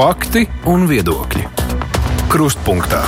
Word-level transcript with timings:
Fakti 0.00 0.46
un 0.64 0.86
viedokļi. 0.88 1.42
Krustpunktā. 2.32 3.02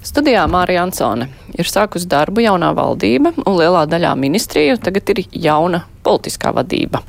Studijā 0.00 0.46
Mārija 0.48 0.86
Ansone 0.86 1.26
ir 1.60 1.68
sākusi 1.68 2.08
darbu 2.08 2.40
jaunā 2.40 2.70
valdība, 2.72 3.34
un 3.44 3.58
lielā 3.58 3.82
daļā 3.92 4.14
ministriju 4.16 4.78
tagad 4.80 5.12
ir 5.12 5.20
jauna 5.44 5.82
politiskā 6.06 6.54
vadība. 6.56 7.02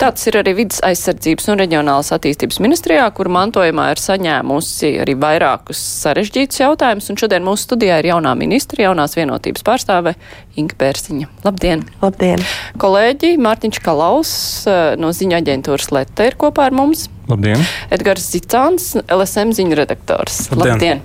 Tāds 0.00 0.22
ir 0.30 0.38
arī 0.40 0.54
vidas 0.56 0.78
aizsardzības 0.80 1.50
un 1.52 1.58
reģionālas 1.60 2.08
attīstības 2.16 2.56
ministrijā, 2.64 3.04
kur 3.12 3.28
mantojumā 3.28 3.90
ir 3.92 4.00
saņēmusi 4.00 4.94
arī 5.02 5.12
vairākus 5.20 5.82
sarežģītus 6.06 6.62
jautājumus, 6.62 7.10
un 7.12 7.18
šodien 7.20 7.44
mūsu 7.44 7.66
studijā 7.66 7.98
ir 8.00 8.08
jaunā 8.08 8.32
ministra, 8.40 8.86
jaunās 8.86 9.12
vienotības 9.18 9.66
pārstāve 9.66 10.14
Inga 10.56 10.78
Pērsiņa. 10.80 11.28
Labdien! 11.44 11.84
Labdien! 12.00 12.40
Kolēģi 12.80 13.34
Mārtiņš 13.44 13.80
Kalaus 13.84 14.32
eh, 14.64 14.78
no 14.96 15.10
ziņu 15.12 15.36
aģentūras 15.36 15.90
Leta 15.92 16.30
ir 16.30 16.38
kopā 16.40 16.70
ar 16.70 16.78
mums. 16.78 17.10
Labdien! 17.28 17.60
Edgars 17.92 18.30
Zicāns, 18.32 18.94
LSM 19.04 19.52
ziņu 19.58 19.76
redaktors. 19.82 20.46
Labdien! 20.54 21.04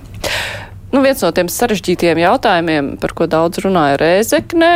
Nu, 0.94 1.02
viens 1.04 1.20
no 1.20 1.28
tiem 1.36 1.52
sarežģītiem 1.52 2.22
jautājumiem, 2.22 2.94
par 3.02 3.12
ko 3.18 3.28
daudz 3.28 3.60
runāja 3.60 4.00
Rēzeknē, 4.00 4.72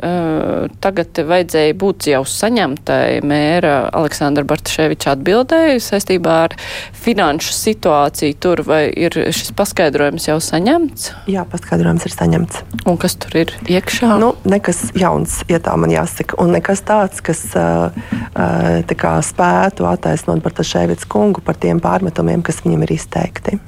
tagad 0.00 1.20
vajadzēja 1.28 1.76
būt 1.80 2.08
jau 2.10 2.22
saņemtai 2.28 3.20
mēra 3.26 3.74
Aleksandra 3.96 4.46
Bartaševiča 4.48 5.14
atbildēju 5.14 5.82
saistībā 5.84 6.36
ar 6.46 6.56
finanšu 6.96 7.52
situāciju 7.56 8.38
tur, 8.40 8.62
vai 8.66 8.82
ir 8.90 9.16
šis 9.36 9.52
paskaidrojums 9.58 10.28
jau 10.30 10.38
saņemts? 10.44 11.10
Jā, 11.30 11.44
paskaidrojums 11.50 12.06
ir 12.08 12.16
saņemts. 12.16 12.62
Un 12.88 13.00
kas 13.00 13.18
tur 13.20 13.36
ir 13.42 13.54
iekšā? 13.68 14.14
Nu, 14.22 14.32
nekas 14.48 14.86
jauns, 14.98 15.40
ja 15.50 15.60
tā 15.62 15.76
man 15.80 15.92
jāsaka, 15.92 16.38
un 16.40 16.54
nekas 16.56 16.84
tāds, 16.88 17.20
kas 17.24 17.44
tā 17.54 19.00
kā 19.00 19.16
spētu 19.26 19.88
attaisnot 19.90 20.40
Bartaševiča 20.44 21.10
kungu 21.10 21.44
par 21.44 21.60
tiem 21.60 21.82
pārmetumiem, 21.82 22.44
kas 22.46 22.62
viņam 22.64 22.86
ir 22.86 22.96
izteikti. 22.96 23.60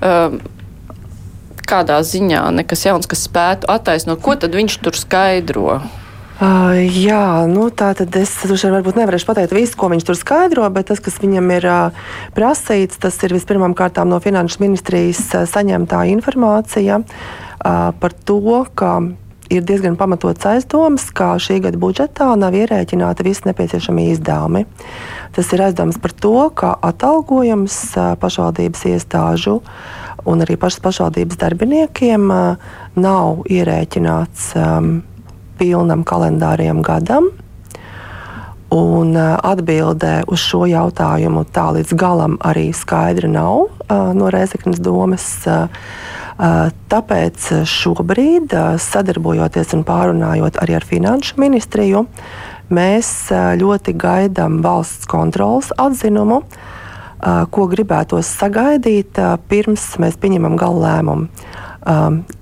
Um, 0.00 0.40
kādā 1.70 2.00
ziņā 2.02 2.42
nekas 2.58 2.84
jauns, 2.88 3.08
kas 3.10 3.24
spētu 3.28 3.70
attaisnot. 3.70 4.20
Ko 4.24 4.36
tad 4.38 4.56
viņš 4.58 4.78
tur 4.84 4.98
skaidro? 4.98 5.80
Uh, 6.40 6.72
jā, 6.88 7.44
nu, 7.52 7.66
tā 7.68 7.90
tad 7.92 8.14
es 8.16 8.30
droši 8.48 8.70
vien 8.72 9.02
nevarēšu 9.02 9.28
pateikt 9.28 9.52
visu, 9.52 9.76
ko 9.76 9.90
viņš 9.92 10.06
tur 10.08 10.16
skaidro, 10.16 10.64
bet 10.72 10.88
tas, 10.88 11.02
kas 11.04 11.18
viņam 11.20 11.50
ir 11.52 11.66
uh, 11.68 12.06
prasīts, 12.32 12.96
tas 12.96 13.18
ir 13.26 13.36
vispirmām 13.36 13.76
kārtām 13.76 14.08
no 14.08 14.16
Finanšu 14.24 14.62
ministrijas 14.62 15.20
uh, 15.36 15.44
saņemtā 15.44 16.06
informācija 16.14 17.02
uh, 17.04 17.90
par 17.92 18.16
to, 18.24 18.64
ka 18.72 18.94
ir 19.52 19.66
diezgan 19.68 19.98
pamatots 20.00 20.46
aizdoms, 20.48 21.10
ka 21.12 21.34
šī 21.42 21.58
gada 21.66 21.76
budžetā 21.82 22.30
nav 22.40 22.56
ierēķināti 22.56 23.26
visi 23.26 23.48
nepieciešamie 23.50 24.08
izdevumi. 24.14 24.64
Tas 25.36 25.50
ir 25.52 25.66
aizdoms 25.66 26.00
par 26.00 26.14
to, 26.14 26.36
ka 26.56 26.72
atalgojums 26.88 27.82
pašvaldības 28.22 28.86
iestāžu 28.94 29.58
un 30.28 30.42
arī 30.44 30.56
pašas 30.60 30.82
pašvaldības 30.84 31.38
darbiniekiem 31.40 32.26
nav 33.00 33.44
ierēķināts 33.48 34.50
pilnam 35.60 36.04
kalendāriem 36.08 36.82
gadam. 36.84 37.30
Un 38.70 39.16
atbildē 39.18 40.20
uz 40.30 40.42
šo 40.46 40.62
jautājumu 40.70 41.42
tā 41.50 41.66
līdz 41.74 41.94
galam 41.98 42.36
arī 42.46 42.68
skaidra 42.76 43.28
nav 43.30 43.66
no 44.14 44.30
Reizeknas 44.30 44.78
domas. 44.78 45.26
Tāpēc 46.38 47.48
šobrīd, 47.68 48.54
sadarbojoties 48.80 49.74
un 49.76 49.82
pārunājot 49.84 50.60
arī 50.62 50.78
ar 50.78 50.86
Finanšu 50.86 51.40
ministriju, 51.42 52.06
mēs 52.70 53.10
ļoti 53.60 53.96
gaidām 53.98 54.62
valsts 54.64 55.10
kontrolas 55.10 55.74
atzinumu 55.76 56.44
ko 57.50 57.66
gribētos 57.70 58.28
sagaidīt 58.40 59.18
pirms 59.50 59.86
mēs 60.00 60.16
pieņemam 60.20 60.56
gala 60.60 60.86
lēmumu. 60.86 61.28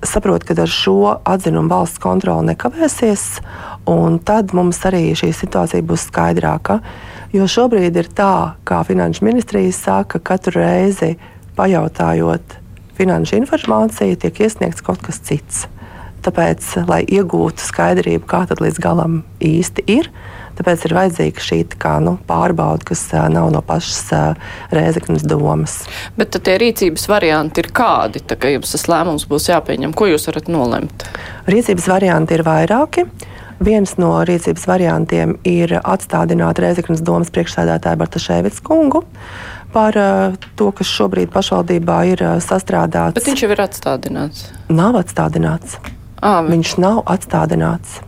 Saprotu, 0.03 0.49
ka 0.49 0.55
ar 0.61 0.71
šo 0.71 0.95
atzinumu 1.23 1.71
valsts 1.71 2.01
kontrole 2.03 2.43
nekavēsies, 2.51 3.25
un 3.87 4.19
tad 4.19 4.51
mums 4.55 4.81
arī 4.87 5.13
šī 5.17 5.31
situācija 5.35 5.85
būs 5.87 6.09
skaidrāka. 6.09 6.81
Jo 7.35 7.47
šobrīd 7.47 7.95
ir 7.99 8.09
tā, 8.15 8.55
kā 8.67 8.81
Finanšu 8.87 9.23
ministrija 9.27 9.71
saka, 9.75 10.19
katru 10.19 10.59
reizi 10.59 11.13
pajautājot 11.59 12.59
finanšu 12.99 13.37
informāciju, 13.39 14.17
tiek 14.19 14.41
iesniegts 14.43 14.83
kaut 14.83 15.03
kas 15.05 15.21
cits. 15.23 15.67
Tāpēc, 16.25 16.65
lai 16.89 17.03
iegūtu 17.07 17.63
skaidrību, 17.63 18.27
kā 18.27 18.43
tad 18.49 18.59
līdz 18.63 18.81
galam 18.83 19.21
īsti 19.39 19.85
ir, 19.87 20.09
Tāpēc 20.59 20.85
ir 20.85 20.95
vajadzīga 20.97 21.43
šī 21.43 21.59
kā, 21.79 21.95
nu, 22.03 22.17
pārbauda, 22.27 22.83
kas 22.91 23.05
nav 23.31 23.47
no 23.53 23.61
pašas 23.65 24.35
rēzeknas 24.75 25.23
domas. 25.23 25.81
Bet 26.19 26.35
tie 26.35 26.57
rīcības 26.59 27.07
varianti 27.07 27.63
ir 27.63 27.71
kādi? 27.75 28.19
Tā 28.27 28.35
kā 28.39 28.51
jums 28.51 28.75
tas 28.75 28.87
lēmums 28.91 29.27
būs 29.29 29.47
jāpieņem, 29.53 29.95
ko 29.95 30.09
jūs 30.11 30.27
varat 30.27 30.51
nolemt? 30.51 31.05
Rīcības 31.47 31.87
varianti 31.93 32.35
ir 32.35 32.43
vairāki. 32.47 33.07
Viens 33.59 33.97
no 33.99 34.13
rīcības 34.27 34.63
variantiem 34.69 35.37
ir 35.47 35.73
atstādināt 35.79 36.61
Reizeknas 36.63 37.03
domas 37.03 37.31
priekšsēdētāju 37.35 37.99
Bartaševicu 37.99 38.63
kungu 38.63 39.03
par 39.73 39.95
to, 40.59 40.69
kas 40.75 40.91
šobrīd 40.91 41.31
pašvaldībā 41.33 41.97
ir 42.13 42.23
sastrādāts. 42.43 43.19
Bet 43.19 43.27
viņš 43.27 43.43
jau 43.45 43.51
ir 43.53 43.63
atstādināts. 43.67 44.45
Nav 44.71 44.99
atstādināts. 45.03 45.79
À, 46.19 46.39
viņš 46.43 46.77
nav 46.83 47.03
atstādināts. 47.07 47.99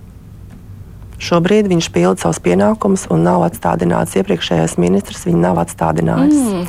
Šobrīd 1.22 1.70
viņš 1.70 1.92
pilda 1.94 2.24
savus 2.24 2.40
pienākumus 2.42 3.06
un 3.14 3.22
nav 3.28 3.44
atstādināts. 3.46 4.16
Iepriekšējais 4.18 4.80
ministrs 4.82 5.28
viņu 5.28 5.42
nav 5.44 5.60
atstādinājis. 5.62 6.40
Mm. 6.42 6.64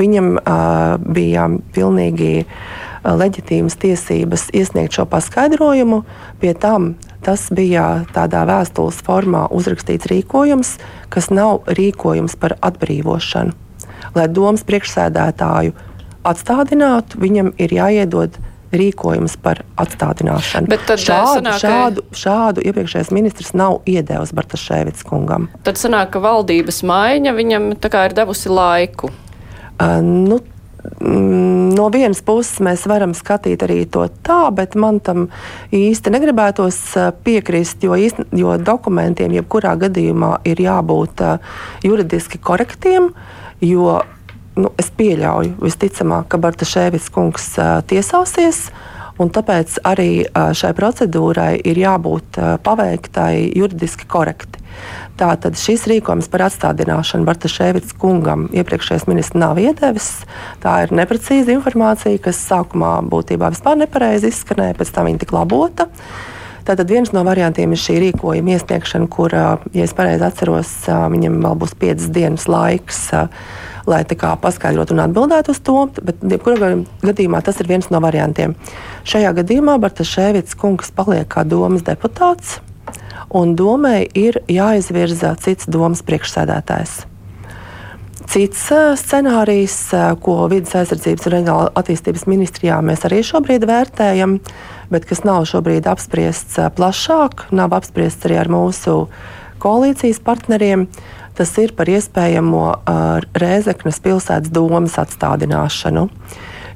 Viņam 0.00 0.30
uh, 0.38 0.94
bija 1.04 1.44
pilnīgi 1.76 2.30
uh, 2.46 3.12
leģitīmas 3.20 3.76
tiesības 3.80 4.48
iesniegt 4.56 4.96
šo 4.96 5.04
paskaidrojumu. 5.10 6.02
Pie 6.40 6.54
tam 6.56 6.94
tas 7.24 7.50
bija 7.52 8.06
tādā 8.14 8.46
vēstules 8.48 9.02
formā 9.04 9.46
uzrakstīts 9.52 10.08
rīkojums, 10.08 10.76
kas 11.12 11.28
nav 11.28 11.68
rīkojums 11.68 12.38
par 12.40 12.56
atbrīvošanu. 12.64 13.52
Lai 14.16 14.26
domas 14.32 14.64
priekšsēdētāju 14.64 15.76
atstādinātu, 16.24 17.20
viņam 17.20 17.52
ir 17.60 17.76
jāiedod 17.76 18.40
rīkojums 18.72 19.36
par 19.42 19.62
atstādināšanu. 19.80 20.70
Šādu, 21.00 21.40
sanāk, 21.40 21.58
šādu, 21.62 22.04
šādu 22.14 22.64
iepriekšējais 22.70 23.10
ministrs 23.14 23.54
nav 23.58 23.80
iedevis 23.90 24.34
Bartaševits 24.36 25.06
kungam. 25.06 25.48
Tad 25.66 25.80
sanāk, 25.80 26.12
ka 26.14 26.22
valdības 26.22 26.82
maiņa 26.86 27.34
viņam 27.38 27.72
ir 27.74 28.16
devusi 28.16 28.52
laiku. 28.52 29.10
Uh, 29.80 29.98
nu, 30.04 30.40
mm, 31.00 31.60
No 31.70 31.86
vienas 31.92 32.18
puses 32.26 32.58
mēs 32.64 32.82
varam 32.90 33.12
skatīt 33.16 33.62
arī 33.64 33.84
to 33.88 34.02
tā, 34.26 34.42
bet 34.54 34.74
man 34.78 34.98
tam 35.04 35.28
īsti 35.72 36.12
negribētos 36.12 36.78
piekrist, 37.24 37.84
jo, 37.86 37.94
īsti, 37.94 38.26
jo 38.36 38.56
dokumentiem 38.60 39.32
jebkurā 39.38 39.76
gadījumā 39.80 40.32
ir 40.50 40.60
jābūt 40.64 41.22
juridiski 41.86 42.40
korektiem, 42.42 43.12
jo 43.64 44.00
nu, 44.58 44.72
es 44.80 44.90
pieļauju, 44.96 45.58
visticamāk, 45.62 46.30
ka 46.30 46.40
Bartaševits 46.40 47.10
kungs 47.14 47.52
tiesāsies. 47.90 48.68
Un 49.20 49.28
tāpēc 49.28 49.82
arī 49.84 50.24
šai 50.32 50.70
procedūrai 50.72 51.52
ir 51.68 51.76
jābūt 51.76 52.38
paveiktai 52.64 53.50
juridiski 53.52 54.06
korekti. 54.08 54.62
Tātad 55.20 55.58
šis 55.60 55.84
rīkojums 55.90 56.30
par 56.32 56.46
atstādināšanu 56.46 57.26
Bartaševits 57.28 57.92
kungam 58.00 58.46
iepriekšējais 58.56 59.04
ministrs 59.10 59.36
nav 59.36 59.60
iedevis. 59.60 60.22
Tā 60.62 60.78
ir 60.86 60.94
neprecīza 60.96 61.52
informācija, 61.52 62.22
kas 62.24 62.40
sākumā 62.48 62.94
būtībā 63.12 63.50
vispār 63.52 63.76
nepareizi 63.82 64.30
izskanēja, 64.32 64.78
pēc 64.78 64.94
tam 64.96 65.10
viņa 65.10 65.20
tika 65.26 65.36
labota. 65.36 65.90
Tātad 66.64 66.88
viens 66.88 67.12
no 67.12 67.20
variantiem 67.26 67.74
ir 67.76 67.80
šī 67.82 67.98
rīkojuma 68.06 68.56
iesniegšana, 68.56 69.10
kur, 69.12 69.36
ja 69.36 69.84
es 69.84 69.92
pareizi 69.96 70.24
atceros, 70.24 70.72
viņam 70.88 71.42
vēl 71.44 71.60
būs 71.60 71.76
piecas 71.76 72.08
dienas 72.14 72.48
laiks 72.48 73.10
lai 73.90 74.00
paskaidrotu 74.06 74.94
un 74.94 75.04
atbildētu 75.04 75.54
uz 75.54 75.60
to. 75.66 75.76
Bet, 76.00 76.22
jebkurā 76.22 76.72
gadījumā, 77.02 77.42
tas 77.44 77.60
ir 77.60 77.70
viens 77.70 77.90
no 77.90 78.00
variantiem. 78.02 78.56
Šajā 79.04 79.34
gadījumā 79.42 79.78
Bartaševits 79.82 80.56
kungs 80.58 80.92
paliek 80.94 81.28
kā 81.30 81.44
domas 81.44 81.84
deputāts, 81.86 82.58
un 83.30 83.54
domai 83.58 84.08
ir 84.14 84.42
jāizvirza 84.50 85.36
cits 85.42 85.68
domas 85.70 86.02
priekšsēdētājs. 86.06 87.04
Cits 88.30 88.68
scenārijs, 89.00 89.76
ko 90.22 90.44
vidas 90.52 90.76
aizsardzības 90.78 91.26
un 91.26 91.32
reģionāla 91.34 91.70
attīstības 91.80 92.28
ministrijā 92.30 92.76
mēs 92.86 93.02
arī 93.08 93.24
šobrīd 93.26 93.64
vērtējam, 93.66 94.36
bet 94.92 95.08
kas 95.10 95.24
nav 95.26 95.48
šobrīd 95.50 95.88
apspriests 95.90 96.60
plašāk, 96.76 97.48
nav 97.50 97.74
apspriests 97.74 98.28
arī 98.28 98.38
ar 98.38 98.52
mūsu 98.52 98.94
koalīcijas 99.60 100.22
partneriem, 100.22 100.86
tas 101.40 101.54
ir 101.62 101.72
par 101.76 101.88
iespējamo 101.88 102.66
Rēzeknas 103.40 104.02
pilsētas 104.04 104.52
domas 104.52 104.98
atstādināšanu. 105.00 106.06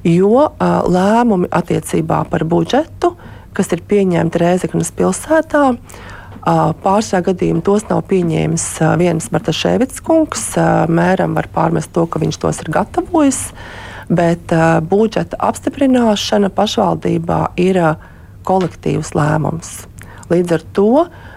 Jo 0.08 0.48
lēmumi 0.88 1.52
attiecībā 1.52 2.24
par 2.32 2.48
budžetu, 2.48 3.14
kas 3.56 3.70
ir 3.76 3.84
pieņemti 3.88 4.40
Rēzeknas 4.40 4.92
pilsētā, 4.96 5.68
Pārsvarā 6.44 7.30
gadījumā 7.30 7.62
tos 7.64 7.86
nav 7.88 8.02
pieņēmis 8.10 8.64
viens 9.00 9.30
Bartaševits 9.32 10.02
kungs. 10.04 10.42
Mēram 10.92 11.32
var 11.38 11.48
pārmest 11.54 11.94
to, 11.96 12.04
ka 12.04 12.20
viņš 12.20 12.38
tos 12.42 12.60
ir 12.60 12.68
gatavojis, 12.74 13.38
bet 14.12 14.52
budžeta 14.90 15.40
apstiprināšana 15.40 16.52
pašvaldībā 16.52 17.40
ir 17.64 17.80
kolektīvs 18.44 19.14
lēmums. 19.16 19.72
Līdz 20.28 20.56
ar 20.58 20.66
to 20.76 20.90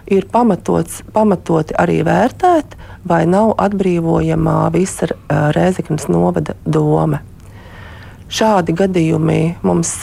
ir 0.07 0.27
pamatots, 0.31 1.01
pamatoti 1.13 1.75
arī 1.77 2.01
vērtēt, 2.07 2.75
vai 3.07 3.25
nav 3.29 3.53
atbrīvojama 3.61 4.69
visa 4.75 5.09
Rēzeknas 5.27 6.07
novada 6.11 6.55
doma. 6.65 7.21
Šādi 8.27 8.73
gadījumi 8.75 9.41
mums 9.63 9.93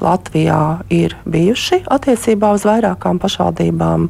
Latvijā 0.00 0.84
ir 0.88 1.18
bijuši 1.28 1.82
attiecībā 1.92 2.54
uz 2.56 2.64
vairākām 2.64 3.20
pašvaldībām. 3.20 4.08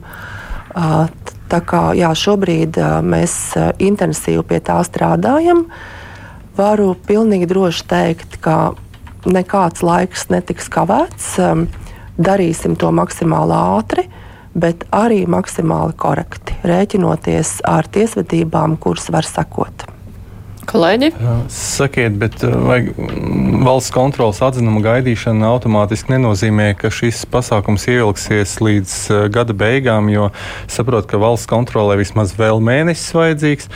Tā 1.50 1.60
kā 1.66 1.82
jā, 1.98 2.12
šobrīd 2.14 2.78
mēs 3.02 3.34
intensīvi 3.82 4.46
pie 4.46 4.60
tā 4.62 4.78
strādājam, 4.86 5.66
varu 6.54 6.94
pilnīgi 7.06 7.50
droši 7.50 7.86
teikt, 7.90 8.38
ka 8.42 8.74
nekāds 9.26 9.82
laiks 9.82 10.28
netiks 10.30 10.70
kavēts. 10.70 11.34
Darīsim 12.14 12.78
to 12.78 12.92
maksimāli 12.94 13.58
ātri, 13.58 14.06
bet 14.54 14.86
arī 14.94 15.24
maksimāli 15.30 15.96
korekti, 15.98 16.56
rēķinoties 16.66 17.58
ar 17.68 17.88
tiesvedībām, 17.90 18.78
kuras 18.80 19.10
var 19.12 19.26
sekot. 19.28 19.90
Kolēģi? 20.64 21.10
Sakiet, 21.52 22.14
bet 22.20 22.40
vai 22.40 22.78
valsts 23.66 23.92
kontrolas 23.92 24.40
atzinuma 24.44 24.80
gaidīšana 24.84 25.50
automātiski 25.52 26.14
nenozīmē, 26.14 26.70
ka 26.80 26.88
šis 26.94 27.24
pasākums 27.30 27.84
ievilksies 27.90 28.56
līdz 28.64 28.94
gada 29.34 29.56
beigām, 29.56 30.08
jo 30.12 30.30
saprotu, 30.70 31.10
ka 31.12 31.20
valsts 31.20 31.50
kontrolē 31.50 31.98
vismaz 32.00 32.32
vēl 32.38 32.64
mēnesis 32.64 33.12
vajadzīgs. 33.16 33.70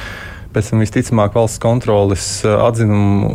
Pēc 0.59 0.73
tam 0.73 0.81
visticamāk 0.83 1.37
valsts 1.39 1.61
kontrolas 1.63 2.23
atzinumu 2.43 3.29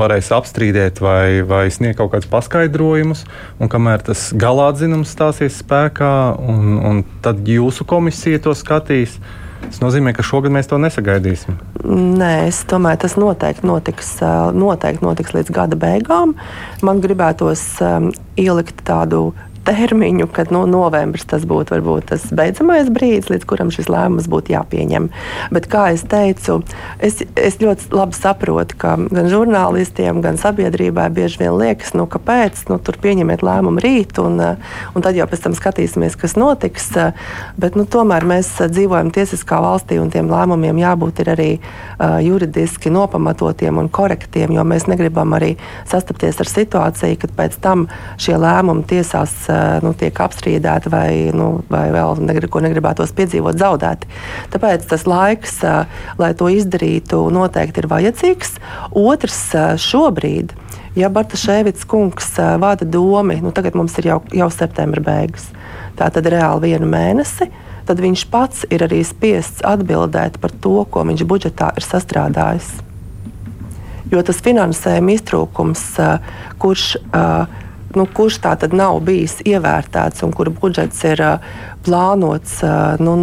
varēs 0.00 0.30
apstrīdēt 0.32 1.02
vai, 1.04 1.42
vai 1.44 1.66
sniegt 1.68 1.98
kaut 1.98 2.14
kādus 2.14 2.30
paskaidrojumus. 2.32 3.26
Un 3.60 3.68
kamēr 3.68 4.06
tas 4.06 4.30
galā 4.32 4.70
atzinums 4.72 5.12
stāsies 5.12 5.58
spēkā, 5.60 6.14
un, 6.40 6.78
un 6.80 7.04
tad 7.20 7.44
jūsu 7.44 7.84
komisija 7.88 8.40
to 8.40 8.56
skatīs, 8.56 9.18
Tas 9.58 9.80
nozīmē, 9.82 10.12
ka 10.16 10.24
šogad 10.24 10.52
mēs 10.54 10.68
to 10.70 10.78
nesagaidīsim. 10.80 11.56
Nē, 11.84 12.30
es 12.48 12.62
domāju, 12.70 13.02
tas 13.04 13.16
noteikti 13.20 13.66
notiks, 13.68 14.12
noteikti 14.56 15.04
notiks 15.04 15.34
līdz 15.34 15.52
gada 15.52 15.76
beigām. 15.76 16.36
Man 16.86 17.02
gribētos 17.04 17.64
um, 17.84 18.08
ielikt 18.38 18.80
tādu 18.86 19.32
termiņu, 19.68 20.28
kad 20.32 20.52
nu, 20.54 20.62
novembris 20.70 21.26
tas 21.28 21.44
būtu 21.48 21.74
varbūt 21.76 22.08
tas 22.12 22.24
beidzamais 22.34 22.88
brīdis, 22.92 23.28
līdz 23.32 23.46
kuram 23.48 23.72
šis 23.74 23.90
lēmums 23.92 24.28
būtu 24.30 24.54
jāpieņem. 24.54 25.08
Bet, 25.54 25.68
kā 25.70 25.88
jau 25.92 26.06
teicu, 26.14 26.58
es, 27.04 27.20
es 27.36 27.58
ļoti 27.60 27.90
labi 27.94 28.16
saprotu, 28.16 28.78
ka 28.80 28.94
gan 28.96 29.28
žurnālistiem, 29.30 30.22
gan 30.24 30.40
sabiedrībai 30.40 31.08
bieži 31.14 31.42
vien 31.42 31.56
liekas, 31.58 31.92
nu, 31.98 32.08
kāpēc 32.10 32.64
nu, 32.72 32.78
tur 32.82 32.98
pieņemiet 33.02 33.44
lēmumu 33.44 33.82
rīt, 33.84 34.20
un, 34.22 34.40
un 34.40 35.04
tad 35.04 35.18
jau 35.18 35.28
pēc 35.28 35.44
tam 35.46 35.56
skatīsimies, 35.58 36.16
kas 36.20 36.36
notiks. 36.40 36.90
Bet, 37.60 37.76
nu, 37.78 37.84
tomēr 37.88 38.26
mēs 38.28 38.54
dzīvojam 38.72 39.12
tiesiskā 39.14 39.60
valstī, 39.64 40.00
un 40.00 40.12
tiem 40.14 40.30
lēmumiem 40.32 40.80
jābūt 40.80 41.24
arī 41.28 41.50
uh, 41.58 42.18
juridiski 42.24 42.92
nopamatotiem 42.94 43.82
un 43.82 43.92
korektiem, 43.92 44.54
jo 44.56 44.64
mēs 44.64 44.88
negribam 44.88 45.36
arī 45.36 45.54
sastapties 45.88 46.40
ar 46.40 46.52
situāciju, 46.54 47.20
kad 47.20 47.36
pēc 47.36 47.60
tam 47.64 47.88
šie 48.20 48.38
lēmumi 48.40 48.86
tiesās 48.88 49.34
uh, 49.50 49.57
nu, 49.84 49.92
tiek 49.98 50.20
apstrīdēti 50.24 50.92
vai, 50.92 51.10
nu, 51.36 51.48
vai 51.70 51.88
vēl 51.94 52.20
negrib, 52.24 52.50
ko 52.52 52.62
negribētos 52.64 53.14
piedzīvot, 53.16 53.58
zaudēti. 53.60 54.08
Tāpēc 54.52 54.88
tas 54.90 55.06
laiks, 55.08 55.60
eh, 55.66 56.00
lai 56.20 56.32
to 56.38 56.50
izdarītu, 56.52 57.20
noteikti 57.34 57.82
ir 57.82 57.90
vajadzīgs. 57.90 58.56
Otrs 58.98 59.42
eh, 59.54 59.70
šobrīd. 59.80 60.56
Ja 60.98 61.10
Bartaševits 61.14 61.86
kungs 61.86 62.32
vada 62.58 62.86
domu, 62.88 63.36
nu 63.42 63.52
tagad 63.54 63.76
mums 63.78 63.94
ir 64.00 64.08
jau, 64.08 64.18
jau 64.34 64.48
septembra 64.50 65.02
beigas, 65.04 65.44
tā 65.98 66.08
tad 66.10 66.26
reāli 66.26 66.72
vienu 66.72 66.88
mēnesi, 66.90 67.46
tad 67.86 68.02
viņš 68.02 68.24
pats 68.32 68.64
ir 68.72 68.82
arī 68.88 69.04
spiests 69.06 69.62
atbildēt 69.62 70.40
par 70.42 70.50
to, 70.64 70.82
ko 70.90 71.04
viņš 71.06 71.22
budžetā 71.28 71.70
ir 71.78 71.86
sastrādājis. 71.86 72.72
Jo 74.10 74.24
tas 74.24 74.40
finansējuma 74.40 75.14
iztrūkums, 75.14 75.84
kurš 76.58 76.84
uh, 76.96 77.44
nu, 77.96 78.04
kurš 78.14 78.40
tā 78.44 78.54
tad 78.60 78.74
nav 78.76 79.00
bijis 79.06 79.38
ievērtēts 79.48 80.24
un 80.26 80.32
kura 80.36 80.52
budžets 80.54 81.00
ir 81.08 81.22
uh, 81.24 81.50
plānots, 81.86 82.58
uh, 82.66 83.00
nu, 83.00 83.16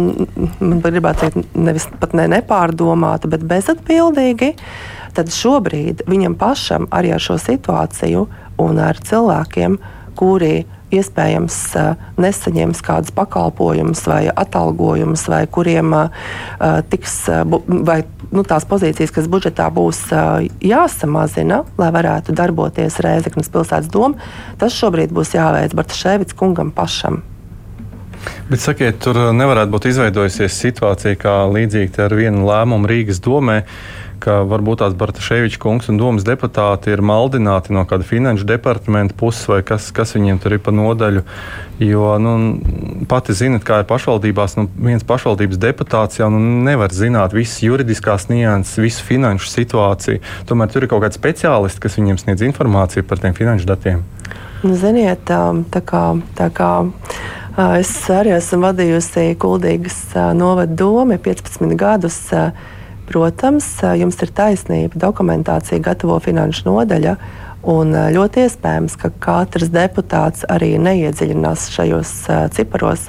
man 0.60 0.82
gribētu 0.84 1.26
teikt, 1.26 1.56
nevis 1.58 1.88
pat 2.00 2.16
ne 2.18 2.26
nepārdomāti, 2.36 3.30
bet 3.30 3.46
bezatbildīgi, 3.46 4.52
tad 5.16 5.32
šobrīd 5.32 6.06
viņam 6.10 6.36
pašam 6.40 6.88
arī 6.94 7.14
ar 7.16 7.22
šo 7.22 7.38
situāciju 7.40 8.26
un 8.62 8.80
ar 8.82 8.98
cilvēkiem, 9.02 9.78
kuri 10.16 10.64
iespējams 10.94 11.56
nesaņems 12.20 12.82
kādus 12.86 13.14
pakalpojumus 13.16 14.04
vai 14.06 14.22
atalgojumus, 14.30 15.26
vai 15.30 15.42
kuriem 15.50 15.94
tiks, 16.92 17.18
vai 17.88 18.00
nu, 18.30 18.44
tās 18.46 18.66
pozīcijas, 18.68 19.14
kas 19.14 19.30
budžetā 19.30 19.68
būs 19.74 20.04
jāsamazina, 20.62 21.62
lai 21.80 21.92
varētu 21.94 22.34
darboties 22.36 23.00
Rēzeknas 23.02 23.50
pilsētas 23.52 23.90
doma, 23.92 24.20
tas 24.60 24.76
šobrīd 24.76 25.14
būs 25.16 25.34
jāveic 25.36 25.74
Bartaševits 25.76 26.36
kungam 26.38 26.74
pašam. 26.74 27.22
Bet 28.50 28.62
sakiet, 28.62 28.98
tur 29.02 29.18
nevarētu 29.34 29.70
būt 29.74 29.88
izveidojusies 29.90 30.56
situācija 30.62 31.18
kā 31.20 31.34
līdzīga 31.50 32.06
ar 32.06 32.14
vienu 32.18 32.46
lēmumu 32.46 32.88
Rīgas 32.90 33.20
domē 33.22 33.60
ka 34.22 34.40
varbūt 34.48 34.80
tās 34.82 34.96
Bartaševiča 34.98 35.60
kungs 35.62 35.90
un 35.92 36.00
domas 36.00 36.24
deputāti 36.26 36.92
ir 36.92 37.02
maldināti 37.04 37.74
no 37.74 37.84
kāda 37.88 38.06
finanšu 38.06 38.46
departamenta 38.48 39.16
puses, 39.18 39.44
vai 39.50 39.60
kas, 39.66 39.88
kas 39.94 40.16
viņiem 40.16 40.40
tur 40.42 40.56
ir 40.56 40.62
pa 40.64 40.74
nodaļu. 40.74 41.22
Jo 41.82 42.14
nu, 42.22 42.34
pati 43.10 43.36
zinat, 43.36 43.64
kā 43.66 43.82
ir 43.82 43.88
pašvaldībās, 43.90 44.56
nu, 44.60 44.66
viens 44.88 45.04
pašvaldības 45.06 45.60
deputāts 45.60 46.20
jau 46.20 46.30
nu, 46.32 46.40
nevar 46.66 46.94
zināt 46.96 47.36
visas 47.36 47.60
juridiskās 47.64 48.30
nianses, 48.32 48.78
visu 48.80 49.04
finanšu 49.04 49.52
situāciju. 49.52 50.22
Tomēr 50.48 50.72
tur 50.72 50.86
ir 50.86 50.92
kaut 50.92 51.04
kādi 51.04 51.20
speciālisti, 51.20 51.82
kas 51.84 51.98
viņiem 52.00 52.20
sniedz 52.22 52.46
informāciju 52.48 53.04
par 53.08 53.20
tiem 53.20 53.36
finanšu 53.36 53.68
datiem. 53.68 54.06
Nu, 54.64 54.72
ziniet, 54.78 55.28
tā 55.28 55.82
kā. 55.84 56.06
Tā 56.38 56.52
kā 56.54 56.70
Es 57.56 57.88
arī 58.12 58.34
esmu 58.36 58.66
vadījusi 58.66 59.30
Kuldīgas 59.40 60.10
novada 60.36 60.74
domu 60.76 61.16
15 61.16 61.72
gadus. 61.80 62.18
Protams, 63.06 63.66
jums 63.94 64.18
ir 64.24 64.32
taisnība. 64.34 64.98
Dokumentācija 64.98 65.82
gatavo 65.82 66.18
finanšu 66.22 66.66
nodaļa. 66.66 67.16
Un 67.66 67.94
ļoti 68.14 68.44
iespējams, 68.46 68.94
ka 68.98 69.10
katrs 69.22 69.70
deputāts 69.74 70.46
arī 70.50 70.76
neiedziļinās 70.78 71.68
šajos 71.74 72.12
ciparos, 72.54 73.08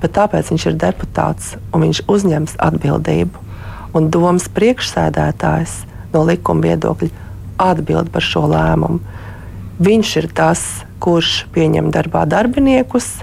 bet 0.00 0.14
tāpēc 0.16 0.52
viņš 0.52 0.66
ir 0.70 0.78
deputāts 0.80 1.54
un 1.72 1.84
viņš 1.84 2.02
uzņems 2.08 2.56
atbildību. 2.64 3.46
Un 3.96 4.08
domas 4.12 4.46
priekšsēdētājs 4.56 5.82
no 6.14 6.22
likuma 6.28 6.68
viedokļa 6.68 7.10
atbild 7.60 8.08
par 8.12 8.24
šo 8.24 8.46
lēmumu. 8.50 9.00
Viņš 9.80 10.14
ir 10.20 10.28
tas, 10.36 10.62
kurš 11.00 11.46
pieņem 11.54 11.88
darbā 11.92 12.26
darbiniekus, 12.28 13.22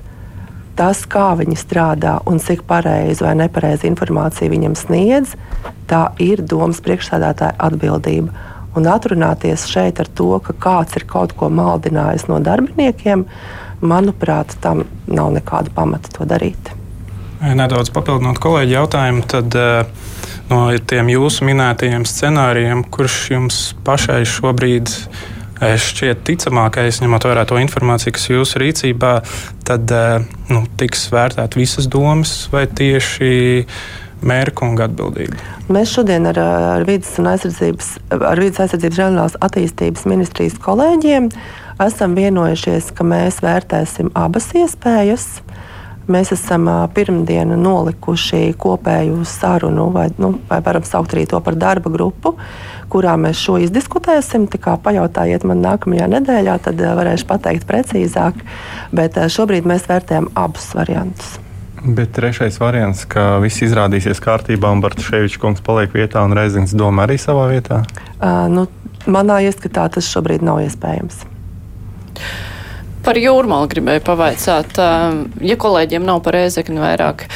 tas, 0.77 1.03
kā 1.09 1.31
viņi 1.39 1.57
strādā 1.59 2.17
un 2.29 2.39
cik 2.41 2.63
pareizi 2.69 3.25
vai 3.25 3.33
nepareizi 3.39 3.89
informāciju 3.89 4.53
viņam 4.53 4.77
sniedz, 4.77 5.35
tā 5.89 6.07
ir 6.23 6.43
domas 6.45 6.81
priekšsēdētāja 6.85 7.57
atbildība. 7.67 8.33
Un 8.77 8.89
atrunāties 8.91 9.65
šeit 9.69 9.99
ar 10.03 10.09
to, 10.13 10.29
ka 10.45 10.53
kāds 10.53 10.97
ir 10.99 11.07
kaut 11.09 11.33
ko 11.37 11.49
maldinājis 11.49 12.27
no 12.29 12.37
darbiniekiem, 12.43 13.25
manuprāt, 13.81 14.53
tam 14.61 14.85
nav 15.09 15.31
nekāda 15.33 15.73
pamata 15.73 16.13
to 16.13 16.27
darīt. 16.29 16.73
Nedaudz 17.41 17.89
papildinot 17.93 18.39
kolēģi 18.41 18.77
jautājumu, 18.77 19.25
tad 19.29 19.57
eh, 19.57 19.89
no 20.49 20.61
tiem 20.89 21.09
jūsu 21.13 21.45
minētajiem 21.49 22.05
scenārijiem, 22.09 22.85
kurš 22.93 23.17
jums 23.33 23.59
pašai 23.85 24.23
šobrīd 24.29 24.93
ir? 24.93 25.35
Šķiet 25.61 26.23
ticamākais, 26.27 27.01
ņemot 27.01 27.27
vērā 27.29 27.45
to 27.49 27.57
informāciju, 27.61 28.15
kas 28.17 28.27
jūsu 28.29 28.61
rīcībā, 28.61 29.13
tad 29.67 29.93
eh, 29.93 30.25
nu, 30.53 30.63
tiks 30.79 31.07
vērtēt 31.13 31.57
visas 31.57 31.89
domas 31.91 32.33
vai 32.53 32.67
tieši 32.69 33.31
mērkunga 34.27 34.87
atbildība? 34.87 35.37
Mēs 35.73 35.93
šodien 35.93 36.29
ar, 36.29 36.39
ar 36.41 36.85
vidas 36.87 37.13
aizsardzības, 37.19 37.91
ar 38.17 38.41
vidas 38.41 38.63
aizsardzības 38.65 38.97
reģionālās 38.97 39.37
attīstības 39.45 40.05
ministrijas 40.09 40.57
kolēģiem 40.63 41.29
esam 41.83 42.15
vienojušies, 42.17 42.91
ka 42.97 43.05
mēs 43.05 43.41
vērtēsim 43.45 44.13
abas 44.17 44.49
iespējas. 44.57 45.27
Mēs 46.07 46.31
esam 46.31 46.69
pirmdien 46.95 47.49
nolikuši 47.59 48.53
kopēju 48.59 49.25
sarunu, 49.27 49.89
vai, 49.91 50.05
nu, 50.21 50.37
vai 50.47 50.61
varam 50.63 50.85
saukt 50.87 51.15
arī 51.15 51.25
to 51.27 51.41
par 51.43 51.57
darba 51.59 51.91
grupu, 51.91 52.37
kurā 52.91 53.17
mēs 53.19 53.41
šo 53.43 53.57
izdiskutēsim. 53.65 54.45
Pajautājiet 54.47 55.43
man 55.47 55.59
nākamajā 55.65 56.07
nedēļā, 56.15 56.55
tad 56.63 56.79
varēšu 56.79 57.27
pateikt 57.27 57.67
precīzāk. 57.67 58.39
Bet 58.95 59.19
šobrīd 59.19 59.67
mēs 59.67 59.89
vērtējam 59.89 60.31
abus 60.39 60.71
variantus. 60.77 61.35
Bet 61.83 62.15
trešais 62.15 62.55
variants, 62.59 63.03
ka 63.05 63.37
viss 63.43 63.61
izrādīsies 63.61 64.23
kārtībā 64.23 64.71
un 64.73 64.79
Bartaševičs 64.81 65.37
kungs 65.41 65.61
paliek 65.63 65.93
vietā 65.93 66.23
un 66.25 66.33
Reizings 66.35 66.73
doma 66.75 67.05
arī 67.05 67.19
savā 67.21 67.51
vietā? 67.51 67.83
Uh, 68.17 68.47
nu, 68.49 68.65
manā 69.05 69.43
ieskatā 69.45 69.85
tas 69.93 70.09
šobrīd 70.09 70.45
nav 70.45 70.63
iespējams. 70.65 71.21
Par 73.07 73.15
jūrmālu 73.15 73.69
gribēju 73.71 74.03
pavaicāt, 74.03 74.79
ja 75.39 75.55
kolēģiem 75.63 76.03
nav 76.03 76.19
par 76.25 76.35
ēzekni 76.41 76.81
vairāk. 76.83 77.27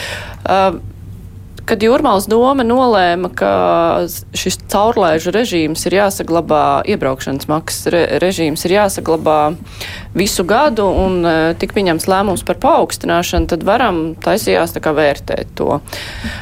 Kad 1.72 1.84
Jūrmālas 1.86 2.26
doma 2.28 2.66
nolēma, 2.66 3.30
ka 3.38 3.52
šis 4.36 4.58
caurlaižu 4.72 5.32
režīms 5.32 5.86
ir 5.88 5.96
jāsaglabā, 6.00 6.82
iebraukšanas 6.90 7.48
maksas 7.48 7.88
re, 7.94 8.02
režīms 8.20 8.66
ir 8.68 8.74
jāsaglabā 8.76 9.38
visu 10.18 10.44
gadu 10.48 10.90
un 10.90 11.22
tik 11.62 11.72
pieņems 11.78 12.10
lēmums 12.12 12.44
par 12.48 12.60
paaugstināšanu, 12.66 13.48
tad 13.54 13.64
varam 13.68 14.02
taisījās 14.20 14.76
tā 14.76 14.84
kā 14.84 14.92
vērtēt 14.98 15.56
to. 15.62 15.80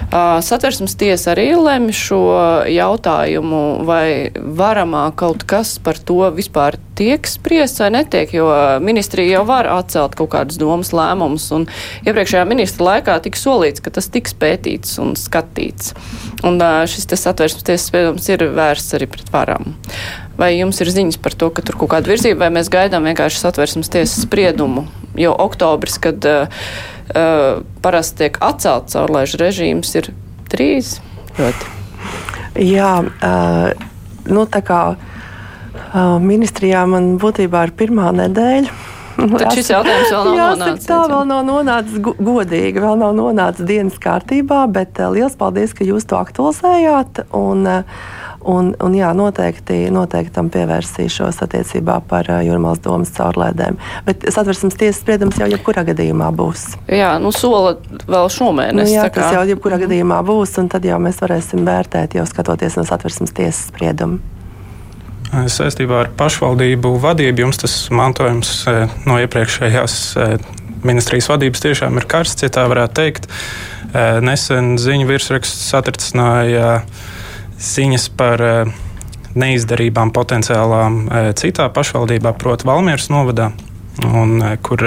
Satversmes 0.09 0.97
tiesa 0.97 1.35
arī 1.35 1.51
lem 1.59 1.91
šo 1.93 2.23
jautājumu, 2.71 3.63
vai 3.85 4.31
varamā 4.33 5.09
kaut 5.19 5.45
kas 5.45 5.77
par 5.83 5.99
to 5.99 6.23
vispār 6.33 6.79
tiek 6.99 7.27
spriests 7.29 7.79
vai 7.81 7.89
netiek, 7.95 8.33
jo 8.35 8.47
ministrija 8.83 9.39
jau 9.39 9.45
var 9.47 9.69
atcelt 9.71 10.17
kaut 10.19 10.31
kādus 10.33 10.59
domas 10.59 10.91
lēmumus, 10.95 11.47
un 11.55 11.67
iepriekšējā 12.03 12.45
ministra 12.49 12.89
laikā 12.91 13.19
tika 13.25 13.39
solīts, 13.39 13.83
ka 13.83 13.93
tas 13.95 14.11
tiks 14.11 14.35
pētīts 14.39 14.97
un 15.01 15.15
skatīts. 15.19 15.93
Un 16.47 16.59
šis 16.89 17.07
satversmes 17.15 17.65
tiesas 17.67 17.87
spriedums 17.89 18.27
ir 18.31 18.43
vērsts 18.55 18.97
arī 18.99 19.09
pret 19.11 19.31
varam. 19.33 19.73
Vai 20.39 20.53
jums 20.55 20.79
ir 20.79 20.91
ziņas 20.91 21.19
par 21.19 21.35
to, 21.35 21.49
ka 21.51 21.63
tur 21.65 21.75
kaut 21.81 21.91
kāda 21.91 22.11
virzība, 22.11 22.45
vai 22.45 22.53
mēs 22.59 22.71
gaidām 22.71 23.07
vienkārši 23.09 23.41
satversmes 23.41 23.91
tiesas 23.91 24.23
spriedumu? 24.23 24.85
Jo 25.19 25.33
oktobris, 25.35 25.97
kad 25.99 26.23
uh, 26.27 26.47
uh, 27.11 27.59
parasti 27.83 28.23
tiek 28.23 28.39
atcelts 28.45 28.95
caurlaižu 28.95 29.39
režīms, 29.41 29.91
ir 29.99 30.11
trīs 30.51 30.97
ļoti. 31.39 31.75
Jā, 32.69 32.93
uh, 33.03 33.89
nu 34.31 34.45
tā 34.47 34.63
kā 34.65 34.81
ministrijā 36.23 36.85
man 36.89 37.15
būtībā 37.21 37.67
ir 37.67 37.75
pirmā 37.79 38.13
nedēļa. 38.23 38.97
Tad 39.39 39.51
šis 39.57 39.71
jautājums 39.73 40.13
vēl 40.13 40.23
nav 40.29 40.37
jāsaka, 40.37 40.61
nonācis. 40.61 40.87
Tā 40.87 40.99
vēl 41.11 41.27
nav 41.27 41.43
nonācis 41.47 41.99
godīgi, 42.05 42.83
vēl 42.83 43.01
nav 43.01 43.17
nonācis 43.17 43.67
dienas 43.67 43.99
kārtībā, 44.01 44.63
bet 44.71 45.01
liels 45.15 45.35
paldies, 45.39 45.75
ka 45.75 45.87
jūs 45.87 46.07
to 46.09 46.19
aktualizējāt. 46.19 47.23
Un, 47.35 47.67
un, 48.53 48.71
un 48.79 48.95
jā, 48.95 49.11
noteikti, 49.17 49.81
noteikti 49.93 50.35
tam 50.37 50.51
pievērsīšos 50.53 51.41
attiecībā 51.45 51.99
par 52.09 52.31
jūrmālas 52.45 52.83
domas 52.85 53.11
caurlēdēm. 53.17 53.79
Bet 54.07 54.27
satversmes 54.31 54.79
tiesas 54.79 55.01
spriedums 55.03 55.39
jau 55.41 55.49
jebkurā 55.51 55.83
gadījumā 55.91 56.31
būs. 56.35 56.69
Jā, 56.87 57.15
nu 57.21 57.33
sola 57.35 57.75
vēl 58.07 58.31
šomēnes. 58.39 58.85
Nu, 58.85 58.89
jā, 58.93 59.07
tas 59.13 59.35
jau 59.35 59.45
jebkurā 59.51 59.81
gadījumā 59.83 60.23
būs, 60.27 60.55
un 60.61 60.71
tad 60.71 60.87
jau 60.87 60.99
mēs 61.03 61.21
varēsim 61.23 61.67
vērtēt, 61.67 62.19
jau 62.19 62.27
skatoties 62.29 62.79
no 62.79 62.87
satversmes 62.87 63.35
tiesas 63.35 63.67
spriedumu. 63.73 64.38
Saistībā 65.29 65.99
ar 66.03 66.09
pašvaldību 66.17 66.95
vadību 67.03 67.43
jums 67.43 67.61
tas 67.61 67.73
mantojums 67.93 68.49
e, 68.65 68.75
no 69.05 69.19
iepriekšējās 69.21 69.97
e, 70.17 70.27
ministrijas 70.81 71.29
vadības 71.29 71.61
tiešām 71.65 71.99
ir 72.01 72.07
karsts, 72.09 72.45
ja 72.45 72.49
tā 72.53 72.65
varētu 72.71 72.97
teikt. 73.01 73.29
Nesen 74.21 74.75
ziņu 74.77 75.07
virsraksts 75.09 75.71
satricināja 75.71 76.83
ziņas 77.57 78.03
par 78.19 78.43
neizdarībām 79.33 80.11
potenciālām 80.13 80.99
citā 81.39 81.65
pašvaldībā, 81.73 82.35
proti, 82.37 82.67
Valmieras 82.69 83.09
novadā, 83.09 83.49
un, 84.05 84.37
kur 84.61 84.85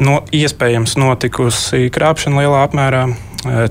no, 0.00 0.16
iespējams 0.32 0.96
notikusi 0.96 1.92
krāpšana 1.92 2.40
lielā 2.40 2.64
apmērā. 2.64 3.04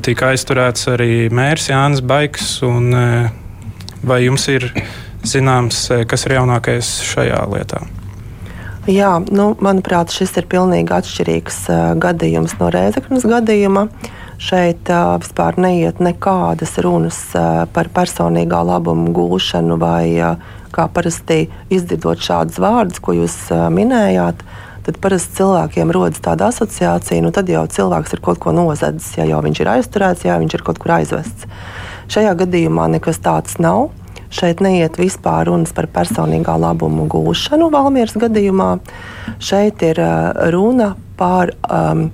Tika 0.06 0.32
aizturēts 0.36 0.88
arī 0.94 1.12
mērs 1.34 1.72
Jānis 1.72 2.06
Baiks 2.06 2.60
un 2.68 2.94
Vai 4.06 4.24
jums 4.25 4.48
ir 4.51 4.68
zināms, 5.25 5.88
eh, 5.92 6.06
kas 6.06 6.25
ir 6.27 6.38
jaunākais 6.38 6.89
šajā 7.08 7.42
lietā? 7.54 7.82
Jā, 8.88 9.18
nu, 9.20 9.50
manuprāt, 9.60 10.13
šis 10.16 10.38
ir 10.39 10.46
pilnīgi 10.48 10.94
atšķirīgs 10.96 11.58
uh, 11.68 11.80
gadījums 12.00 12.54
no 12.56 12.70
Rēzaknas 12.72 13.25
gadījuma. 13.27 13.89
Šeit 14.39 14.88
uh, 14.88 15.18
vispār 15.20 15.58
neiet 15.60 16.00
nekādas 16.00 16.77
runas 16.86 17.18
uh, 17.36 17.66
par 17.74 17.89
personīgā 17.92 18.62
labuma 18.63 19.12
gūšanu 19.12 19.75
vai 19.82 20.13
uh, 20.22 20.38
kā 20.72 20.88
parasti 20.88 21.50
izdzirdot 21.68 22.24
šādus 22.24 22.62
vārdus, 22.63 23.01
ko 23.04 23.18
jūs 23.18 23.36
uh, 23.51 23.68
minējāt. 23.74 24.46
Tad 24.88 25.01
parasti 25.03 25.41
cilvēkiem 25.41 25.89
rodas 25.91 26.22
tāda 26.24 26.48
asociācija, 26.48 27.20
nu 27.20 27.34
tad 27.36 27.50
jau 27.51 27.65
cilvēks 27.67 28.13
ir 28.15 28.22
kaut 28.24 28.39
ko 28.39 28.53
nozadzis, 28.56 29.17
ja 29.17 29.25
jau 29.27 29.41
viņš 29.44 29.60
ir 29.60 29.70
aizturēts, 29.74 30.24
ja 30.24 30.38
viņš 30.39 30.53
ir 30.56 30.63
kaut 30.63 30.79
kur 30.79 30.94
aizvests. 30.96 31.44
Šajā 32.08 32.32
gadījumā 32.39 32.86
nekas 32.94 33.20
tāds 33.20 33.58
nav. 33.60 33.89
Šeit 34.32 34.63
neiet 34.63 34.96
vispār 35.00 35.50
runas 35.50 35.74
par 35.75 35.89
personīgā 35.91 36.56
labuma 36.60 37.03
gūšanu 37.12 37.67
Valmieras 37.72 38.15
gadījumā. 38.20 38.70
Šeit 39.44 39.84
ir 39.88 40.00
uh, 40.03 40.48
runa 40.56 40.94
par 41.20 41.51
um, 41.67 42.08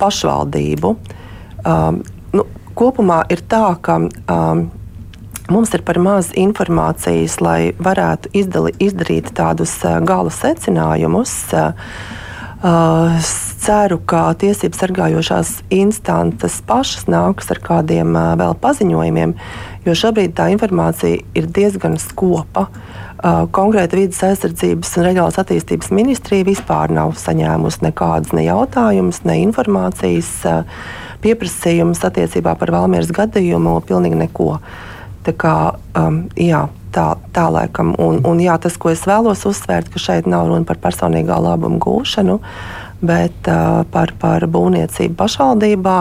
pašvaldību. 0.00 0.96
Um, 1.68 2.00
nu, 2.32 2.48
kopumā 2.76 3.22
ir 3.32 3.44
tā, 3.44 3.64
ka 3.84 4.00
um, 4.00 4.66
mums 5.52 5.72
ir 5.74 5.82
par 5.86 5.98
maz 6.02 6.32
informācijas, 6.36 7.40
lai 7.44 7.72
varētu 7.78 8.32
izdali, 8.36 8.74
izdarīt 8.82 9.32
tādus 9.36 9.78
gala 10.06 10.32
secinājumus. 10.34 11.34
Uh, 11.54 11.74
ceru, 13.60 13.98
ka 14.08 14.32
tiesību 14.38 14.78
sargājošās 14.78 15.50
instances 15.74 16.60
pašas 16.66 17.06
nāks 17.10 17.50
ar 17.52 17.60
kādiem 17.60 18.16
vēl 18.16 18.56
paziņojumiem, 18.62 19.34
jo 19.84 19.94
šobrīd 19.94 20.34
tā 20.36 20.48
informācija 20.54 21.20
ir 21.36 21.46
diezgan 21.46 21.98
skopa. 22.00 22.68
Konkrēti 23.26 23.96
vidas 23.96 24.22
aizsardzības 24.22 24.92
un 24.96 25.06
reģionālās 25.06 25.38
attīstības 25.40 25.90
ministrija 25.90 26.46
vispār 26.46 26.92
nav 26.92 27.16
saņēmusi 27.20 27.86
nekādas 27.88 28.34
ne 28.36 28.44
jautājumus, 28.46 29.22
ne 29.24 29.38
informācijas 29.44 30.32
pieprasījumus 31.24 32.04
attiecībā 32.06 32.54
par 32.60 32.72
Valmieras 32.74 33.10
gadījumu, 33.16 33.80
pilnīgi 33.88 34.20
neko. 34.20 34.56
Tā 35.26 35.32
kā, 35.34 35.56
um, 35.98 36.20
jā, 36.38 36.66
tā, 36.94 37.06
tā 37.34 37.46
laikam. 37.50 37.92
Un, 37.98 38.20
un 38.28 38.40
jā, 38.42 38.56
tas, 38.62 38.76
ko 38.78 38.92
es 38.92 39.04
vēlos 39.08 39.44
uzsvērt, 39.48 39.90
ka 39.92 40.02
šeit 40.02 40.28
nav 40.30 40.48
runa 40.50 40.66
par 40.68 40.78
personīgā 40.82 41.38
labuma 41.42 41.80
gūšanu, 41.82 42.38
bet 43.06 43.50
uh, 43.50 43.82
par, 43.92 44.14
par 44.20 44.46
būvniecību 44.46 45.18
pašvaldībā. 45.18 45.98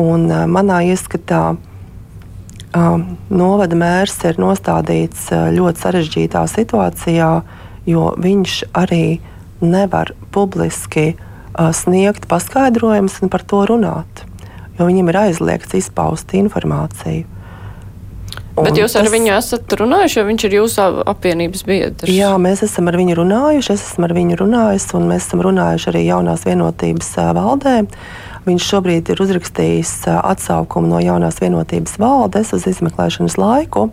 Un, 0.00 0.28
uh, 0.28 0.44
manā 0.50 0.82
ieskatā 0.90 1.42
uh, 1.54 3.04
novada 3.32 3.80
mērs 3.80 4.18
ir 4.28 4.40
nostādīts 4.42 5.30
uh, 5.32 5.48
ļoti 5.54 5.86
sarežģītā 5.86 6.44
situācijā, 6.52 7.30
jo 7.88 8.10
viņš 8.20 8.60
arī 8.76 9.06
nevar 9.64 10.12
publiski 10.34 11.14
uh, 11.14 11.72
sniegt 11.72 12.28
paskaidrojumus 12.28 13.22
un 13.24 13.32
par 13.32 13.46
to 13.48 13.64
runāt. 13.72 14.26
Jo 14.78 14.90
viņam 14.90 15.12
ir 15.12 15.22
aizliegts 15.28 15.78
izpaust 15.78 16.34
informāciju. 16.34 17.33
Un 18.54 18.68
Bet 18.68 18.76
jūs 18.78 18.92
ar 18.94 19.08
tas... 19.08 19.10
viņu 19.10 19.32
esat 19.34 19.72
runājuši, 19.80 20.18
jo 20.20 20.24
viņš 20.28 20.44
ir 20.46 20.52
jūsu 20.60 20.84
apvienības 21.10 21.64
biedrs? 21.66 22.10
Jā, 22.14 22.30
mēs 22.38 22.62
esam 22.62 22.86
ar 22.86 22.98
viņu 23.00 23.16
runājuši, 23.18 23.72
es 23.74 23.82
esmu 23.88 24.06
ar 24.06 24.14
viņu 24.14 24.38
runājis, 24.38 24.86
un 24.94 25.08
mēs 25.10 25.26
esam 25.26 25.42
runājuši 25.42 25.90
arī 25.90 26.04
jaunās 26.06 26.46
vienotības 26.46 27.10
valdē. 27.34 27.74
Viņš 28.44 28.68
šobrīd 28.70 29.10
ir 29.10 29.24
uzrakstījis 29.24 29.92
atsaukumu 30.14 30.92
no 30.92 31.02
jaunās 31.02 31.40
vienotības 31.42 31.98
valdes 31.98 32.54
uz 32.54 32.68
izmeklēšanas 32.70 33.38
laiku. 33.40 33.88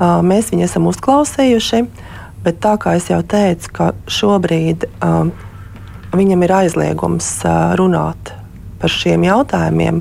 Mēs 0.00 0.52
viņu 0.54 0.64
esam 0.70 0.88
uzklausījuši, 0.88 1.84
bet 2.46 2.62
tā 2.64 2.76
kā 2.80 2.96
es 2.96 3.10
jau 3.12 3.20
teicu, 3.20 3.74
ka 3.76 3.92
šobrīd 4.08 4.88
viņam 6.16 6.46
ir 6.46 6.60
aizliegums 6.62 7.34
runāt 7.76 8.32
par 8.80 8.90
šiem 8.90 9.26
jautājumiem, 9.28 10.00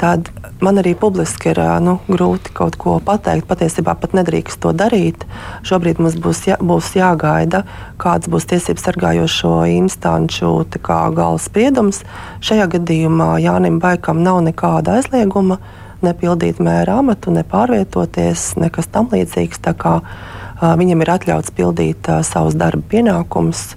tad 0.00 0.30
man 0.64 0.80
arī 0.80 0.94
publiski 0.96 1.52
ir 1.52 1.60
nu, 1.84 1.98
grūti 2.08 2.54
kaut 2.56 2.78
ko 2.80 2.96
pateikt. 3.04 3.46
Patiesībā 3.50 3.94
pat 4.00 4.14
nedrīkst 4.16 4.60
to 4.62 4.72
darīt. 4.76 5.26
Šobrīd 5.66 6.00
mums 6.00 6.16
būs, 6.20 6.46
jā, 6.48 6.56
būs 6.56 6.94
jāgaida, 6.96 7.62
kāds 8.00 8.30
būs 8.32 8.48
tiesību 8.50 8.80
sargājošo 8.80 9.54
instanču 9.76 10.54
gala 10.80 11.36
spriedums. 11.38 12.02
Šajā 12.40 12.70
gadījumā 12.78 13.36
Jānim 13.44 13.78
Baikam 13.82 14.24
nav 14.24 14.40
nekāda 14.48 14.98
aizlieguma 15.00 15.60
nepildīt 16.04 16.60
mēra 16.64 17.00
amatu, 17.00 17.32
nepārvietoties, 17.34 18.54
nekas 18.60 18.88
tam 18.92 19.10
līdzīgs. 19.12 19.60
Kā, 19.80 19.98
uh, 20.00 20.72
viņam 20.80 21.04
ir 21.04 21.12
atļauts 21.16 21.52
pildīt 21.56 22.08
uh, 22.08 22.24
savus 22.26 22.56
darba 22.58 22.82
pienākumus. 22.92 23.74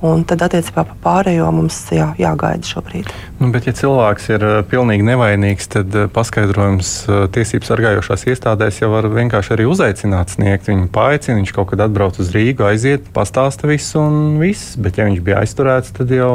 Un 0.00 0.22
tad, 0.24 0.40
attiecībā 0.46 0.86
par 0.88 0.96
pārējo, 1.04 1.50
mums 1.52 1.76
jā, 1.92 2.06
jāgaida 2.16 2.64
šobrīd. 2.64 3.10
Nu, 3.36 3.50
bet, 3.52 3.66
ja 3.68 3.74
cilvēks 3.76 4.30
ir 4.32 4.46
uh, 4.46 4.54
pilnīgi 4.64 5.04
nevainīgs, 5.04 5.68
tad 5.74 5.92
uh, 5.92 6.06
paskaidrojums 6.14 6.92
uh, 7.04 7.26
tiesību 7.34 7.68
sargājošās 7.68 8.24
iestādēs 8.32 8.80
jau 8.80 8.88
var 8.94 9.10
vienkārši 9.12 9.52
arī 9.58 9.68
uzaicināt, 9.68 10.32
sniegt. 10.32 10.70
Viņu 10.72 10.88
paaicina, 10.94 11.36
viņš 11.42 11.52
kaut 11.58 11.74
kad 11.74 11.84
atbrauc 11.84 12.16
uz 12.16 12.32
Rīgu, 12.32 12.64
aiziet, 12.70 13.12
pastāsta 13.12 13.68
visu 13.68 14.00
un 14.00 14.40
viss. 14.40 14.72
Bet, 14.80 14.96
ja 14.96 15.04
viņš 15.10 15.20
bija 15.26 15.44
aizturēts, 15.44 15.92
tad 16.00 16.16
jau 16.16 16.32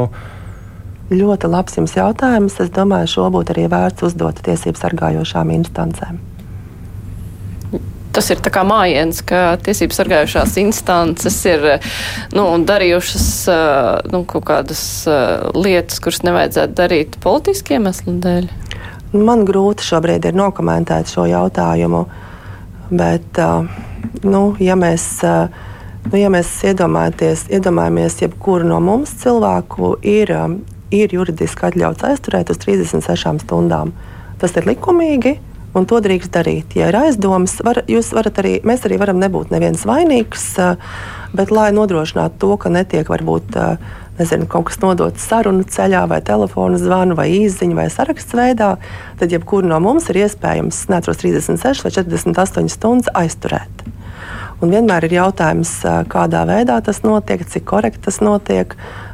Ļoti 1.06 1.46
labs 1.46 1.76
jums 1.78 1.92
jautājums. 1.94 2.56
Es 2.62 2.72
domāju, 2.74 3.12
šo 3.12 3.28
būtu 3.34 3.54
arī 3.54 3.68
vērts 3.70 4.02
uzdot 4.08 4.40
tiesību 4.42 4.78
sargājošām 4.80 5.52
instancēm. 5.54 6.18
Tas 8.16 8.30
ir 8.32 8.40
kā 8.40 8.62
mājiens, 8.64 9.20
ka 9.28 9.58
tiesību 9.60 9.92
sargājušās 9.92 10.56
instances 10.62 11.36
ir 11.50 11.66
nu, 12.32 12.46
darījušas 12.64 13.26
nu, 14.08 14.22
kaut 14.24 14.46
kādas 14.48 14.82
lietas, 15.52 16.00
kuras 16.00 16.22
nevajadzētu 16.24 16.78
darīt 16.78 17.18
politiskiem 17.20 17.84
iemesliem 17.84 18.22
dēļ. 18.24 18.48
Man 19.20 19.44
grūti 19.48 19.84
šobrīd 19.84 20.30
ir 20.30 20.36
nokomentēt 20.36 21.12
šo 21.12 21.26
jautājumu, 21.28 22.06
bet, 22.88 23.40
nu, 24.24 24.42
ja 24.64 24.80
mēs 24.80 25.08
Nu, 26.06 26.14
ja 26.20 26.28
mēs 26.30 26.50
iedomājamies, 27.50 28.20
jebkuru 28.22 28.68
no 28.68 28.76
mums 28.84 29.10
cilvēku 29.24 29.96
ir, 30.06 30.30
ir 30.94 31.14
juridiski 31.16 31.66
atļauts 31.66 32.06
aizturēt 32.06 32.52
uz 32.52 32.60
36 32.62 33.42
stundām. 33.42 33.90
Tas 34.38 34.54
ir 34.54 34.68
likumīgi, 34.68 35.32
un 35.76 35.86
to 35.88 36.00
drīkst 36.02 36.32
darīt. 36.34 36.74
Ja 36.78 36.90
ir 36.90 36.98
aizdomas, 36.98 37.58
var, 37.64 37.82
varat 37.86 38.40
arī, 38.42 38.56
mēs 38.66 38.86
arī 38.88 38.98
varam 39.02 39.20
nebūt 39.22 39.52
neviens 39.54 39.84
vainīgs, 39.88 40.48
uh, 40.62 40.98
bet 41.36 41.52
lai 41.54 41.68
nodrošinātu 41.76 42.40
to, 42.42 42.52
ka 42.60 42.72
netiek 42.72 43.08
varbūt 43.12 43.58
uh, 43.60 43.96
nezinu, 44.18 44.48
kaut 44.50 44.70
kas 44.70 44.80
nodots 44.82 45.26
sarunu 45.28 45.66
ceļā, 45.68 46.06
vai 46.10 46.20
telefona 46.24 46.80
zvanu, 46.80 47.16
vai 47.18 47.28
īsiņu, 47.36 47.76
vai 47.76 47.88
sarakstu 47.92 48.40
veidā, 48.40 48.70
tad 49.20 49.34
jebkuru 49.34 49.68
no 49.68 49.80
mums 49.84 50.08
ir 50.12 50.22
iespējams 50.24 50.86
neatros 50.92 51.20
36 51.22 51.84
vai 51.84 51.92
48 51.98 52.72
stundas 52.72 53.12
aizturēt. 53.16 53.84
Un 54.64 54.72
vienmēr 54.72 55.04
ir 55.04 55.18
jautājums, 55.18 55.70
kādā 56.08 56.46
veidā 56.48 56.78
tas 56.84 57.02
notiek, 57.04 57.44
cik 57.44 57.66
korekti 57.68 58.06
tas 58.08 58.22
notiek. 58.24 58.72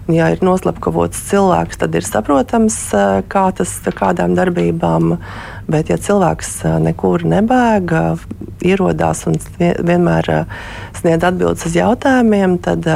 Un, 0.09 0.17
ja 0.17 0.31
ir 0.35 0.41
noslapkavots 0.43 1.21
cilvēks, 1.29 1.79
tad 1.79 1.95
ir 1.95 2.07
saprotams, 2.07 2.79
kā 3.31 3.45
tas 3.55 3.75
kādām 3.95 4.35
darbībām. 4.39 5.17
Bet, 5.71 5.93
ja 5.93 5.99
cilvēks 6.03 6.57
nekur 6.83 7.23
nebēg, 7.31 7.95
ierodās 8.67 9.23
un 9.31 9.39
vienmēr 9.61 10.33
sniedz 10.99 11.29
atbildes 11.31 11.71
uz 11.71 11.79
jautājumiem, 11.79 12.59
tad 12.67 12.91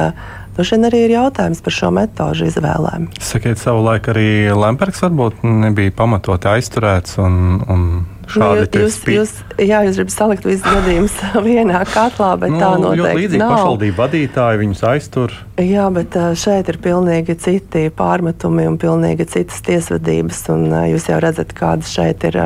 Droši 0.56 0.72
vien 0.72 0.86
arī 0.88 1.02
ir 1.04 1.12
jautājums 1.12 1.58
par 1.60 1.74
šo 1.76 1.90
metožu 1.92 2.46
izvēlēm. 2.48 3.10
Sakiet, 3.20 3.60
savulaik 3.60 4.06
arī 4.08 4.48
Lembergs 4.56 5.02
varbūt 5.04 5.42
nebija 5.44 5.92
pamatoti 5.98 6.48
aizturēts 6.48 7.18
un, 7.20 7.58
un 7.68 7.82
Šādi 8.26 8.64
nu, 8.66 8.82
jūs, 8.82 8.96
jūs, 9.06 9.32
jā, 9.62 9.84
jūs 9.86 9.98
gribat 10.00 10.14
salikt 10.14 10.46
visus 10.48 10.66
gadījumus 10.66 11.14
vienā 11.46 11.82
katlā, 11.92 12.32
bet 12.42 12.50
nu, 12.54 12.58
tā 12.58 12.72
noteikti 12.82 13.20
līdzīgi 13.20 13.42
nav. 13.42 13.52
Pašvaldību 13.54 13.98
vadītāji 14.00 14.60
viņus 14.62 14.82
aiztur. 14.90 15.36
Jā, 15.62 15.86
bet 15.94 16.16
šeit 16.36 16.68
ir 16.68 16.80
pilnīgi 16.84 17.36
citi 17.40 17.86
pārmetumi 17.96 18.66
un 18.68 18.80
pilnīgi 18.82 19.28
citas 19.30 19.62
tiesvedības. 19.64 20.42
Un 20.52 20.66
jūs 20.90 21.06
jau 21.08 21.20
redzat, 21.22 21.54
kāda 21.56 21.86
šeit 21.88 22.26
ir, 22.28 22.36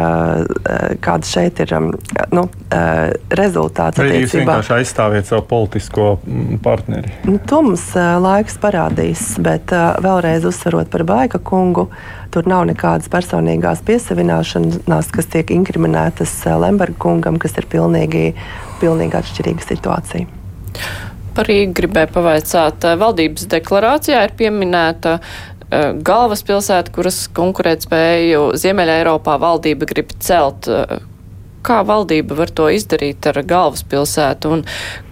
kāda 1.02 1.26
šeit 1.26 1.64
ir 1.64 1.74
nu, 2.36 2.44
rezultāts. 3.40 3.98
Vai 3.98 4.20
jūs 4.20 4.36
vienkārši 4.38 4.76
aizstāviet 4.76 5.32
savu 5.32 5.46
politisko 5.50 6.12
partneri? 6.62 7.16
Nu, 7.26 7.40
to 7.40 7.64
mums 7.66 7.88
laiks 7.96 8.60
parādīs, 8.62 9.32
bet 9.42 9.72
vēlreiz 10.04 10.46
uzsverot 10.46 10.92
par 10.92 11.08
Baika 11.08 11.42
kungu. 11.42 11.88
Tur 12.30 12.46
nav 12.46 12.62
nekādas 12.68 13.10
personīgās 13.10 13.80
piesavināšanās, 13.82 15.08
kas 15.10 15.26
tiek 15.32 15.48
inkriminētas 15.50 15.69
eh, 16.46 16.56
Lemberga 16.58 16.98
kungam, 16.98 17.38
kas 17.38 17.56
ir 17.60 17.68
pilnīgi, 17.70 18.32
pilnīgi 18.80 19.18
atšķirīga 19.20 19.66
situācija. 19.66 20.26
Par 21.36 21.46
Rīgu 21.46 21.76
gribēju 21.78 22.12
pavaicāt. 22.16 22.84
Eh, 22.84 22.98
valdības 23.00 23.46
deklarācijā 23.52 24.24
ir 24.26 24.34
pieminēta 24.38 25.18
uh, 25.20 25.92
galvaspilsēta, 26.06 26.92
kuras 26.94 27.22
konkurētspēju 27.36 28.50
Ziemeļa 28.58 28.98
Eiropā 29.02 29.38
valdība 29.40 29.88
grib 29.90 30.12
celt. 30.18 30.68
Kā 31.66 31.80
valdība 31.84 32.36
var 32.38 32.50
to 32.56 32.70
izdarīt 32.72 33.26
ar 33.28 33.36
galvaspilsētu 33.44 34.52
un 34.54 34.62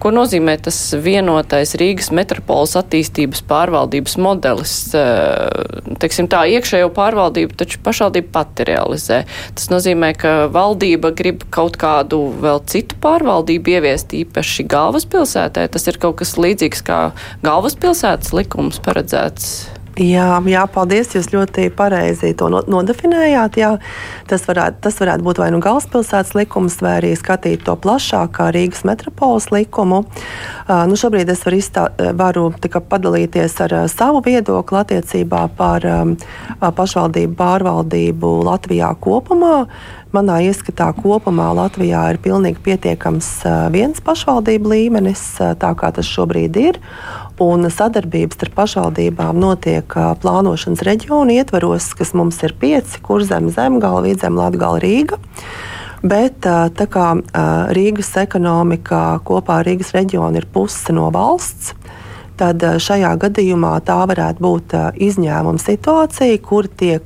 ko 0.01 0.11
nozīmē 0.15 0.55
tas 0.65 0.77
vienotais 0.97 1.75
Rīgas 1.77 2.09
metropoles 2.15 2.73
attīstības 2.79 3.43
pārvaldības 3.49 4.17
modelis. 4.21 4.73
Eh, 4.97 5.93
teiksim 6.01 6.29
tā, 6.31 6.43
iekšējo 6.57 6.89
pārvaldību 6.95 7.57
taču 7.59 7.81
pašvaldība 7.85 8.33
pati 8.39 8.65
realizē. 8.71 9.23
Tas 9.55 9.69
nozīmē, 9.69 10.13
ka 10.17 10.35
valdība 10.53 11.13
grib 11.15 11.45
kaut 11.53 11.77
kādu 11.81 12.21
vēl 12.41 12.63
citu 12.69 12.97
pārvaldību 13.03 13.75
ieviest 13.77 14.17
īpaši 14.23 14.65
galvaspilsētē. 14.69 15.67
Tas 15.69 15.85
ir 15.91 16.01
kaut 16.01 16.17
kas 16.23 16.37
līdzīgs 16.41 16.81
kā 16.85 17.01
galvaspilsētas 17.45 18.33
likums 18.33 18.81
paredzēts. 18.85 19.78
Jā, 19.99 20.37
jā, 20.47 20.61
paldies. 20.71 21.09
Jūs 21.11 21.27
ļoti 21.33 21.65
pareizi 21.75 22.31
to 22.39 22.47
nodefinējāt. 22.47 23.57
Jā, 23.59 23.71
tas, 24.29 24.45
varētu, 24.47 24.79
tas 24.85 24.99
varētu 25.01 25.25
būt 25.25 25.41
vai 25.41 25.49
nu 25.51 25.59
galvaspilsētas 25.63 26.37
likums, 26.37 26.77
vai 26.83 26.93
arī 27.01 27.09
skatīt 27.19 27.65
to 27.67 27.75
plašāk, 27.75 28.31
kā 28.37 28.47
Rīgas 28.55 28.85
metropoles 28.87 29.49
likumu. 29.51 30.05
Uh, 30.05 30.85
nu, 30.87 30.95
šobrīd 30.99 31.31
es 31.33 31.43
varu, 31.43 31.59
izstā, 31.59 31.89
varu 32.15 32.47
padalīties 32.55 33.57
ar 33.65 33.75
uh, 33.81 33.87
savu 33.91 34.23
viedokli 34.23 34.79
attiecībā 34.79 35.43
par 35.59 35.87
um, 35.89 36.15
pašvaldību 36.63 37.35
pārvaldību 37.43 38.33
Latvijā 38.47 38.93
kopumā. 39.03 39.65
Manā 40.09 40.39
ieskatā 40.41 40.87
kopumā 40.97 41.51
Latvijā 41.53 41.99
ir 42.09 42.17
pilnīgi 42.23 42.57
pietiekams 42.65 43.27
viens 43.69 43.99
pašvaldību 44.01 44.71
līmenis, 44.71 45.21
tā 45.61 45.69
kā 45.77 45.91
tas 45.93 46.07
šobrīd 46.09 46.55
ir 46.57 46.79
un 47.37 47.69
sadarbības 47.69 48.39
starp 48.39 48.55
pašvaldībām 48.57 49.37
notiek 49.37 49.93
plānošanas 50.23 50.81
reģionu 50.87 51.35
ietvaros, 51.37 51.91
kas 51.93 52.15
mums 52.17 52.41
ir 52.41 52.55
pieci- 52.57 52.97
Kurzem, 53.05 53.51
Zemgala, 53.53 54.01
Vidzem, 54.01 54.33
Latgala, 54.33 54.81
Rīga. 54.81 55.19
Bet 56.01 56.41
tā 56.41 56.87
kā 56.89 57.21
Rīgas 57.69 58.09
ekonomika 58.17 59.21
kopā 59.21 59.59
ar 59.59 59.65
Rīgas 59.65 59.93
reģionu 59.93 60.37
ir 60.37 60.47
puse 60.51 60.91
no 60.91 61.11
valsts, 61.11 61.75
tad 62.35 62.57
šajā 62.59 63.13
gadījumā 63.19 63.75
tā 63.85 63.99
varētu 64.09 64.39
būt 64.39 64.73
izņēmuma 64.97 65.61
situācija, 65.61 66.41
kur 66.41 66.65
tiek 66.65 67.05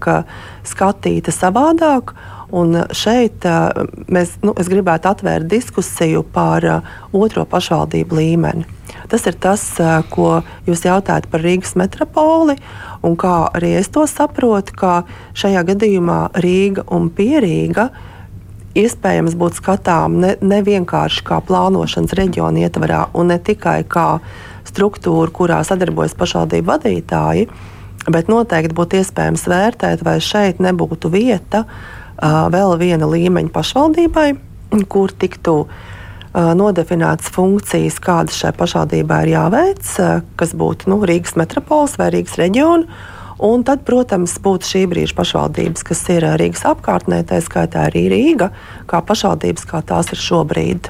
skatīta 0.64 1.36
savādāk. 1.36 2.14
Un 2.54 2.84
šeit 2.94 3.46
mēs, 4.14 4.36
nu, 4.46 4.54
es 4.62 4.70
gribētu 4.70 5.10
atvērt 5.10 5.48
diskusiju 5.50 6.22
par 6.36 6.66
otro 7.10 7.48
pašvaldību 7.50 8.20
līmeni. 8.20 8.68
Tas 9.10 9.26
ir 9.26 9.38
tas, 9.42 9.64
ko 10.14 10.44
jūs 10.68 10.84
jautājat 10.86 11.26
par 11.32 11.42
Rīgas 11.42 11.74
metropoli. 11.80 12.60
Un 13.02 13.18
kā 13.20 13.48
arī 13.58 13.74
es 13.80 13.90
to 13.94 14.06
saprotu, 14.10 14.76
ka 14.78 14.94
šajā 15.34 15.64
gadījumā 15.72 16.20
Rīga 16.46 16.86
un 16.94 17.10
Pierīga 17.10 17.90
iespējams 18.78 19.34
būtu 19.38 19.62
skatām 19.62 20.20
ne, 20.22 20.36
ne 20.42 20.62
vienkārši 20.66 21.26
kā 21.26 21.40
plānošanas 21.46 22.14
reģiona 22.18 22.68
ietvarā 22.68 23.08
un 23.18 23.34
ne 23.34 23.40
tikai 23.42 23.82
kā 23.90 24.08
struktūra, 24.70 25.34
kurā 25.34 25.60
sadarbojas 25.66 26.16
pašvaldību 26.18 26.70
vadītāji, 26.70 27.50
bet 28.14 28.32
noteikti 28.32 28.78
būtu 28.78 29.02
iespējams 29.02 29.46
vērtēt, 29.50 30.06
vai 30.06 30.18
šeit 30.24 30.62
nebūtu 30.64 31.12
vieta 31.14 31.66
uh, 31.66 32.02
vēl 32.22 32.78
viena 32.82 33.10
līmeņa 33.10 33.54
pašvaldībai, 33.54 34.28
kur 34.90 35.12
tiktu 35.12 35.58
nodefinētas 36.34 37.30
funkcijas, 37.34 38.00
kādas 38.02 38.38
šai 38.42 38.54
pašvaldībai 38.58 39.20
ir 39.26 39.34
jāveic, 39.36 39.92
kas 40.40 40.56
būtu 40.58 40.90
nu, 40.90 41.02
Rīgas 41.06 41.38
metropoles 41.38 41.98
vai 42.02 42.10
Rīgas 42.16 42.40
reģiona. 42.42 42.88
Un 43.42 43.64
tad, 43.66 43.82
protams, 43.88 44.36
būtu 44.44 44.70
šī 44.70 44.84
brīža 44.92 45.16
pašvaldības, 45.18 45.86
kas 45.88 46.02
ir 46.14 46.26
Rīgas 46.40 46.66
apkārtnē, 46.70 47.24
tā 47.28 47.40
skaitā 47.44 47.88
arī 47.90 48.06
Rīga, 48.12 48.52
kā 48.90 49.02
pašvaldības, 49.06 49.66
kā 49.70 49.82
tās 49.86 50.12
ir 50.14 50.22
šobrīd. 50.22 50.90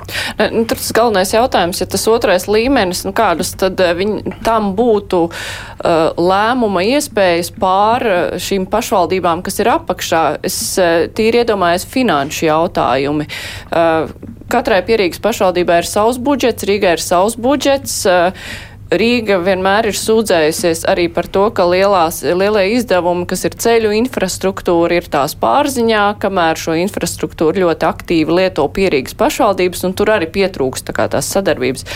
Nu, 0.51 0.65
tur 0.69 0.79
tas 0.79 0.91
galvenais 0.95 1.33
jautājums, 1.33 1.79
ja 1.81 1.87
tas 1.89 2.05
otrais 2.11 2.47
līmenis, 2.51 3.05
nu 3.07 3.13
kādus 3.15 3.53
tad 3.59 3.79
viņi, 3.79 4.35
tam 4.45 4.73
būtu 4.77 5.21
uh, 5.29 6.11
lēmuma 6.19 6.83
iespējas 6.93 7.53
pār 7.59 8.07
šīm 8.41 8.67
pašvaldībām, 8.71 9.45
kas 9.45 9.61
ir 9.63 9.71
apakšā. 9.73 10.23
Es 10.43 10.59
uh, 10.81 11.07
tīri 11.15 11.43
iedomājos 11.43 11.87
finanšu 11.89 12.47
jautājumi. 12.49 13.29
Uh, 13.71 14.11
katrai 14.53 14.83
pierīgas 14.85 15.23
pašvaldībai 15.23 15.81
ir 15.81 15.89
savs 15.89 16.19
budžets, 16.21 16.67
Rīgai 16.67 16.97
ir 16.97 17.03
savs 17.03 17.39
budžets. 17.39 18.03
Uh, 18.09 18.69
Rīga 18.93 19.39
vienmēr 19.41 19.87
ir 19.89 19.97
sūdzējusies 19.97 20.83
arī 20.91 21.07
par 21.13 21.25
to, 21.33 21.47
ka 21.55 21.65
lielās, 21.65 22.19
lielie 22.21 22.65
izdevumi, 22.75 23.25
kas 23.29 23.45
ir 23.47 23.55
ceļu 23.63 23.93
infrastruktūra, 24.03 24.99
ir 24.99 25.07
tās 25.13 25.33
pārziņā, 25.39 26.03
kamēr 26.21 26.61
šo 26.61 26.75
infrastruktūru 26.83 27.65
ļoti 27.65 27.87
aktīvi 27.89 28.37
lieto 28.41 28.67
pierīgas 28.75 29.17
pašvaldības, 29.17 29.83
un 29.87 29.97
tur 29.97 30.13
arī 30.13 30.29
pietrūkst 30.35 30.91
tā 30.91 31.07
tās 31.09 31.31
sadarbības. 31.33 31.87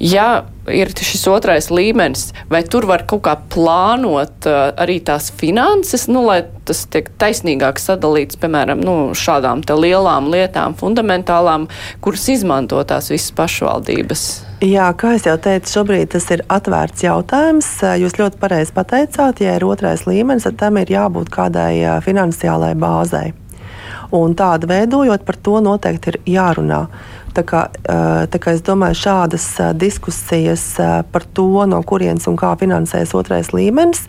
Ja 0.00 0.46
ir 0.72 0.92
šis 0.94 1.26
otrais 1.30 1.70
līmenis, 1.72 2.30
vai 2.50 2.62
tur 2.68 2.86
var 2.88 3.04
kaut 3.08 3.24
kā 3.26 3.36
plānot 3.52 4.48
uh, 4.48 4.70
arī 4.80 5.00
tās 5.04 5.30
finanses, 5.34 6.06
nu, 6.08 6.24
lai 6.28 6.42
tas 6.64 6.84
tiek 6.88 7.10
taisnīgāk 7.20 7.80
sadalīts, 7.80 8.38
piemēram, 8.40 8.80
nu, 8.84 8.96
šādām 9.18 9.64
lielām 9.68 10.30
lietām, 10.32 10.76
fundamentālām, 10.78 11.68
kuras 12.04 12.26
izmanto 12.32 12.80
tās 12.88 13.10
visas 13.12 13.34
pašvaldības? 13.36 14.24
Jā, 14.64 14.88
kā 14.96 15.16
jau 15.20 15.36
teicu, 15.36 15.72
šobrīd 15.76 16.14
tas 16.14 16.30
ir 16.32 16.44
atvērts 16.48 17.04
jautājums. 17.04 17.68
Jūs 18.00 18.16
ļoti 18.16 18.40
pareizi 18.40 18.72
pateicāt, 18.72 19.44
ja 19.44 19.58
ir 19.58 19.68
otrais 19.68 20.06
līmenis, 20.08 20.48
tad 20.48 20.60
tam 20.62 20.80
ir 20.80 20.94
jābūt 20.94 21.28
kādai 21.34 22.00
finansiālai 22.06 22.72
bāzei. 22.78 23.34
Un 24.12 24.34
tādu 24.36 24.68
veidojot, 24.70 25.24
par 25.24 25.36
to 25.40 25.60
noteikti 25.64 26.12
ir 26.12 26.18
jārunā. 26.36 26.86
Tā 27.34 27.42
kā, 27.42 27.64
tā 28.30 28.38
kā 28.38 28.52
es 28.54 28.60
domāju, 28.62 28.94
šādas 29.00 29.46
diskusijas 29.74 30.76
par 31.10 31.24
to, 31.34 31.64
no 31.66 31.80
kurienes 31.82 32.28
un 32.30 32.36
kā 32.38 32.52
finansēs 32.60 33.10
otrais 33.18 33.50
līmenis, 33.50 34.04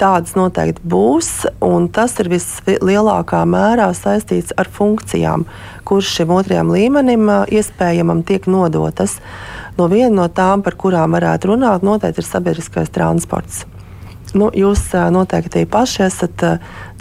tādas 0.00 0.32
noteikti 0.38 0.80
būs. 0.88 1.28
Tas 1.92 2.16
ir 2.22 2.30
vislielākā 2.32 3.42
mērā 3.44 3.90
saistīts 3.92 4.56
ar 4.56 4.72
funkcijām, 4.72 5.44
kuras 5.84 6.14
šim 6.14 6.32
otrajam 6.32 6.72
līmenim 6.72 7.28
iespējamam 7.52 8.24
tiek 8.24 8.48
nodotas. 8.48 9.18
No 9.76 9.90
viena 9.92 10.22
no 10.22 10.30
tām, 10.32 10.64
par 10.64 10.78
kurām 10.80 11.12
varētu 11.18 11.52
runāt, 11.52 11.84
noteikti 11.84 12.24
ir 12.24 12.28
sabiedriskais 12.30 12.92
transports. 12.92 13.66
Nu, 14.32 14.48
jūs 14.56 14.86
noteikti 15.12 15.66
paši 15.68 16.06
esat 16.06 16.44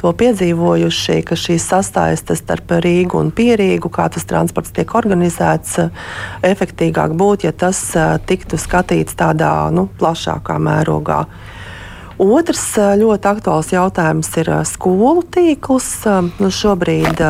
to 0.01 0.11
piedzīvojuši, 0.17 1.21
ka 1.27 1.37
šīs 1.37 1.67
sastāstas 1.71 2.41
starp 2.41 2.73
Rīgu 2.81 3.19
un 3.21 3.31
Pierīgu, 3.35 3.91
kā 3.93 4.07
tas 4.11 4.25
transports 4.29 4.73
tiek 4.75 4.89
organizēts, 4.97 5.77
efektīvāk 6.47 7.13
būtu, 7.17 7.47
ja 7.49 7.53
tas 7.53 7.83
tiktu 8.27 8.59
skatīts 8.61 9.17
tādā 9.19 9.53
nu, 9.73 9.87
plašākā 9.99 10.57
mērogā. 10.61 11.25
Otrs 12.21 12.65
ļoti 13.01 13.29
aktuāls 13.31 13.71
jautājums 13.73 14.29
ir 14.37 14.51
skolu 14.69 15.23
tīkls. 15.33 15.89
Nu, 16.37 16.51
šobrīd 16.53 17.21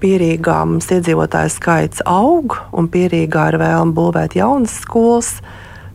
Pierīgā 0.00 0.56
mums 0.66 0.88
iedzīvotāju 0.90 1.52
skaits 1.52 2.02
aug, 2.08 2.56
un 2.72 2.88
Pierīgā 2.90 3.50
ir 3.52 3.60
vēlme 3.60 3.94
būvēt 3.94 4.38
jaunas 4.38 4.80
skolas. 4.82 5.36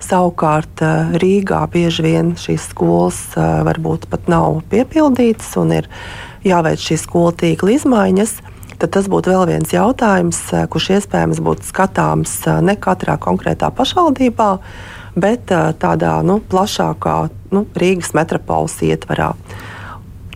Savukārt 0.06 0.84
eh, 0.86 1.16
Rīgā 1.22 1.64
bieži 1.74 2.04
vien 2.06 2.34
šīs 2.38 2.68
skolas 2.70 3.18
eh, 3.34 3.46
varbūt 3.66 4.06
pat 4.12 4.28
nav 4.30 4.60
piepildītas 4.70 5.56
un 5.58 5.74
ir 5.80 5.88
jāveic 6.46 6.84
šīs 6.84 7.08
skolu 7.08 7.34
tīkla 7.40 7.74
izmaiņas. 7.80 8.36
Tad 8.76 8.92
tas 8.92 9.08
būtu 9.10 9.32
vēl 9.32 9.48
viens 9.50 9.74
jautājums, 9.74 10.42
eh, 10.54 10.68
kurš 10.70 10.92
iespējams 11.00 11.42
būtu 11.42 11.66
skatāms 11.66 12.38
ne 12.62 12.76
katrā 12.78 13.18
konkrētā 13.22 13.72
pašvaldībā, 13.74 14.50
bet 15.18 15.50
tādā 15.82 16.20
nu, 16.28 16.38
plašākā 16.54 17.18
nu, 17.56 17.66
Rīgas 17.74 18.14
metropoles 18.14 18.78
ietvarā. 18.86 19.32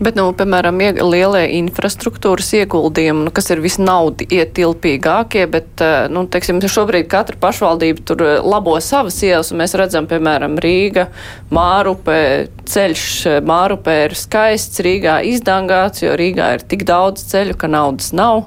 Bet, 0.00 0.16
nu, 0.16 0.30
piemēram, 0.32 0.78
lielie 0.96 1.42
infrastruktūras 1.58 2.46
ieguldījumi, 2.56 3.26
nu, 3.26 3.32
kas 3.36 3.50
ir 3.52 3.60
visnaudi 3.60 4.24
ietilpīgākie, 4.32 5.42
bet, 5.52 5.74
eh, 5.84 6.06
nu, 6.08 6.22
teiksim, 6.24 6.56
šobrīd 6.64 7.04
katra 7.12 7.36
pašvaldība 7.42 8.06
tur 8.08 8.24
eh, 8.24 8.38
labo 8.40 8.78
savas 8.80 9.18
ielas, 9.20 9.52
un 9.52 9.60
mēs 9.60 9.76
redzam, 9.76 10.08
piemēram, 10.08 10.56
Rīga, 10.64 11.10
Mārupē, 11.52 12.22
ceļš 12.64 13.04
eh, 13.28 13.38
Mārupē 13.44 13.98
ir 14.06 14.16
skaists, 14.16 14.80
Rīgā 14.86 15.18
izdangāts, 15.34 16.00
jo 16.00 16.16
Rīgā 16.16 16.54
ir 16.56 16.64
tik 16.64 16.86
daudz 16.88 17.28
ceļu, 17.28 17.60
ka 17.60 17.68
naudas 17.68 18.14
nav. 18.16 18.46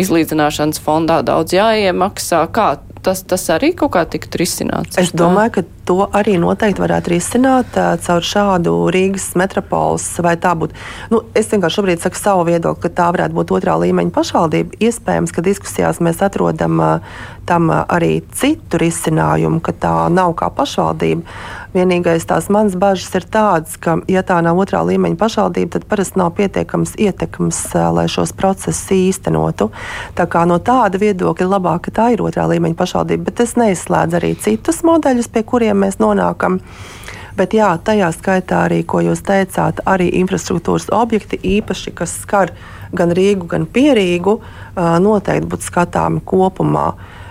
Izlīdzināšanas 0.00 0.80
fondā 0.80 1.20
daudz 1.26 1.52
jāiemaksā. 1.52 2.46
Kā 2.56 2.70
tas, 3.02 3.22
tas 3.22 3.44
arī 3.54 3.72
kaut 3.76 3.94
kā 3.96 4.04
tiktu 4.08 4.40
risināts? 4.40 4.98
Es 5.00 5.12
domāju, 5.16 5.58
ka 5.58 5.64
to 5.90 5.98
arī 6.14 6.36
noteikti 6.38 6.82
varētu 6.82 7.10
risināt 7.10 7.74
caur 7.74 8.26
šādu 8.26 8.74
Rīgas 8.94 9.32
metropoles. 9.40 10.06
Vai 10.22 10.36
tā 10.40 10.52
būtu? 10.58 10.76
Nu, 11.10 11.22
es 11.34 11.50
vienkārši 11.50 11.80
šobrīd 11.80 12.04
saku 12.04 12.20
savu 12.20 12.46
viedokli, 12.46 12.84
ka 12.84 12.92
tā 13.00 13.08
varētu 13.16 13.36
būt 13.36 13.54
otrā 13.58 13.74
līmeņa 13.82 14.14
pašvaldība. 14.14 14.78
Iespējams, 14.86 15.34
ka 15.34 15.44
diskusijās 15.46 15.98
mēs 16.04 16.22
atrodam 16.22 16.78
tam 17.50 17.72
arī 17.72 18.20
citu 18.36 18.78
risinājumu, 18.78 19.58
ka 19.64 19.74
tā 19.74 19.94
nav 20.14 20.36
kā 20.38 20.52
pašvaldība. 20.54 21.26
Vienīgais 21.74 22.26
tās 22.26 22.48
manas 22.50 22.74
bažas 22.78 23.10
ir 23.14 23.26
tādas, 23.30 23.76
ka, 23.78 23.96
ja 24.10 24.22
tā 24.26 24.40
nav 24.42 24.58
otrā 24.58 24.82
līmeņa 24.86 25.18
pašvaldība, 25.18 25.76
tad 25.76 25.86
parasti 25.90 26.18
nav 26.18 26.32
pietiekams 26.38 26.96
ietekmes, 26.98 27.60
lai 27.94 28.06
šos 28.10 28.34
procesus 28.38 28.90
īstenotu. 28.94 29.70
Tā 30.18 30.26
kā 30.30 30.42
no 30.50 30.58
tāda 30.62 30.98
viedokļa 31.02 31.46
labāk, 31.50 31.86
ka 31.86 31.94
tā 31.98 32.08
ir 32.14 32.22
otrā 32.26 32.46
līmeņa 32.50 32.78
pašvaldība, 32.78 32.89
bet 33.20 33.40
es 33.44 33.56
neizslēdzu 33.60 34.18
arī 34.18 34.34
citus 34.40 34.82
modeļus, 34.86 35.30
pie 35.32 35.44
kuriem 35.46 35.84
mēs 35.84 36.00
nonākam. 36.02 36.60
Bet 37.38 37.54
jā, 37.56 37.70
tajā 37.84 38.10
skaitā 38.12 38.64
arī, 38.66 38.82
ko 38.84 39.00
jūs 39.04 39.22
teicāt, 39.24 39.80
arī 39.88 40.10
infrastruktūras 40.20 40.90
objekti, 40.92 41.38
īpaši 41.58 41.94
kas 41.96 42.18
skar 42.24 42.52
gan 42.92 43.14
Rīgu, 43.16 43.46
gan 43.50 43.68
Pierīgu, 43.70 44.40
noteikti 44.76 45.48
būtu 45.48 45.68
skatāmi 45.70 46.24
kopumā. 46.26 46.90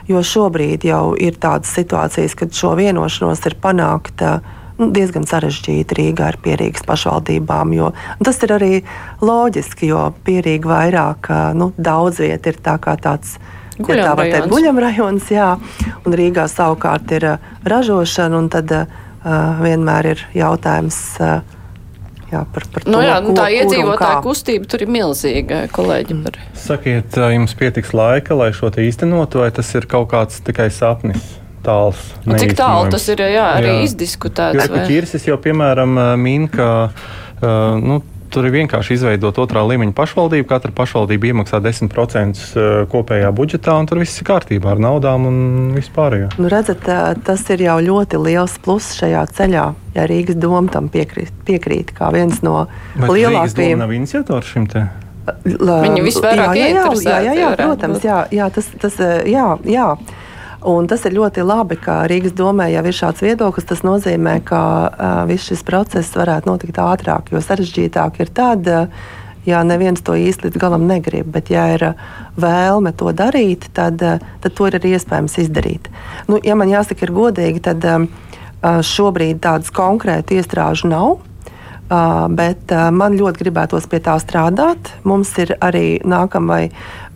Jo 0.10 0.24
šobrīd 0.26 0.88
jau 0.90 1.14
ir 1.20 1.36
tādas 1.38 1.70
situācijas, 1.76 2.34
kad 2.40 2.56
šo 2.56 2.74
vienošanos 2.80 3.44
ir 3.46 3.60
panākta 3.62 4.40
nu, 4.80 4.88
diezgan 4.96 5.28
sarežģīti 5.30 5.98
Rīgā 6.00 6.32
ar 6.32 6.40
pierīgas 6.42 6.88
pašvaldībām. 6.88 7.76
Tas 8.26 8.42
ir 8.48 8.56
arī 8.56 8.74
loģiski, 9.22 9.92
jo 9.92 10.08
pierīga 10.26 10.74
vairāk, 10.74 11.32
nu, 11.60 11.72
daudz 11.78 12.24
vieta 12.24 12.54
ir 12.54 12.62
tā 12.66 12.80
kā 12.82 12.96
tāds 12.98 13.38
Guļamrajons. 13.80 14.50
Guļamrajons, 14.52 15.30
jā, 15.32 15.52
un 16.04 16.18
Rīgā 16.20 16.50
savukārt 16.52 17.14
ir 17.16 17.28
uh, 17.36 17.54
ražošana, 17.70 18.42
un 18.42 18.50
tad 18.52 18.74
uh, 18.76 19.00
vienmēr 19.64 20.14
ir 20.16 20.28
jautājums. 20.38 21.00
Uh, 21.22 21.58
Jā, 22.30 22.44
par, 22.54 22.62
par 22.70 22.84
nu, 22.86 23.00
to, 23.00 23.02
jā, 23.02 23.14
nu, 23.26 23.32
tā 23.34 23.48
ko, 23.48 23.54
iedzīvotāja 23.58 24.18
kustība 24.22 24.68
tur 24.70 24.84
ir 24.86 24.90
milzīga, 24.94 25.64
kolēģi. 25.74 26.18
Par... 26.28 26.36
Sakiet, 26.62 27.18
jums 27.34 27.56
pietiks 27.58 27.90
laika, 27.98 28.38
lai 28.38 28.52
šo 28.54 28.70
īstenotu, 28.70 29.42
vai 29.42 29.50
tas 29.56 29.72
ir 29.74 29.88
kaut 29.90 30.12
kāds 30.12 30.38
tikai 30.46 30.68
sapnis? 30.74 31.26
Tāls, 31.66 31.98
Cik 32.24 32.54
tālu 32.56 32.88
tas 32.94 33.04
ir 33.12 33.20
jā, 33.34 33.48
arī 33.58 33.74
jā. 33.74 33.80
izdiskutēts? 33.90 34.70
Jo, 34.70 34.84
Ķirsis 34.88 35.26
jau, 35.28 35.36
piemēram, 35.42 35.98
min, 36.22 36.46
ka 36.54 36.70
uh, 36.86 37.82
nu, 37.82 37.98
Tur 38.30 38.46
ir 38.46 38.54
vienkārši 38.54 38.94
izveidot 38.94 39.40
otrā 39.42 39.64
līmeņa 39.66 39.96
pašvaldību. 39.98 40.46
Katra 40.50 40.74
pašvaldība 40.78 41.32
iemaksā 41.32 41.58
10% 41.66 42.44
eh, 42.54 42.68
kopējā 42.92 43.32
budžetā, 43.34 43.74
un 43.82 43.90
tur 43.90 44.02
viss 44.04 44.22
ir 44.22 44.28
kārtībā 44.30 44.76
ar 44.76 44.84
naudām 44.86 45.26
un 45.26 45.40
vispārējo. 45.74 46.30
Nu, 46.38 46.52
redzat, 46.52 46.86
eh, 46.86 47.18
tas 47.26 47.46
ir 47.50 47.66
jau 47.66 47.80
ļoti 47.82 48.22
liels 48.22 48.60
pluss 48.62 48.94
šajā 49.00 49.26
ceļā. 49.34 49.66
Ja 49.98 50.08
Rīgas 50.10 50.38
doma 50.38 50.70
tam 50.70 50.92
piekrīt, 50.94 51.34
piekrīt 51.48 51.94
kā 51.98 52.12
viens 52.14 52.44
no 52.46 52.68
Bet 52.94 53.10
lielākajiem. 53.10 53.82
Nav 53.82 53.98
iniciators 53.98 54.54
šim 54.54 54.70
te. 54.70 54.86
Viņi 55.46 56.06
visvairāk 56.06 56.56
jā, 56.58 56.70
jā, 56.74 56.86
jā, 57.02 57.20
jā, 57.26 57.36
jā, 57.38 57.52
protams, 57.58 58.06
jā, 58.06 58.24
jā, 58.34 58.50
tas, 58.54 58.70
tas, 58.82 58.98
eh, 59.02 59.24
jā, 59.34 59.52
jā. 59.66 59.92
Un 60.68 60.90
tas 60.92 61.06
ir 61.08 61.16
ļoti 61.16 61.44
labi, 61.48 61.78
ka 61.80 62.02
Rīgas 62.12 62.34
domē 62.36 62.68
jau 62.74 62.84
ir 62.84 62.96
šāds 62.96 63.24
viedoklis. 63.24 63.68
Tas 63.70 63.86
nozīmē, 63.88 64.40
ka 64.44 64.60
uh, 64.60 65.22
viss 65.30 65.48
šis 65.48 65.64
process 65.64 66.18
varētu 66.20 66.52
notikt 66.52 66.82
ātrāk, 66.84 67.32
jo 67.32 67.40
sarežģītāk 67.44 68.20
ir 68.20 68.32
tad, 68.36 68.68
uh, 68.68 69.14
ja 69.48 69.62
neviens 69.64 70.04
to 70.04 70.18
īsti 70.20 70.50
līdz 70.50 70.60
galam 70.60 70.84
negrib. 70.90 71.32
Bet, 71.32 71.48
ja 71.54 71.70
ir 71.78 71.86
uh, 71.94 72.04
vēlme 72.36 72.92
to 73.00 73.14
darīt, 73.16 73.70
tad, 73.78 74.04
uh, 74.04 74.20
tad 74.44 74.58
to 74.58 74.68
ir 74.68 74.76
arī 74.82 74.98
iespējams 74.98 75.40
izdarīt. 75.46 75.88
Nu, 76.28 76.42
ja 76.44 76.60
man 76.60 76.74
jāsaka, 76.74 77.08
ir 77.08 77.16
godīgi, 77.16 77.64
tad 77.70 77.88
uh, 77.88 78.04
šobrīd 78.84 79.40
tādas 79.46 79.72
konkrētas 79.72 80.42
iestrāžu 80.42 80.92
nav. 80.92 81.22
Uh, 81.90 82.28
bet 82.30 82.70
uh, 82.70 82.92
man 82.94 83.16
ļoti 83.18 83.42
gribētos 83.42 83.88
pie 83.90 83.98
tā 84.06 84.14
strādāt. 84.22 84.92
Mums 85.10 85.32
ir 85.42 85.56
arī 85.58 85.98
nākamā, 86.06 86.60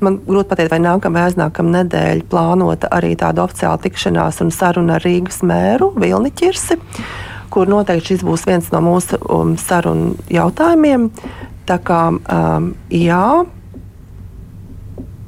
man 0.02 0.16
grūti 0.26 0.50
pateikt, 0.50 0.72
vai 0.74 0.80
nākamā, 0.82 1.28
aiznākamā 1.28 1.76
nedēļa 1.76 2.26
plānota 2.32 2.90
arī 2.98 3.12
tāda 3.22 3.46
oficiāla 3.46 3.78
tikšanās 3.84 4.42
un 4.42 4.50
saruna 4.50 4.96
ar 4.98 5.06
Rīgas 5.06 5.44
mēru 5.46 5.92
Vilni 5.94 6.34
Čirsi, 6.34 6.80
kur 7.54 7.70
noteikti 7.70 8.16
šis 8.16 8.26
būs 8.26 8.48
viens 8.50 8.72
no 8.74 8.82
mūsu 8.82 9.22
um, 9.30 9.54
sarunu 9.62 10.16
jautājumiem. 10.34 11.12
Tā 11.70 11.78
kā 11.86 12.02
um, 12.10 12.74
jā, 12.90 13.28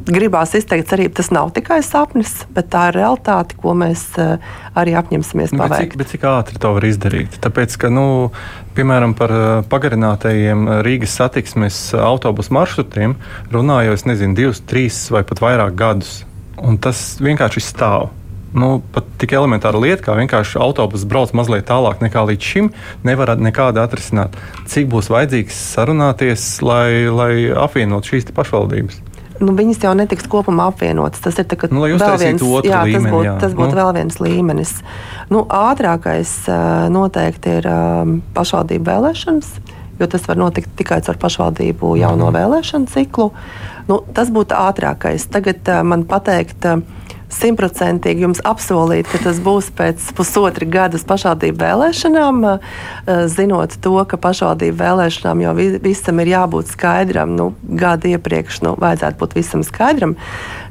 gribās 0.06 0.54
izteikt 0.58 0.90
cerību, 0.92 1.14
tas 1.18 1.32
nav 1.34 1.52
tikai 1.56 1.80
sapnis, 1.86 2.44
bet 2.54 2.70
tā 2.74 2.90
ir 2.92 3.00
realitāte, 3.00 3.58
ko 3.60 3.74
mēs 3.78 4.04
uh, 4.22 4.36
arī 4.78 4.96
apņemsimies 5.00 5.56
nu, 5.56 5.62
paveikt. 5.64 5.96
Bet 5.96 5.96
cik, 5.96 6.00
bet 6.02 6.14
cik 6.14 6.28
ātri 6.30 6.62
to 6.62 6.74
var 6.78 6.88
izdarīt? 6.88 7.40
Tāpēc, 7.44 7.78
ka, 7.82 7.92
nu, 7.94 8.06
piemēram, 8.78 9.16
par 9.18 9.34
eh, 9.34 9.46
pagarinātajiem 9.72 10.68
eh, 10.68 10.82
Rīgas 10.86 11.16
satiksmes 11.20 11.80
autobusu 11.98 12.54
maršrutiem 12.56 13.16
runāju, 13.54 13.96
es 13.96 14.06
nezinu, 14.10 14.38
divus, 14.38 14.62
trīs 14.68 15.06
vai 15.14 15.24
pat 15.28 15.42
vairāk 15.44 15.80
gadus. 15.80 16.20
Un 16.62 16.78
tas 16.82 17.18
vienkārši 17.24 17.64
stāv. 17.64 18.12
Nu, 18.56 18.78
pat 18.96 19.08
tik 19.20 19.34
elementāra 19.36 19.82
lieta, 19.82 20.00
kā 20.06 20.14
vienkārši 20.16 20.62
autobuss 20.64 21.04
brauc 21.10 21.34
mazliet 21.36 21.66
tālāk 21.68 22.00
nekā 22.00 22.24
līdz 22.30 22.52
šim, 22.54 22.70
nevar 23.04 23.34
nekādi 23.36 23.82
atrisināt. 23.84 24.38
Cik 24.72 24.88
būs 24.94 25.12
vajadzīgs 25.12 25.58
sarunāties, 25.74 26.46
lai, 26.64 27.10
lai 27.12 27.34
apvienotu 27.52 28.14
šīs 28.14 28.32
pašvaldības? 28.38 29.02
Nu, 29.44 29.54
viņas 29.58 29.84
jau 29.86 29.94
netiks 29.98 30.28
kopumā 30.32 30.70
apvienotas. 30.72 31.22
Tas 31.24 31.38
ir 31.42 31.48
nu, 31.74 31.86
vēl 31.86 32.18
viens, 32.22 32.44
jā, 32.66 32.82
līmeni, 32.88 33.04
tas 33.04 33.14
būtu, 33.14 33.28
jā. 33.28 33.36
tas 33.44 33.56
būtu 33.58 33.72
nu. 33.72 33.80
vēl 33.82 33.94
viens 34.00 34.20
līmenis. 34.22 34.74
Nu, 35.34 35.46
ātrākais 35.50 36.34
noteikti 36.94 37.58
ir 37.60 37.70
pašvaldību 38.36 38.90
vēlēšanas, 38.90 39.54
jo 40.00 40.10
tas 40.12 40.28
var 40.30 40.40
notikt 40.40 40.76
tikai 40.80 41.02
ar 41.02 41.22
pašvaldību 41.22 41.96
jauno 42.02 42.30
mhm. 42.30 42.38
vēlēšanu 42.40 42.92
ciklu. 42.94 43.32
Nu, 43.90 44.02
tas 44.18 44.32
būtu 44.34 44.58
ātrākais. 44.58 45.28
Tagad 45.32 45.68
man 45.86 46.08
pateikt, 46.10 46.66
simtprocentīgi 47.34 48.26
jums 48.26 48.42
apsolīt, 48.46 49.08
ka 49.10 49.20
tas 49.24 49.40
būs 49.44 49.72
pēc 49.76 50.12
pusotra 50.18 50.68
gada 50.70 51.00
pašvaldību 51.00 51.62
vēlēšanām, 51.62 52.44
eh, 52.46 53.28
zinot 53.32 53.78
to, 53.82 53.96
ka 54.06 54.18
pašvaldību 54.18 54.78
vēlēšanām 54.78 55.42
jau 55.42 55.54
visam 55.82 56.20
ir 56.20 56.28
jābūt 56.28 56.72
skaidram, 56.74 57.36
nu, 57.36 57.54
gadu 57.64 58.14
iepriekš 58.14 58.62
nu, 58.62 58.76
vajadzētu 58.76 59.18
būt 59.18 59.36
visam 59.36 59.64
skaidram. 59.64 60.16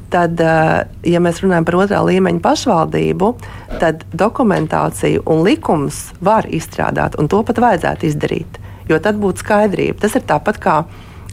Tad, 0.09 0.39
eh, 0.39 0.85
ja 1.03 1.19
mēs 1.19 1.41
runājam 1.41 1.65
par 1.65 1.75
otrā 1.75 2.03
līmeņa 2.05 2.41
pašvaldību, 2.41 3.35
tad 3.79 4.05
dokumentāciju 4.13 5.23
un 5.25 5.43
likums 5.43 6.13
var 6.21 6.45
izstrādāt, 6.45 7.19
un 7.19 7.27
to 7.27 7.43
pat 7.43 7.57
vajadzētu 7.57 8.07
izdarīt. 8.07 8.61
Jo 8.87 8.99
tad 8.99 9.15
būtu 9.15 9.41
skaidrība. 9.41 9.99
Tas 9.99 10.15
ir 10.15 10.21
tāpat 10.21 10.59
kā 10.59 10.85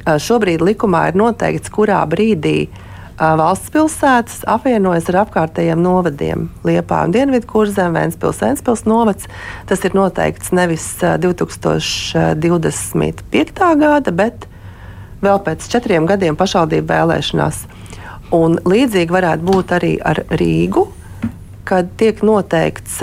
eh, 0.06 0.18
šobrīd 0.18 0.60
likumā 0.60 1.08
ir 1.08 1.14
noteikts, 1.14 1.70
kurā 1.70 2.02
brīdī 2.08 2.68
uh, 2.68 2.91
valsts 3.18 3.70
pilsētas 3.72 4.44
apvienojas 4.50 5.08
ar 5.12 5.16
apkārtējiem 5.24 5.80
novadiem. 5.82 6.50
Liepā 6.66 6.98
un 7.06 7.12
Dienvidu 7.14 7.46
kurzem, 7.50 7.90
Vēnspils, 7.96 8.40
Vēnspils 8.42 8.82
novads. 8.88 9.24
Tas 9.68 9.80
ir 9.86 9.92
noteikts 9.96 10.48
nevis 10.54 10.86
2025. 11.00 13.76
gada, 13.82 14.10
bet 14.12 14.46
vēl 15.22 15.38
pēc 15.44 15.60
četriem 15.72 16.06
gadiem 16.10 16.34
pašvaldību 16.38 16.86
vēlēšanās. 16.92 17.56
Un 18.32 18.50
līdzīgi 18.64 19.12
varētu 19.12 19.42
būt 19.44 19.72
arī 19.76 19.92
ar 20.00 20.18
Rīgu, 20.32 20.86
kad 21.68 21.84
tiek 22.00 22.22
noteikts 22.24 23.02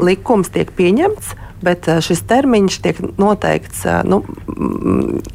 likums, 0.00 0.48
tiek 0.54 0.70
pieņemts, 0.78 1.26
bet 1.62 1.88
eh, 1.88 2.00
šis 2.04 2.22
termiņš 2.28 2.78
tiek 2.84 3.00
noteikts. 3.20 3.84
Eh, 3.86 4.00
nu, 4.08 4.20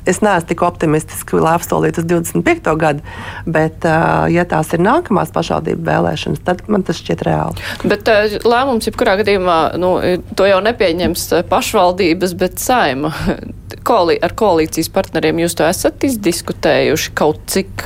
es 0.09 0.21
neesmu 0.23 0.49
tik 0.49 0.63
optimistiski, 0.65 1.39
lai 1.43 1.55
apsolītu 1.57 2.03
uz 2.03 2.09
25. 2.09 2.75
gadu, 2.79 3.03
bet, 3.45 3.85
eh, 3.87 4.05
ja 4.35 4.45
tās 4.49 4.73
ir 4.75 4.83
nākamās 4.83 5.33
pašvaldību 5.35 5.85
vēlēšanas, 5.87 6.43
tad 6.45 6.63
man 6.71 6.85
tas 6.87 7.01
šķiet 7.01 7.25
reāli. 7.27 7.67
Bet 7.87 8.09
lēmums, 8.45 8.87
jebkurā 8.89 9.17
gadījumā, 9.23 9.57
nu, 9.81 9.95
to 10.37 10.47
jau 10.49 10.61
nepieņems 10.63 11.27
pašvaldības, 11.51 12.37
bet 12.39 12.61
saima. 12.63 13.13
Koalī, 13.87 14.15
ar 14.23 14.35
koalīcijas 14.37 14.87
partneriem 14.93 15.43
jūs 15.43 15.57
to 15.59 15.67
esat 15.67 16.05
izdiskutējuši 16.07 17.13
kaut 17.17 17.41
cik? 17.51 17.83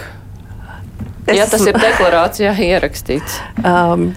Es 1.27 1.35
ja 1.35 1.47
tas 1.49 1.63
ir 1.67 1.75
deklarācijā 1.87 2.53
ierakstīts. 2.69 3.41
Um, 3.65 4.11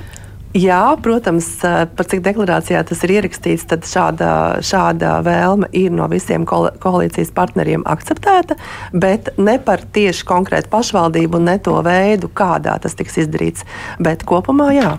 Jā, 0.51 0.97
protams, 0.99 1.47
par 1.63 2.07
cik 2.11 2.25
deklarācijā 2.27 2.81
tas 2.83 3.05
ir 3.07 3.13
ierakstīts, 3.21 3.69
tad 3.71 3.85
šāda, 3.87 4.59
šāda 4.67 5.21
vēlme 5.23 5.69
ir 5.79 5.93
no 5.95 6.09
visiem 6.11 6.43
koalīcijas 6.43 7.31
partneriem 7.37 7.85
akceptēta, 7.87 8.57
bet 8.91 9.31
ne 9.39 9.61
par 9.63 9.85
tieši 9.95 10.27
konkrētu 10.27 10.73
pašvaldību 10.73 11.39
ne 11.45 11.55
to 11.63 11.77
veidu, 11.87 12.33
kādā 12.35 12.75
tas 12.83 12.99
tiks 12.99 13.21
izdarīts. 13.23 13.63
Bet 14.03 14.27
kopumā 14.27 14.73
jā. 14.75 14.91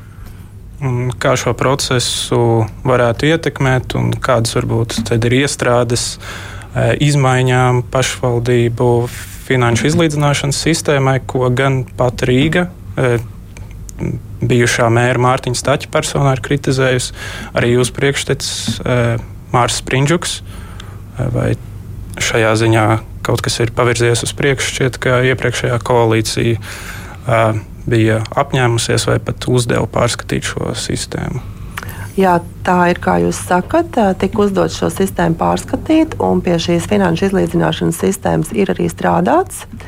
Kā 1.20 1.36
šo 1.36 1.52
procesu 1.60 2.40
varētu 2.88 3.34
ietekmēt, 3.34 3.98
un 4.00 4.16
kādas 4.24 4.56
varbūt 4.56 5.12
ir 5.20 5.38
iestrādes 5.44 6.16
izmaiņām 7.04 7.84
pašvaldību 7.92 8.90
finanšu 9.52 9.92
izlīdzināšanas 9.92 10.64
sistēmai, 10.64 11.20
ko 11.28 11.52
gan 11.52 11.84
pat 12.00 12.24
Rīga 12.24 12.70
bijušā 14.42 14.90
mēra 14.94 15.22
Mārtiņa 15.22 15.60
Staķa 15.60 15.92
personā 15.94 16.36
ir 16.36 16.44
kritizējusi, 16.46 17.14
arī 17.58 17.76
jūsu 17.76 17.96
priekštecis 17.98 18.82
eh, 18.82 19.16
Mārs 19.54 19.80
Sprindžuks. 19.82 20.40
Eh, 20.42 21.32
vai 21.34 21.48
šajā 22.22 22.54
ziņā 22.64 22.86
kaut 23.26 23.44
kas 23.46 23.60
ir 23.62 23.74
pavirzies 23.78 24.26
uz 24.26 24.34
priekšu? 24.38 24.76
Šķiet, 24.76 25.00
ka 25.02 25.22
iepriekšējā 25.32 25.80
koalīcija 25.86 26.58
eh, 26.58 27.64
bija 27.90 28.22
apņēmusies 28.38 29.08
vai 29.10 29.18
pat 29.24 29.50
uzdeva 29.50 29.88
pārskatīt 29.90 30.52
šo 30.52 30.76
sistēmu. 30.78 31.42
Jā, 32.20 32.42
tā 32.68 32.76
ir, 32.92 33.00
kā 33.02 33.22
jūs 33.24 33.38
sakat, 33.48 33.96
tika 34.20 34.42
uzdots 34.44 34.76
šo 34.78 34.90
sistēmu 34.92 35.38
pārskatīt, 35.40 36.18
un 36.22 36.42
pie 36.44 36.58
šīs 36.60 36.90
finanšu 36.92 37.30
izlīdzināšanas 37.30 38.02
sistēmas 38.04 38.52
ir 38.52 38.74
arī 38.74 38.90
strādāts. 38.92 39.64
Uh, 39.64 39.86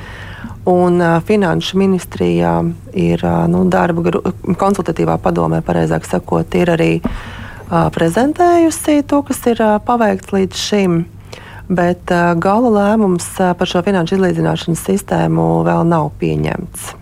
Un 0.66 1.02
uh, 1.02 1.18
Finanšu 1.20 1.78
ministrijā 1.78 2.54
ir 2.96 3.20
uh, 3.28 3.44
nu, 3.52 3.66
darba 3.68 4.14
konsultatīvā 4.56 5.18
padomē, 5.20 5.60
pareizāk 5.66 6.08
sakot, 6.08 6.56
ir 6.56 6.72
arī 6.72 6.92
uh, 7.04 7.90
prezentējusi 7.92 9.02
to, 9.04 9.20
kas 9.28 9.42
ir 9.52 9.60
uh, 9.60 9.76
paveikts 9.84 10.32
līdz 10.32 10.62
šim. 10.70 11.02
Bet 11.68 12.12
uh, 12.16 12.32
gala 12.40 12.72
lēmums 12.72 13.28
uh, 13.42 13.52
par 13.60 13.68
šo 13.68 13.84
finanšu 13.84 14.16
izlīdzināšanas 14.16 14.84
sistēmu 14.88 15.48
vēl 15.68 15.84
nav 15.90 16.14
pieņemts. 16.22 16.94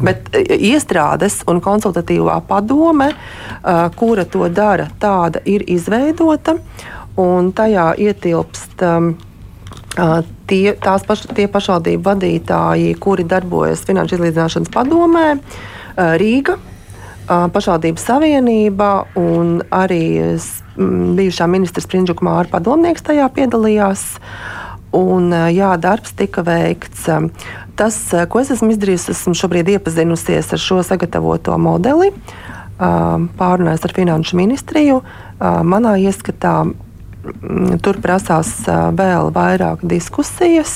Bet 0.00 0.30
iestrādes 0.32 1.42
un 1.52 1.60
konsultatīvā 1.60 2.38
padome, 2.48 3.10
uh, 3.12 3.82
kura 3.92 4.24
to 4.24 4.48
dara, 4.48 4.88
tāda 5.00 5.42
ir 5.44 5.66
izveidota, 5.68 6.56
tajā 7.12 7.90
ietilpst. 8.00 8.80
Um, 8.88 9.12
tie, 10.48 10.72
tās 10.80 11.04
paš, 11.06 11.26
tie 11.36 11.46
pašvaldību 11.52 12.04
vadītāji, 12.06 12.94
kuri 13.02 13.26
darbojas 13.28 13.84
Finanšu 13.88 14.18
izlīdzināšanas 14.18 14.72
padomē, 14.72 15.26
Rīga, 16.20 16.56
pašvaldību 17.28 18.00
savienība 18.00 18.90
un 19.20 19.60
arī 19.70 20.38
bijušā 20.76 21.46
ministra 21.52 21.84
Sprindžuka 21.84 22.24
Māra 22.24 22.48
padomnieks 22.50 23.04
tajā 23.04 23.28
piedalījās. 23.36 24.04
Un, 24.92 25.30
jā, 25.32 25.70
darbs 25.80 26.12
tika 26.12 26.42
veikts. 26.44 27.06
Tas, 27.80 27.96
ko 28.28 28.40
es 28.42 28.50
esmu 28.52 28.74
izdarījusi, 28.74 29.14
esmu 29.14 29.32
šobrīd 29.40 29.70
iepazinusies 29.72 30.50
ar 30.52 30.60
šo 30.60 30.82
sagatavoto 30.84 31.56
modeli, 31.56 32.10
pārunājis 32.76 33.86
ar 33.88 33.94
Finanšu 33.96 34.36
ministriju. 34.36 34.98
Manā 35.40 35.94
ieskatā 36.02 36.58
tur 37.82 37.98
prasās 38.02 38.54
vēl 38.98 39.32
vairāk 39.34 39.84
diskusijas, 39.86 40.74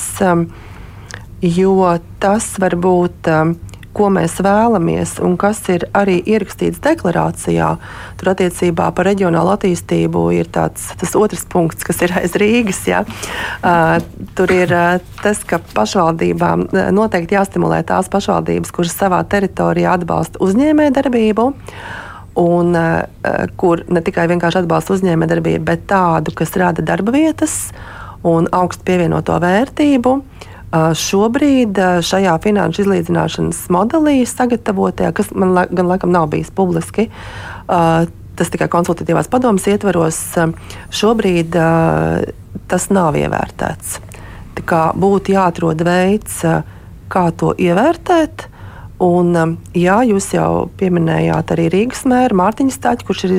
jo 1.43 1.79
tas 2.23 2.53
var 2.63 2.77
būt 2.81 3.33
ko 3.97 4.11
mēs 4.13 4.37
vēlamies 4.45 5.17
un 5.25 5.39
kas 5.41 5.63
ir 5.73 5.87
arī 5.97 6.19
ierakstīts 6.21 6.83
deklarācijā. 6.85 7.71
Tur 8.21 8.33
attiecībā 8.35 8.91
par 8.97 9.09
reģionālu 9.09 9.55
attīstību 9.55 10.25
ir 10.37 10.51
tāds, 10.53 10.91
tas 11.01 11.17
otrs 11.17 11.47
punkts, 11.53 11.87
kas 11.87 12.03
ir 12.05 12.13
aiz 12.21 12.37
Rīgas. 12.37 12.83
Ja? 12.91 13.05
Tur 14.37 14.53
ir 14.53 14.75
tas, 15.23 15.45
ka 15.49 15.63
pašvaldībām 15.73 16.69
noteikti 16.97 17.39
jāstimulē 17.39 17.83
tās 17.89 18.11
pašvaldības, 18.13 18.75
kuras 18.77 18.97
savā 18.97 19.23
teritorijā 19.25 19.97
atbalsta 19.97 20.45
uzņēmējdarbību. 20.45 21.53
darbību 21.57 22.05
un 22.41 22.77
uh, 22.77 23.03
kur 23.61 23.83
ne 23.89 24.03
tikai 24.05 24.27
vienkārši 24.31 24.63
atbalsta 24.63 24.97
uzņēmējdarbību, 24.97 25.65
bet 25.67 25.87
tādu, 25.91 26.35
kas 26.37 26.57
rada 26.61 26.85
darba 26.85 27.15
vietas 27.15 27.71
un 28.27 28.49
augstu 28.55 28.87
pievienoto 28.89 29.39
vērtību. 29.43 30.17
Uh, 30.17 30.47
šobrīd 30.99 31.79
šajā 32.05 32.35
finanšu 32.43 32.85
izlīdzināšanas 32.85 33.67
modelī 33.73 34.19
sagatavotajā, 34.29 35.13
kas 35.17 35.31
man 35.33 35.55
gan 35.71 35.89
laikam 35.89 36.13
nav 36.15 36.29
bijis 36.33 36.51
publiski, 36.55 37.09
tas 37.67 38.51
tikai 38.53 38.69
konsultatīvās 38.73 39.31
padomas 39.33 39.67
ietvaros, 39.71 40.19
šobrīd 40.93 41.57
tas 42.67 42.89
nav 42.91 43.17
ievērtēts. 43.17 43.97
Tā 44.57 44.65
kā 44.67 44.83
būtu 44.97 45.35
jāatrod 45.37 45.83
veids, 45.87 46.43
kā 47.13 47.25
to 47.39 47.55
ievērtēt, 47.57 48.49
Un, 49.03 49.35
um, 49.37 49.51
jā, 49.77 49.99
jūs 50.09 50.31
jau 50.33 50.71
pieminējāt 50.81 51.51
arī 51.53 51.67
Rīgas 51.69 52.07
mēru 52.09 52.39
Mārtiņu 52.41 52.73
Stāķu, 52.73 53.05
kurš 53.05 53.27
ir 53.27 53.35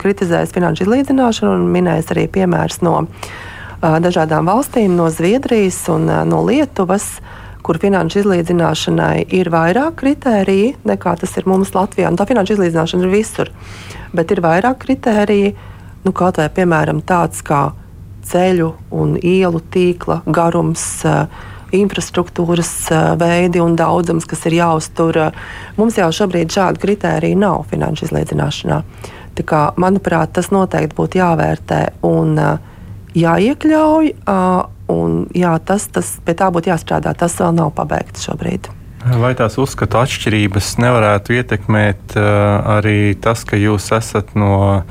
kritizējis 0.00 0.54
finanšu 0.54 0.86
izlīdzināšanu 0.86 1.52
un 1.58 1.66
minējis 1.74 2.08
arī 2.14 2.24
piemērus 2.32 2.80
no 2.80 2.94
uh, 3.02 3.98
dažādām 4.00 4.48
valstīm, 4.48 4.94
no 4.96 5.10
Zviedrijas 5.12 5.82
un 5.92 6.08
uh, 6.08 6.22
no 6.24 6.40
Lietuvas, 6.48 7.10
kur 7.60 7.76
finanšu 7.82 8.22
izlīdzināšanai 8.22 9.26
ir 9.36 9.52
vairāk 9.52 10.00
kritēriju 10.00 10.80
nekā 10.88 11.14
tas 11.20 11.36
ir 11.36 11.44
mums 11.50 11.74
Latvijā. 11.76 12.08
Un 12.08 12.16
tā 12.16 12.24
finanšu 12.32 12.56
izlīdzināšana 12.56 13.04
ir 13.04 13.12
visur, 13.12 13.52
bet 14.16 14.32
ir 14.32 14.40
vairāk 14.40 14.80
kritēriju, 14.86 15.52
nu, 16.08 16.16
kaut 16.16 16.40
vai 16.40 16.48
piemēram 16.56 17.04
tāds 17.04 17.44
kā 17.44 17.66
ceļu 18.32 18.72
un 18.96 19.18
ielu 19.20 19.60
tīkla 19.76 20.22
garums. 20.24 20.88
Uh, 21.04 21.50
infrastruktūras 21.76 22.72
veidi 23.20 23.62
un 23.62 23.76
daudzums, 23.78 24.26
kas 24.28 24.44
ir 24.50 24.58
jāuztur. 24.60 25.18
Mums 25.78 25.98
jau 26.00 26.10
šobrīd 26.12 26.52
šādu 26.52 26.82
kritēriju 26.82 27.40
nav 27.40 27.64
finanšu 27.70 28.08
izlīdzināšanā. 28.08 28.82
Tā 29.32 29.46
kā, 29.48 29.62
manuprāt, 29.80 30.34
tas 30.36 30.50
noteikti 30.52 30.98
būtu 30.98 31.20
jāvērtē 31.22 31.80
un 32.04 32.36
jāiekļauj. 33.16 34.12
Un, 34.92 35.16
jā, 35.32 35.56
tas, 35.64 35.86
tas 35.88 36.16
pie 36.24 36.34
tā 36.36 36.50
būtu 36.52 36.72
jāstrādā. 36.72 37.14
Tas 37.16 37.38
vēl 37.40 37.54
nav 37.56 37.72
pabeigts 37.76 38.26
šobrīd. 38.28 38.68
Vai 39.02 39.32
tās 39.34 39.56
uzskatu 39.58 39.98
atšķirības 39.98 40.76
nevarētu 40.78 41.34
ietekmēt 41.34 42.14
uh, 42.14 42.24
arī 42.76 43.16
tas, 43.18 43.42
ka 43.48 43.58
jūs 43.58 43.88
esat 43.96 44.30
no 44.38 44.54
uh, 44.78 44.84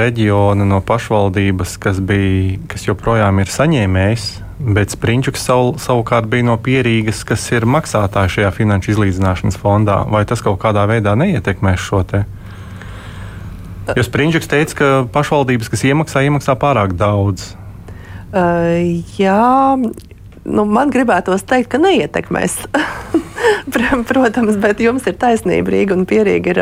reģiona, 0.00 0.64
no 0.68 0.80
pašvaldības, 0.80 1.76
kas, 1.82 2.00
bija, 2.00 2.56
kas 2.72 2.86
joprojām 2.88 3.42
ir 3.42 3.52
saņēmējs, 3.52 4.24
bet 4.62 4.94
Sprinčuks 4.94 5.42
sav, 5.42 5.74
savukārt 5.82 6.28
bija 6.30 6.46
no 6.46 6.56
Pierīgas, 6.60 7.24
kas 7.26 7.44
ir 7.54 7.66
maksātāji 7.68 8.36
šajā 8.36 8.52
finanšu 8.56 8.94
izlīdzināšanas 8.94 9.58
fondā? 9.60 10.02
Vai 10.10 10.24
tas 10.28 10.42
kaut 10.44 10.60
kādā 10.62 10.84
veidā 10.90 11.16
neietekmēs 11.18 11.82
šo 11.82 12.02
te? 12.08 12.22
Jo 13.96 14.04
Sprinčuks 14.06 14.48
teica, 14.50 14.78
ka 14.78 14.90
pašvaldības, 15.12 15.70
kas 15.72 15.82
iemaksā, 15.88 16.22
iemaksā 16.28 16.54
pārāk 16.60 16.94
daudz. 16.98 17.52
Uh, 18.32 19.02
jā, 19.18 19.74
nu, 20.46 20.64
man 20.64 20.94
gribētos 20.94 21.44
teikt, 21.44 21.72
ka 21.74 21.82
neietekmēs. 21.82 22.62
Protams, 24.10 24.56
bet 24.60 24.80
jums 24.82 25.06
ir 25.08 25.16
taisnība. 25.20 25.72
Rīga 25.72 25.96
un 25.96 26.06
Pierīga 26.08 26.52
ir 26.52 26.60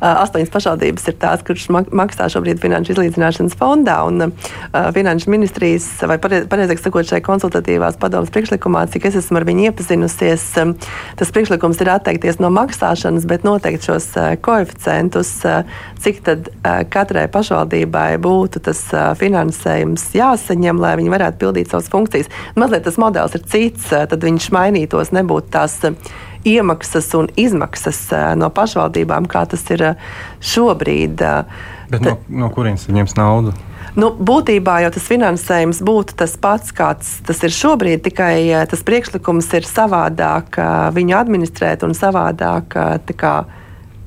astoņas 0.00 0.52
pašvaldības, 0.52 1.06
ir 1.10 1.18
tās, 1.20 1.42
kuras 1.46 1.66
maksā 1.70 2.28
šobrīd 2.32 2.60
finanšu 2.62 2.94
izlīdzināšanas 2.94 3.56
fondā. 3.58 3.98
Un, 4.08 4.28
uh, 4.28 4.90
finanšu 4.96 5.32
ministrijas, 5.32 5.88
vai 6.06 6.18
pareizāk 6.22 6.80
sakot, 6.82 7.08
šai 7.08 7.22
konsultatīvās 7.26 7.98
padomas 8.00 8.32
priekšlikumā, 8.34 8.86
cik 8.92 9.08
es 9.10 9.18
esmu 9.22 9.40
ar 9.40 9.46
viņu 9.48 9.68
iepazinusies, 9.70 10.46
um, 10.62 10.74
tas 11.18 11.32
priekšlikums 11.34 11.80
ir 11.82 11.92
atteikties 11.96 12.40
no 12.42 12.50
maksāšanas, 12.54 13.26
bet 13.28 13.46
noteikt 13.46 13.86
šos 13.86 14.08
uh, 14.18 14.32
koeficientus, 14.42 15.32
uh, 15.46 15.66
cik 16.02 16.22
tad 16.26 16.50
uh, 16.52 16.82
katrai 16.92 17.26
pašvaldībai 17.32 18.08
būtu 18.22 18.62
tas 18.68 18.82
uh, 18.94 19.10
finansējums 19.18 20.08
jāsaņem, 20.16 20.82
lai 20.82 20.96
viņi 21.00 21.14
varētu 21.16 21.42
pildīt 21.42 21.72
savas 21.72 21.90
funkcijas. 21.92 22.30
Mazliet 22.58 22.86
tas 22.86 23.00
modelis 23.00 23.36
ir 23.38 23.46
cits, 23.50 23.90
uh, 23.92 24.06
tad 24.10 24.24
viņš 24.26 24.50
mainītos, 24.54 25.14
nebūtu 25.16 25.52
tās. 25.56 25.80
Uh, 25.86 26.15
iemaksas 26.46 27.14
un 27.14 27.28
izmaksas 27.36 28.12
eh, 28.12 28.34
no 28.38 28.50
pašvaldībām, 28.54 29.26
kā 29.30 29.44
tas 29.50 29.64
ir 29.74 29.82
eh, 29.82 30.04
šobrīd. 30.40 31.22
Eh, 31.22 31.64
Bet 31.90 32.06
no, 32.06 32.16
no 32.42 32.50
kurienes 32.54 32.86
viņiem 32.88 33.10
naudu? 33.18 33.54
Nu, 33.96 34.10
būtībā 34.12 34.80
jau 34.84 34.90
tas 34.92 35.06
finansējums 35.08 35.80
būtu 35.86 36.16
tas 36.20 36.34
pats, 36.40 36.72
kāds 36.76 37.14
tas 37.24 37.38
ir 37.46 37.54
šobrīd, 37.54 38.02
tikai 38.04 38.66
tas 38.68 38.82
priekšlikums 38.84 39.48
ir 39.56 39.64
savādāk 39.64 40.58
viņu 40.92 41.16
administrēt 41.16 41.86
un 41.86 41.94
savādāk 41.96 42.76
kā, 43.16 43.32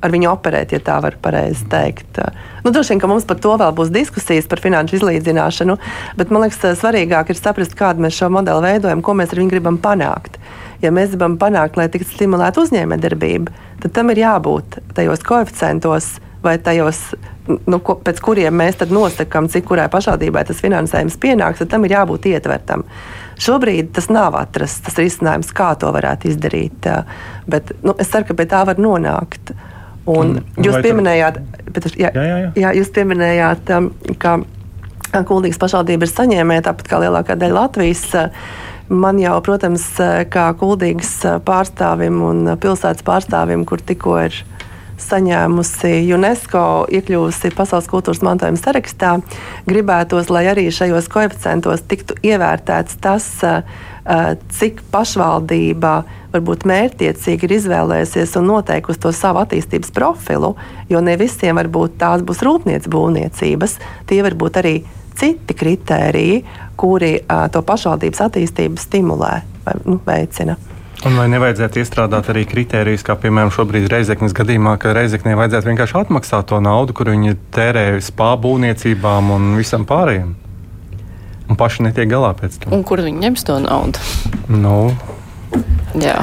ar 0.04 0.14
viņu 0.14 0.30
operēt, 0.30 0.76
ja 0.76 0.82
tā 0.84 1.00
var 1.02 1.16
pareizi 1.24 1.66
teikt. 1.72 2.20
Nu, 2.62 2.70
droši 2.70 2.94
vien, 2.94 3.02
ka 3.02 3.10
mums 3.10 3.26
par 3.26 3.40
to 3.42 3.56
vēl 3.58 3.74
būs 3.80 3.90
diskusijas 3.90 4.46
par 4.46 4.62
finanšu 4.62 5.00
izlīdzināšanu, 5.00 5.80
bet 6.20 6.30
man 6.30 6.46
liekas, 6.46 6.62
svarīgāk 6.78 7.34
ir 7.34 7.40
saprast, 7.40 7.74
kādu 7.74 8.06
mēs 8.06 8.20
šo 8.20 8.30
modeli 8.30 8.68
veidojam, 8.68 9.02
ko 9.02 9.18
mēs 9.18 9.34
ar 9.34 9.42
viņu 9.42 9.56
gribam 9.56 9.80
panākt 9.82 10.38
ja 10.82 10.92
mēs 10.94 11.12
gribam 11.14 11.36
panākt, 11.40 11.78
lai 11.78 11.88
tiktu 11.92 12.14
stimulēta 12.14 12.62
uzņēmējdarbība, 12.64 13.54
tad 13.82 13.94
tam 13.96 14.12
ir 14.12 14.22
jābūt 14.24 14.80
tajos 14.96 15.24
koeficientos 15.26 16.18
vai 16.42 16.56
tajos, 16.58 17.02
nu, 17.68 17.80
ko, 17.84 17.98
pēc 18.00 18.20
kuriem 18.24 18.56
mēs 18.56 18.80
nosakām, 18.88 19.50
cik 19.52 19.66
kurai 19.68 19.90
pašvaldībai 19.92 20.46
tas 20.48 20.62
finansējums 20.64 21.18
pienāks, 21.20 21.60
tad 21.60 21.72
tam 21.74 21.84
ir 21.84 21.98
jābūt 21.98 22.30
ietvertam. 22.32 22.86
Šobrīd 23.40 23.92
tas 23.96 24.08
nav 24.12 24.36
atrasts, 24.36 24.84
tas 24.84 24.96
risinājums, 25.00 25.52
kā 25.56 25.74
to 25.80 25.90
varētu 25.92 26.30
izdarīt, 26.32 26.88
bet 27.48 27.74
nu, 27.84 27.94
es 28.00 28.08
ceru, 28.12 28.28
ka 28.28 28.36
pie 28.36 28.48
tā 28.48 28.64
var 28.68 28.80
nonākt. 28.80 29.52
Un 30.10 30.40
un 30.40 30.64
jūs 30.64 30.80
pieminējāt, 30.82 31.36
bet, 31.68 31.90
jā, 31.92 32.08
jā, 32.08 32.24
jā, 32.24 32.38
jā. 32.40 32.50
Jā, 32.56 32.72
jūs 32.80 32.88
pieminējāt, 32.96 33.70
ka 34.20 34.40
Kuldīgas 35.26 35.58
pašvaldība 35.58 36.06
ir 36.06 36.12
saņēmēja, 36.12 36.64
tāpat 36.68 36.90
kā 36.90 37.00
lielākā 37.02 37.34
daļa 37.38 37.56
Latvijas. 37.56 38.04
Man 38.90 39.20
jau, 39.22 39.36
protams, 39.46 39.84
kā 40.34 40.48
kuldīgas 40.58 41.12
pārstāvim 41.46 42.16
un 42.26 42.48
pilsētas 42.58 43.04
pārstāvim, 43.06 43.62
kur 43.62 43.78
tikko 43.86 44.16
ir 44.24 44.34
saņēmusi 45.00 45.92
UNESCO, 46.10 46.62
iekļuvusi 46.98 47.52
Pasaules 47.54 47.86
kultūras 47.90 48.22
mantojuma 48.26 48.58
sarakstā, 48.58 49.14
gribētos, 49.70 50.26
lai 50.34 50.48
arī 50.50 50.66
šajos 50.74 51.06
koeficientos 51.12 51.86
tiktu 51.86 52.18
ievērtēts 52.26 52.98
tas, 52.98 53.30
cik 54.58 54.82
pašvaldība 54.90 55.94
varbūt 56.34 56.66
mērķiecīgi 56.66 57.46
ir 57.46 57.58
izvēlējusies 57.60 58.36
un 58.40 58.50
noteikusi 58.50 59.02
to 59.06 59.14
savu 59.14 59.44
attīstības 59.44 59.94
profilu, 59.94 60.56
jo 60.90 61.02
ne 61.04 61.14
visiem 61.20 61.62
varbūt 61.62 62.00
tās 62.02 62.26
būs 62.26 62.42
rūpniecības 62.42 62.90
būvniecības, 62.90 63.78
tie 64.10 64.24
var 64.26 64.34
būt 64.42 64.64
arī 64.64 64.80
citi 65.20 65.56
kritēriji, 65.56 66.42
kuri 66.80 67.14
uh, 67.20 67.46
to 67.52 67.62
pašvaldības 67.66 68.24
attīstību 68.26 68.80
stimulē 68.80 69.32
vai 69.66 69.78
nu, 69.84 70.00
veicina. 70.06 70.56
Un 71.00 71.16
vai 71.16 71.30
nevajadzētu 71.32 71.80
iestrādāt 71.80 72.26
arī 72.28 72.42
kritērijus, 72.44 73.04
kā 73.06 73.14
piemēram 73.16 73.48
šobrīd 73.54 73.86
Reizeknas 73.88 74.34
gadījumā, 74.36 74.74
ka 74.80 74.92
Reizeknē 74.92 75.32
vajadzētu 75.38 75.70
vienkārši 75.70 75.96
atmaksāt 76.02 76.50
to 76.50 76.58
naudu, 76.60 76.92
kur 76.96 77.08
viņi 77.08 77.38
tērē 77.56 77.84
spābūniecībām 78.04 79.32
un 79.32 79.54
visam 79.56 79.86
pārējiem? 79.88 80.34
Un 81.50 81.58
paši 81.58 81.86
netiek 81.88 82.10
galā 82.10 82.34
pēc 82.36 82.60
tam. 82.60 82.74
Un 82.76 82.84
kur 82.86 83.00
viņi 83.00 83.24
ņems 83.24 83.46
to 83.48 83.56
naudu? 83.64 84.04
Nu, 84.52 84.74
Jā, 85.98 86.20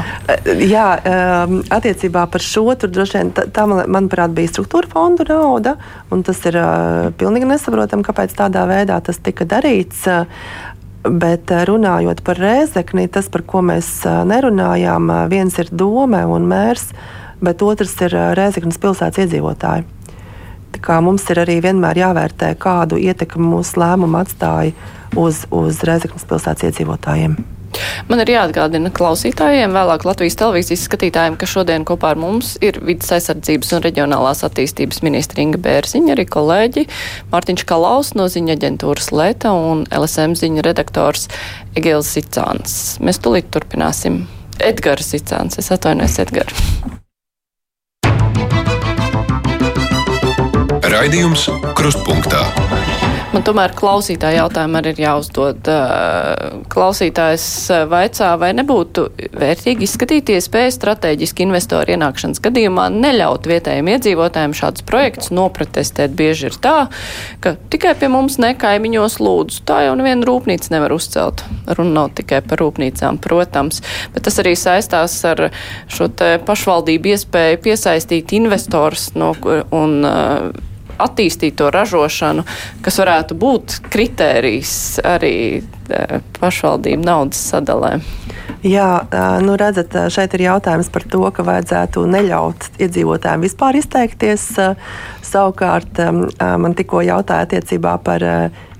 Jā 0.63 0.85
um, 0.95 1.57
attiecībā 1.73 2.23
par 2.31 2.43
šo 2.43 2.71
tur 2.79 2.91
droši 2.93 3.19
vien 3.19 3.31
tā, 3.35 3.47
tā 3.51 3.65
manuprāt, 3.67 4.31
bija 4.35 4.53
struktūra 4.53 4.87
fondu 4.91 5.25
nauda. 5.27 5.75
Tas 6.07 6.39
ir 6.47 6.59
uh, 6.61 7.09
pilnīgi 7.19 7.49
nesaprotami, 7.49 8.05
kāpēc 8.07 8.35
tādā 8.37 8.63
veidā 8.69 8.99
tas 9.03 9.19
tika 9.19 9.47
darīts. 9.49 10.05
Bet 11.03 11.51
uh, 11.51 11.65
runājot 11.67 12.23
par 12.23 12.39
rēzekni, 12.39 13.09
tas, 13.11 13.27
par 13.33 13.43
ko 13.47 13.63
mēs 13.65 13.91
nerunājām, 14.05 15.11
viens 15.31 15.59
ir 15.59 15.71
doma 15.71 16.23
un 16.31 16.47
mērs, 16.47 16.89
bet 17.43 17.61
otrs 17.61 17.93
ir 18.07 18.15
Rēzeknas 18.39 18.79
pilsētas 18.81 19.25
iedzīvotāji. 19.25 19.85
Tā 20.77 20.81
kā 20.83 20.97
mums 21.03 21.27
ir 21.31 21.43
arī 21.43 21.59
vienmēr 21.63 21.99
jāvērtē, 22.03 22.53
kādu 22.61 22.99
ietekmi 23.01 23.51
mūsu 23.55 23.83
lēmumu 23.83 24.19
atstāja 24.23 24.73
uz, 25.15 25.45
uz 25.51 25.83
Rēzeknas 25.87 26.27
pilsētas 26.29 26.71
iedzīvotājiem. 26.71 27.37
Man 28.07 28.21
ir 28.23 28.31
jāatgādina 28.31 28.91
klausītājiem, 28.95 29.73
vēlāk 29.75 30.05
Latvijas 30.07 30.37
televīzijas 30.39 30.85
skatītājiem, 30.87 31.35
ka 31.39 31.49
šodien 31.49 31.85
kopā 31.87 32.13
ar 32.13 32.21
mums 32.21 32.55
ir 32.63 32.79
vidas 32.85 33.11
aizsardzības 33.17 33.73
un 33.75 33.83
reģionālās 33.85 34.45
attīstības 34.47 35.03
ministra 35.05 35.43
Inga 35.43 35.59
Bērziņa, 35.63 36.13
arī 36.15 36.27
kolēģi 36.31 36.85
Mārtiņš 37.33 37.65
Kalaus 37.67 38.13
no 38.17 38.29
ziņa 38.31 38.57
aģentūras 38.57 39.11
Lēta 39.15 39.53
un 39.55 39.83
LSM 39.91 40.37
ziņa 40.39 40.65
redaktors 40.69 41.27
Egils 41.77 42.13
Sicāns. 42.15 42.77
Mēs 43.03 43.21
tulīt 43.23 43.51
turpināsim. 43.53 44.23
Edgars 44.63 45.11
Sicāns, 45.13 45.59
es 45.61 45.69
atvainojos 45.73 46.17
Edgars. 46.23 46.63
Raidījums 50.87 51.49
Krustpunktā. 51.77 52.66
Man 53.27 53.43
tomēr 53.43 53.73
klausītāja 53.75 54.45
jautājumu 54.45 54.77
arī 54.79 54.93
ir 54.93 54.99
jāuzdod. 55.03 55.67
Klausītājs 56.71 57.45
vaicā, 57.91 58.29
vai 58.39 58.53
nebūtu 58.55 59.03
vērtīgi 59.35 59.83
izskatīt 59.83 60.31
iespēju 60.31 60.71
strateģiski 60.71 61.43
investoru 61.43 61.97
ienākšanas 61.97 62.39
gadījumā 62.45 62.85
neļaut 62.95 63.49
vietējiem 63.51 63.89
iedzīvotājiem 63.91 64.55
šādus 64.55 64.85
projektus 64.87 65.33
nopratestēt. 65.35 66.15
Bieži 66.15 66.47
ir 66.47 66.55
tā, 66.63 66.75
ka 67.43 67.57
tikai 67.73 67.97
pie 67.99 68.07
mums 68.13 68.39
nekaimiņos 68.39 69.19
lūdzu. 69.19 69.59
Tā 69.67 69.81
jau 69.89 69.97
neviena 69.99 70.23
rūpnīca 70.29 70.71
nevar 70.77 70.95
uzcelt. 70.95 71.43
Runa 71.67 71.93
nav 71.99 72.15
tikai 72.15 72.39
par 72.47 72.63
rūpnīcām, 72.63 73.19
protams, 73.19 73.83
bet 74.15 74.23
tas 74.29 74.39
arī 74.39 74.55
saistās 74.55 75.19
ar 75.27 75.49
šo 75.91 76.07
pašvaldību 76.47 77.11
iespēju 77.11 77.59
piesaistīt 77.67 78.31
investors 78.39 79.11
no, 79.19 79.33
un 79.75 79.99
uh, 80.07 80.66
attīstīt 81.01 81.57
to 81.59 81.69
ražošanu, 81.73 82.45
kas 82.85 82.99
varētu 83.01 83.37
būt 83.39 83.79
kritērijs 83.93 84.73
arī 85.05 85.35
e, 85.57 86.21
pašvaldību 86.39 87.07
naudas 87.07 87.41
sadalē. 87.53 87.97
Jā, 88.65 89.05
nu 89.45 89.53
redzat, 89.59 89.93
šeit 90.11 90.33
ir 90.33 90.47
jautājums 90.47 90.89
par 90.91 91.03
to, 91.05 91.21
ka 91.33 91.45
vajadzētu 91.45 92.03
neļaut 92.09 92.69
iedzīvotājiem 92.81 93.43
vispār 93.45 93.77
izteikties. 93.77 94.47
Savukārt 95.27 95.99
man 96.39 96.75
tikko 96.77 97.03
jautāja 97.05 97.45
attiecībā 97.45 97.97
par 98.03 98.23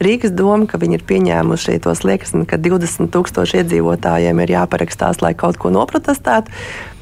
Rīgas 0.01 0.33
domu, 0.37 0.67
ka 0.69 0.79
viņi 0.81 0.99
ir 0.99 1.05
pieņēmuši 1.09 1.77
tos 1.85 2.03
liekas, 2.07 2.33
ka 2.49 2.59
20 2.61 3.11
tūkstoši 3.13 3.61
iedzīvotājiem 3.61 4.43
ir 4.43 4.55
jāparakstās, 4.55 5.21
lai 5.21 5.33
kaut 5.37 5.59
ko 5.61 5.71
noprotestētu. 5.73 6.53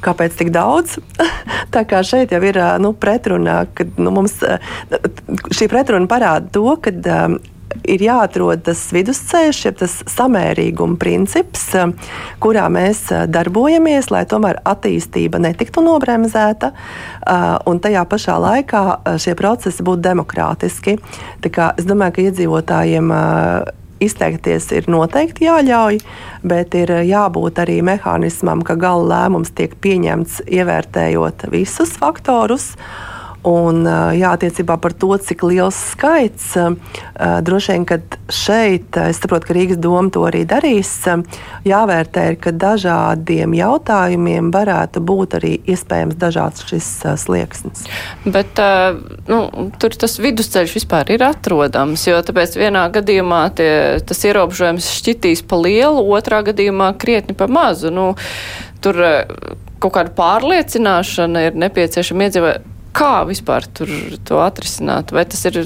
Kāpēc 0.04 0.36
tik 0.38 0.52
daudz? 0.54 0.98
Tā 1.74 1.86
kā 1.88 2.02
šeit 2.06 2.34
jau 2.34 2.42
ir 2.44 2.60
nu, 2.82 2.92
pretruna, 2.92 3.64
ka 3.72 3.88
nu, 3.96 4.12
mums 4.14 4.38
šī 5.56 5.70
pretruna 5.72 6.10
parāda 6.10 6.52
to, 6.52 6.68
ka 6.82 6.92
ir 7.86 8.02
jāatrod 8.02 8.62
tas 8.66 8.80
vidusceļš, 8.94 9.60
jeb 9.68 9.78
tas 9.80 9.94
samērīguma 10.10 10.98
princips, 11.00 11.68
eh, 11.74 11.92
kurā 12.42 12.66
mēs 12.72 13.06
eh, 13.12 13.26
darbojamies, 13.30 14.10
lai 14.14 14.24
tomēr 14.28 14.60
attīstība 14.66 15.40
netiktu 15.42 15.84
nobremzēta 15.84 16.72
eh, 16.72 17.48
un 17.66 17.80
tajā 17.82 18.04
pašā 18.08 18.36
laikā 18.42 18.84
šie 19.22 19.34
procesi 19.38 19.84
būtu 19.86 20.04
demokrātiski. 20.08 20.98
Es 21.46 21.86
domāju, 21.86 22.16
ka 22.16 22.24
iedzīvotājiem 22.26 23.10
izteikties 24.02 24.68
ir 24.76 24.88
noteikti 24.92 25.46
jāļauj, 25.46 26.00
bet 26.44 26.74
ir 26.76 26.92
jābūt 27.06 27.60
arī 27.62 27.78
mehānismam, 27.86 28.64
ka 28.66 28.76
gala 28.80 29.06
lēmums 29.12 29.54
tiek 29.56 29.76
pieņemts 29.80 30.42
ievērtējot 30.46 31.46
visus 31.54 31.94
faktorus. 32.00 32.74
Un, 33.46 33.84
jā, 33.86 34.32
attiecībā 34.34 34.74
par 34.82 34.90
to, 34.98 35.12
cik 35.22 35.44
liels 35.46 35.76
skaits, 35.92 36.56
droši 37.46 37.76
vien, 37.76 37.84
ka 37.86 38.00
šeit, 38.32 38.98
es 39.06 39.20
saprotu, 39.22 39.46
ka 39.46 39.54
Rīgas 39.54 39.78
doma 39.78 40.10
to 40.10 40.24
arī 40.26 40.40
darīs, 40.50 40.90
jāvērtē, 41.66 42.24
ka 42.42 42.50
dažādiem 42.50 43.54
jautājumiem 43.54 44.50
varētu 44.50 45.04
būt 45.06 45.38
arī 45.38 45.52
iespējams 45.62 46.18
dažāds 46.18 46.66
šis 46.66 46.90
slieksnis. 47.22 47.86
Bet 48.26 48.58
nu, 49.30 49.40
tur 49.78 49.94
tas 49.94 50.18
vidusceļš 50.18 50.78
vispār 50.80 51.14
ir 51.14 51.22
atrodams, 51.30 52.02
jo 52.10 52.18
tāpēc 52.26 52.58
vienā 52.58 52.88
gadījumā 52.98 53.44
tie, 53.54 53.72
tas 54.02 54.26
ierobežojums 54.26 54.90
šķitīs 54.98 55.46
pa 55.46 55.62
lielu, 55.62 56.02
otrā 56.18 56.42
gadījumā 56.50 56.96
krietni 56.98 57.38
pa 57.38 57.46
mazu. 57.46 57.94
Nu, 57.94 58.12
tur 58.82 59.04
kaut 59.78 59.92
kāda 59.94 60.10
pārliecināšana 60.18 61.46
ir 61.46 61.62
nepieciešama 61.62 62.26
iedzīvotājiem 62.26 62.74
kā 62.96 63.12
vispār 63.28 63.66
to 63.76 64.40
atrisināt? 64.42 65.12
Vai 65.14 65.26
tas 65.28 65.44
ir 65.50 65.60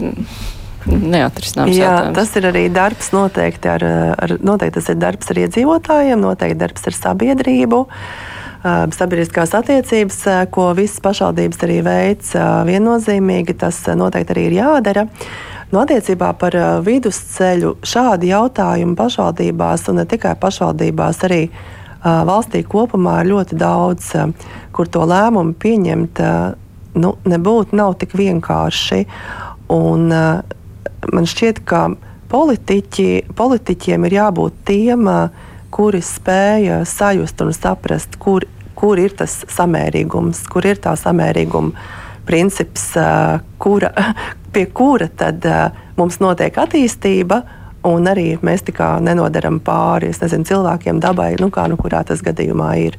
neatrisināms? 0.86 1.76
Jā, 1.76 1.86
jautājums? 1.86 2.16
tas 2.18 2.34
ir 2.40 2.48
arī 2.50 2.64
darbs 2.74 3.12
noteikti 3.14 3.70
ar, 3.70 3.86
ar, 4.16 4.36
noteikti 4.42 4.82
ir 4.92 5.00
darbs 5.00 5.32
ar 5.32 5.42
iedzīvotājiem, 5.44 6.20
noteikti 6.20 6.60
darbs 6.60 6.90
ar 6.90 6.98
sabiedrību. 6.98 7.84
Sabiedriskās 8.60 9.54
attiecības, 9.56 10.18
ko 10.52 10.66
visas 10.76 11.00
pašvaldības 11.00 11.62
arī 11.64 11.78
veic 11.86 12.32
viennozīmīgi, 12.68 13.56
tas 13.62 13.78
noteikti 13.96 14.34
arī 14.34 14.50
ir 14.50 14.56
jādara. 14.58 15.06
No 15.70 15.78
nu, 15.78 15.84
attiecībā 15.86 16.32
par 16.34 16.56
vidusceļu 16.82 17.76
šādi 17.86 18.32
jautājumi 18.32 18.96
pašvaldībās, 18.98 19.86
un 19.88 20.00
ne 20.02 20.04
tikai 20.10 20.34
pašvaldībās, 20.42 21.20
arī 21.28 21.44
valstī 22.02 22.64
kopumā 22.66 23.20
ir 23.22 23.30
ļoti 23.30 23.58
daudz, 23.60 24.10
kur 24.74 24.90
to 24.90 25.06
lēmumu 25.06 25.54
pieņemt 25.62 26.20
nu, 26.94 27.14
nebūtu 27.28 27.76
nav 27.78 27.96
tik 28.00 28.14
vienkārši. 28.18 29.04
Un, 29.70 30.08
uh, 30.10 30.40
man 31.12 31.28
šķiet, 31.28 31.62
ka 31.68 31.88
politiķi, 32.30 33.34
politiķiem 33.36 34.06
ir 34.08 34.16
jābūt 34.18 34.64
tiem, 34.70 35.06
uh, 35.10 35.46
kuri 35.70 36.02
spēja 36.02 36.82
sajust 36.88 37.42
un 37.44 37.54
saprast, 37.54 38.18
kur, 38.22 38.46
kur 38.78 38.98
ir 38.98 39.14
tas 39.18 39.42
samērīgums, 39.50 40.42
kur 40.50 40.66
ir 40.66 40.82
tā 40.82 40.96
samērīguma 40.98 41.72
princips, 42.26 42.90
uh, 42.98 43.38
kura, 43.62 43.92
pie 44.54 44.66
kura 44.74 45.06
tad 45.08 45.46
mums 45.98 46.18
notiek 46.22 46.56
attīstība 46.58 47.44
un 47.86 48.08
arī 48.10 48.34
mēs 48.44 48.64
tikai 48.66 48.98
nenodaram 49.04 49.60
pāri 49.64 50.10
nezinu, 50.12 50.46
cilvēkiem, 50.48 51.00
dabai, 51.02 51.32
nu 51.40 51.50
kā 51.54 51.66
nu 51.70 51.78
kurā 51.80 52.02
tas 52.06 52.22
gadījumā 52.24 52.70
ir. 52.82 52.98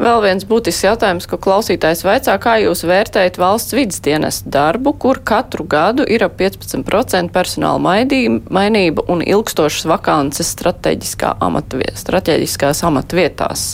Vēl 0.00 0.22
viens 0.24 0.46
būtisks 0.46 0.86
jautājums, 0.86 1.26
ko 1.28 1.38
klausītājs 1.42 2.04
vaicā, 2.06 2.36
kā 2.42 2.56
jūs 2.62 2.84
vērtējat 2.86 3.38
valsts 3.40 3.76
vidas 3.76 4.00
dienas 4.04 4.42
darbu, 4.46 4.94
kur 5.02 5.20
katru 5.26 5.66
gadu 5.68 6.06
ir 6.06 6.24
ap 6.26 6.38
15% 6.40 7.32
personāla 7.34 7.82
mainība 7.82 9.06
un 9.12 9.24
ilgstošas 9.26 9.88
vakances 9.90 10.52
strateģiskā 10.56 11.36
amatviet, 11.44 11.98
strateģiskās 12.00 12.84
amatvietās. 12.86 13.66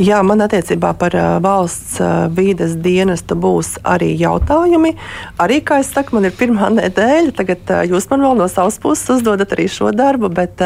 Jā, 0.00 0.22
man 0.24 0.40
attiecībā 0.40 0.94
par 0.96 1.12
valsts 1.44 1.98
vīdes 2.32 2.78
dienestu 2.80 3.36
būs 3.36 3.74
arī 3.84 4.14
jautājumi. 4.16 4.94
Arī, 5.44 5.58
kā 5.60 5.82
es 5.82 5.90
saku, 5.92 6.14
man 6.16 6.24
ir 6.24 6.32
pirmā 6.38 6.70
nedēļa. 6.78 7.34
Tagad 7.36 7.72
jūs 7.90 8.06
man 8.08 8.22
vēl 8.24 8.38
no 8.38 8.46
savas 8.48 8.78
puses 8.80 9.10
uzdodat 9.12 9.52
arī 9.52 9.66
šo 9.68 9.90
darbu, 9.92 10.30
bet 10.32 10.62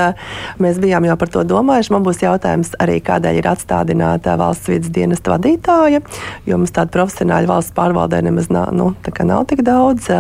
mēs 0.63 0.79
bijām 0.79 1.09
jau 1.09 1.17
par 1.19 1.33
to 1.35 1.43
domājuši. 1.51 1.91
Man 1.97 2.07
būs 2.07 2.23
jautājums 2.23 2.71
arī, 2.79 3.01
kādēļ 3.03 3.41
ir 3.41 3.49
atstādināta 3.51 4.37
valsts 4.39 4.71
vīdes 4.71 4.93
dienesta 4.95 5.35
vadītāja, 5.35 6.05
jo 6.47 6.59
mums 6.61 6.75
tāda 6.77 6.95
profesionāla 6.95 7.51
valsts 7.51 7.75
pārvaldē 7.75 8.21
nemaz 8.23 8.47
nav, 8.55 8.71
nu, 8.71 8.93
nav 9.19 9.49
tik 9.51 9.65
daudz. 9.67 10.13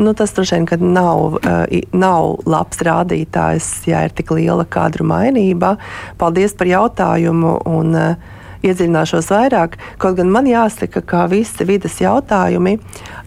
Nu, 0.00 0.14
tas 0.16 0.32
droši 0.32 0.62
vien 0.62 0.94
nav, 0.96 1.36
uh, 1.42 1.66
nav 1.92 2.48
labs 2.48 2.80
rādītājs, 2.80 3.74
ja 3.92 4.06
ir 4.08 4.16
tik 4.16 4.32
liela 4.32 4.64
kadru 4.64 5.04
mainība. 5.12 5.74
Paldies 6.16 6.56
par 6.56 6.72
jautājumu! 6.72 7.58
Un, 7.74 7.92
uh, 7.92 8.32
iedziļināšos 8.64 9.30
vairāk. 9.32 9.76
Kaut 10.02 10.18
gan 10.18 10.30
man 10.32 10.48
jāsaka, 10.48 11.02
ka 11.04 11.24
visi 11.30 11.66
vidas 11.68 11.98
jautājumi, 12.02 12.78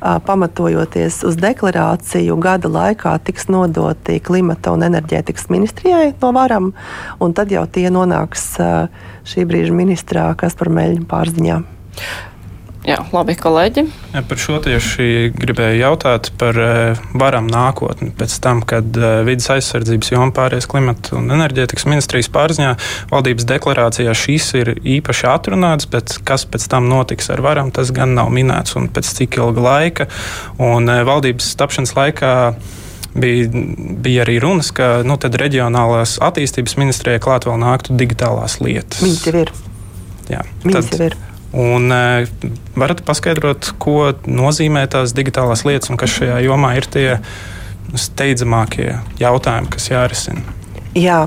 pamatojoties 0.01 1.21
uz 1.27 1.37
deklarāciju, 1.41 2.37
gada 2.41 2.71
laikā 2.71 3.15
tiks 3.27 3.49
nodoti 3.53 4.19
klimata 4.23 4.73
un 4.75 4.85
enerģētikas 4.87 5.49
ministrijai 5.53 6.13
no 6.21 6.31
varam, 6.35 6.71
un 7.23 7.35
tad 7.37 7.53
jau 7.53 7.65
tie 7.69 7.89
nonāks 7.93 8.49
šī 9.27 9.45
brīža 9.49 9.75
ministrā 9.75 10.31
Kaspar 10.39 10.73
Meļņa 10.73 11.07
pārziņā. 11.09 11.61
Jā, 12.87 13.01
labi, 13.11 13.33
kolēģi. 13.35 13.81
Par 14.29 14.39
šo 14.39 14.61
tieši 14.63 15.33
gribēju 15.35 15.81
jautāt 15.81 16.29
par 16.39 16.55
uh, 16.55 17.01
varam 17.19 17.49
nākotni. 17.51 18.13
Pēc 18.15 18.37
tam, 18.43 18.61
kad 18.63 18.95
uh, 18.95 19.25
vidas 19.27 19.49
aizsardzības 19.57 20.13
joma 20.13 20.31
pāries 20.35 20.69
klimata 20.71 21.17
un 21.19 21.27
enerģētikas 21.35 21.83
ministrijas 21.89 22.31
pārziņā, 22.31 22.71
valdības 23.11 23.49
deklarācijā 23.51 24.15
šīs 24.15 24.47
ir 24.61 24.73
īpaši 24.79 25.27
atrunāts, 25.33 25.89
bet 25.91 26.15
kas 26.27 26.47
pēc 26.47 26.69
tam 26.71 26.87
notiks 26.87 27.27
ar 27.35 27.43
varam, 27.43 27.73
tas 27.75 27.91
gan 27.91 28.15
nav 28.15 28.31
minēts 28.31 28.79
un 28.79 28.87
pēc 28.87 29.11
cik 29.19 29.35
ilga 29.41 29.67
laika. 29.67 30.07
Un 30.55 30.87
uh, 30.87 31.03
valdības 31.11 31.57
tapšanas 31.59 31.91
laikā 31.99 32.33
bija, 33.19 33.51
bija 33.99 34.23
arī 34.23 34.39
runas, 34.47 34.71
ka 34.71 35.01
nu, 35.03 35.19
reģionālās 35.19 36.21
attīstības 36.23 36.79
ministrijai 36.79 37.19
klāt 37.19 37.51
vēl 37.51 37.59
nāktu 37.67 37.99
digitālās 37.99 38.61
lietas. 38.63 39.03
Viņas 39.03 39.25
jau 39.27 39.41
ir. 39.43 39.57
Jā, 40.31 40.47
Viņas 40.63 40.93
tad, 40.93 41.01
jau 41.01 41.11
ir. 41.11 41.23
Un, 41.57 41.91
e, 41.91 42.27
varat 42.77 43.01
paskaidrot, 43.05 43.71
ko 43.81 44.11
nozīmē 44.29 44.85
tās 44.93 45.15
digitālās 45.17 45.65
lietas 45.65 45.89
un 45.89 45.97
kas 45.97 46.13
šajā 46.19 46.41
jomā 46.45 46.75
ir 46.77 46.85
tie 46.93 47.07
steidzamākie 47.97 48.91
jautājumi, 49.21 49.71
kas 49.73 49.89
jārisina? 49.89 50.43
Jā. 50.97 51.25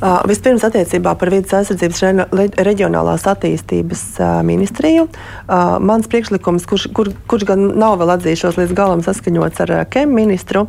Uh, 0.00 0.22
vispirms 0.24 0.62
attiecībā 0.64 1.12
par 1.20 1.28
vidas 1.28 1.52
aizsardzības 1.58 1.98
re 2.32 2.44
reģionālās 2.64 3.26
attīstības 3.28 4.04
uh, 4.16 4.38
ministriju. 4.48 5.02
Uh, 5.10 5.74
mans 5.84 6.08
priekšlikums, 6.08 6.64
kurš, 6.70 6.86
kur, 6.96 7.10
kurš 7.28 7.44
gan 7.50 7.66
nav 7.76 7.98
vēl 8.00 8.14
atzīšos 8.14 8.56
līdz 8.62 8.72
galam 8.78 9.04
saskaņots 9.04 9.60
ar 9.66 9.74
KEM 9.92 10.16
ministru, 10.16 10.64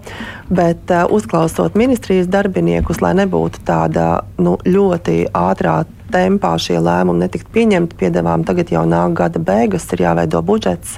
bet 0.52 0.92
uzklausot 1.16 1.80
ministrijas 1.80 2.28
darbiniekus, 2.28 3.00
lai 3.00 3.14
nebūtu 3.22 3.64
tāda 3.72 4.10
nu, 4.36 4.58
ļoti 4.68 5.22
ātrā 5.32 5.78
tempā 6.12 6.54
šie 6.62 6.78
lēmumi 6.82 7.24
netikt 7.26 7.50
pieņemti. 7.54 7.98
Piedevām 8.00 8.46
tagad 8.48 8.72
jau 8.74 8.84
nāk 8.88 9.16
gada 9.18 9.42
beigas, 9.42 9.88
ir 9.96 10.04
jāveido 10.06 10.42
budžets, 10.46 10.98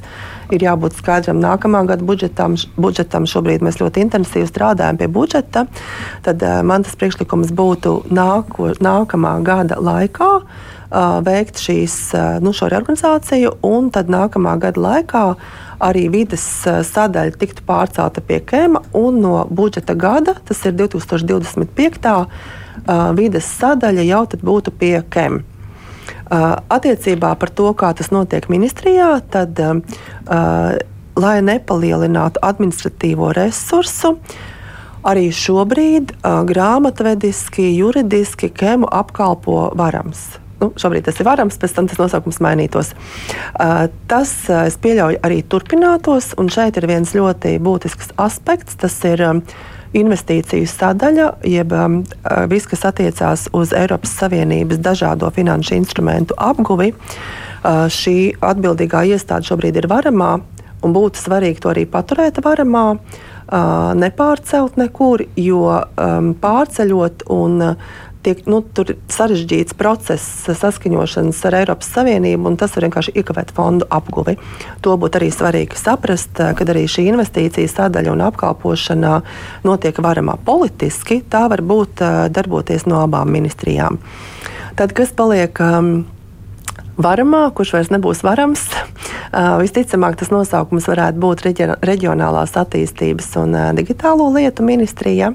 ir 0.54 0.66
jābūt 0.66 0.98
skaidram 1.00 1.42
nākamā 1.44 1.84
gada 1.90 2.06
budžetam. 2.06 2.58
budžetam. 2.78 3.28
Šobrīd 3.30 3.64
mēs 3.66 3.80
ļoti 3.82 4.04
intensīvi 4.08 4.50
strādājam 4.50 5.00
pie 5.00 5.08
budžeta. 5.08 5.66
Tad 6.26 6.44
uh, 6.44 6.62
man 6.66 6.86
tas 6.86 6.96
priekšlikums 7.00 7.54
būtu 7.56 7.96
nāko, 8.14 8.74
nākamā 8.84 9.36
gada 9.46 9.80
laikā 9.82 10.32
uh, 10.40 11.20
veikt 11.26 11.62
šīs, 11.62 11.98
uh, 12.18 12.40
nu, 12.44 12.54
šo 12.54 12.70
reorganizāciju, 12.74 13.58
un 13.66 13.92
tad 13.94 14.12
nākamā 14.14 14.58
gada 14.62 14.82
laikā 14.82 15.28
arī 15.84 16.08
vides 16.12 16.44
sadaļa 16.64 17.38
tiktu 17.40 17.66
pārcelta 17.68 18.22
pie 18.24 18.40
KEMA, 18.40 18.84
un 18.96 19.22
no 19.24 19.38
budžeta 19.52 19.96
gada, 20.00 20.38
tas 20.48 20.62
ir 20.68 20.78
2025 20.80 22.12
uh, 22.14 22.62
vides 23.18 23.48
sadaļa 23.60 24.06
jau 24.08 24.24
būtu 24.42 24.74
pie 24.78 24.96
KEM. 25.10 25.44
Uh, 26.34 26.58
attiecībā 26.72 27.34
par 27.38 27.52
to, 27.54 27.70
kā 27.78 27.92
tas 27.94 28.10
notiek 28.12 28.48
ministrijā, 28.50 29.20
tad, 29.32 29.60
uh, 29.60 30.80
lai 31.20 31.36
nepalielinātu 31.46 32.42
administratīvo 32.44 33.34
resursu, 33.38 34.16
arī 35.06 35.28
šobrīd 35.36 36.16
uh, 36.16 36.42
grāmatvediski, 36.48 37.68
juridiski 37.78 38.50
KEMu 38.50 38.90
apkalpo 38.90 39.68
varams. 39.78 40.24
Nu, 40.64 40.72
šobrīd 40.80 41.06
tas 41.06 41.20
ir 41.20 41.28
varams, 41.28 41.60
pēc 41.60 41.76
tam 41.76 41.92
tas 41.92 42.00
nosaukums 42.00 42.40
mainītos. 42.44 42.94
Uh, 43.54 43.92
tas, 44.08 44.32
uh, 44.48 44.64
es 44.72 44.80
pieļauju, 44.80 45.20
arī 45.28 45.42
turpinātos, 45.44 46.32
un 46.40 46.50
šeit 46.52 46.80
ir 46.80 46.88
viens 46.90 47.14
ļoti 47.14 47.58
būtisks 47.64 48.16
aspekts. 48.16 48.80
Tas 48.80 48.96
ir 49.12 49.28
uh, 49.28 49.44
investīciju 49.98 50.68
sadaļa, 50.70 51.28
jeb 51.50 51.74
um, 51.78 52.00
uh, 52.04 52.46
viss, 52.52 52.70
kas 52.70 52.86
attiecās 52.90 53.48
uz 53.56 53.74
Eiropas 53.78 54.16
Savienības 54.22 54.82
dažādo 54.84 55.30
finanšu 55.34 55.78
instrumentu 55.78 56.38
apguvi. 56.38 56.94
Uh, 56.94 57.86
šī 57.92 58.18
atbildīgā 58.44 59.06
iestāde 59.14 59.48
šobrīd 59.48 59.80
ir 59.80 59.90
varamā, 59.92 60.36
būtu 60.84 61.22
svarīgi 61.22 61.64
to 61.64 61.72
arī 61.72 61.86
paturēt 61.90 62.42
varamā. 62.44 62.88
uh, 62.96 63.94
nepārcelt 64.00 64.78
nekur, 64.80 65.26
jo 65.40 65.68
um, 65.70 66.34
pārceļot 66.42 67.28
un 67.34 67.62
uh, 67.62 67.94
tiek 68.24 68.46
nu, 68.50 68.62
sarežģīts 69.12 69.76
process 69.80 70.48
saskaņošanas 70.60 71.42
ar 71.50 71.58
Eiropas 71.62 71.92
Savienību, 71.96 72.48
un 72.50 72.58
tas 72.60 72.74
var 72.76 72.88
vienkārši 72.88 73.16
iekavēt 73.20 73.54
fondu 73.56 73.88
apguvi. 73.94 74.38
To 74.86 74.96
būtu 75.00 75.20
arī 75.20 75.30
svarīgi 75.34 75.80
saprast, 75.80 76.40
kad 76.40 76.74
arī 76.74 76.86
šī 76.90 77.08
investīcija 77.12 77.72
sadaļa 77.72 78.14
un 78.14 78.24
apkalpošana 78.30 79.14
notiek 79.68 80.00
varamā 80.04 80.38
politiski. 80.46 81.22
Tā 81.22 81.46
var 81.52 81.64
būt 81.66 82.04
darboties 82.34 82.88
no 82.90 83.04
abām 83.04 83.32
ministrijām. 83.34 84.00
Tad, 84.74 84.96
kas 84.98 85.12
paliek 85.14 85.60
um, 85.62 85.92
varamā, 86.98 87.46
kurš 87.54 87.76
vairs 87.76 87.92
nebūs 87.94 88.24
varams, 88.26 88.64
uh, 88.74 89.58
visticamāk 89.64 90.18
tas 90.20 90.32
nosaukums 90.34 90.90
varētu 90.90 91.22
būt 91.22 91.46
Reģionālās 91.86 92.56
attīstības 92.58 93.30
un 93.44 93.58
uh, 93.58 93.70
digitālo 93.78 94.32
lietu 94.34 94.66
ministrija. 94.66 95.34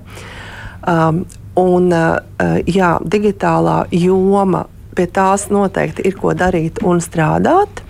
Um, 0.89 1.22
Un, 1.59 1.90
eh, 1.92 2.61
jā, 2.70 2.96
digitālā 3.02 3.80
joma 3.94 4.66
pie 4.94 5.06
tās 5.06 5.48
noteikti 5.50 6.06
ir 6.06 6.16
ko 6.18 6.34
darīt 6.34 6.82
un 6.82 7.02
strādāt. 7.02 7.82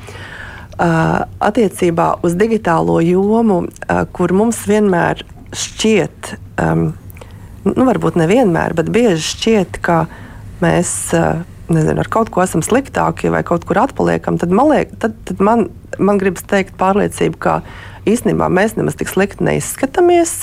Uh, 0.79 1.25
attiecībā 1.43 2.21
uz 2.23 2.37
digitālo 2.39 3.01
jomu, 3.03 3.65
kur 4.15 4.31
mums 4.31 4.61
vienmēr 4.69 5.25
šķiet, 5.51 6.29
um, 6.63 6.85
nu, 7.65 7.87
varbūt 7.89 8.15
nevienmēr, 8.21 8.77
bet 8.79 8.93
bieži 8.95 9.25
šķiet, 9.25 9.81
ka 9.83 10.05
mēs 10.63 10.93
nezinu, 11.73 12.01
ar 12.01 12.11
kaut 12.13 12.31
ko 12.33 12.43
esam 12.45 12.63
sliktāki 12.65 13.33
vai 13.33 13.43
kaut 13.47 13.67
kur 13.69 13.81
atpaliekam, 13.83 14.39
tad 14.41 14.53
man, 14.55 14.73
liek, 14.73 14.93
tad, 15.03 15.17
tad 15.29 15.43
man, 15.45 15.69
man 16.01 16.21
gribas 16.21 16.47
teikt 16.49 16.77
pārliecību, 16.81 17.41
ka 17.43 17.61
īstenībā 18.09 18.49
mēs 18.53 18.77
nemaz 18.79 18.99
tik 18.99 19.13
slikti 19.13 19.45
neizskatāmies. 19.49 20.41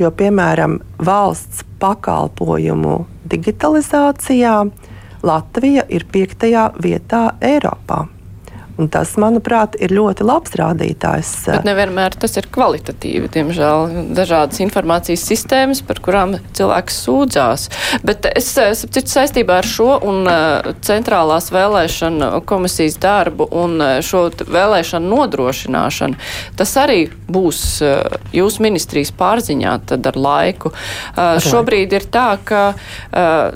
Jo, 0.00 0.10
piemēram, 0.10 0.80
valsts 0.98 1.62
pakalpojumu 1.84 2.96
digitalizācijā 3.28 4.56
Latvija 5.24 5.84
ir 5.88 6.04
piektajā 6.12 6.64
vietā 6.80 7.22
Eiropā. 7.44 8.04
Un 8.74 8.88
tas, 8.90 9.12
manuprāt, 9.22 9.76
ir 9.78 9.92
ļoti 9.94 10.24
labs 10.26 10.56
rādītājs. 10.58 11.28
Bet 11.46 11.66
nevienmēr 11.68 12.16
tas 12.18 12.32
ir 12.40 12.48
kvalitatīvi. 12.50 13.28
Diemžēl 13.30 14.10
dažādas 14.16 14.58
informācijas 14.64 15.22
sistēmas, 15.28 15.82
par 15.86 16.00
kurām 16.02 16.34
cilvēks 16.58 16.96
sūdzās. 17.04 17.68
Bet 18.02 18.26
es 18.32 18.48
citu 18.82 19.06
saistībā 19.12 19.60
ar 19.62 19.68
šo 19.68 20.00
un 20.02 20.26
uh, 20.26 20.72
centrālās 20.82 21.52
vēlēšana 21.54 22.32
komisijas 22.50 22.98
darbu 22.98 23.46
un 23.54 23.78
šo 24.02 24.24
vēlēšanu 24.42 25.12
nodrošināšanu, 25.12 26.18
tas 26.58 26.74
arī 26.80 27.04
būs 27.30 27.60
jūsu 28.34 28.64
ministrijas 28.64 29.14
pārziņā 29.14 29.76
tad 29.92 30.10
ar 30.10 30.18
laiku. 30.18 30.74
Uh, 31.14 31.38
šobrīd 31.42 31.94
ir 31.94 32.08
tā, 32.10 32.26
ka 32.42 32.64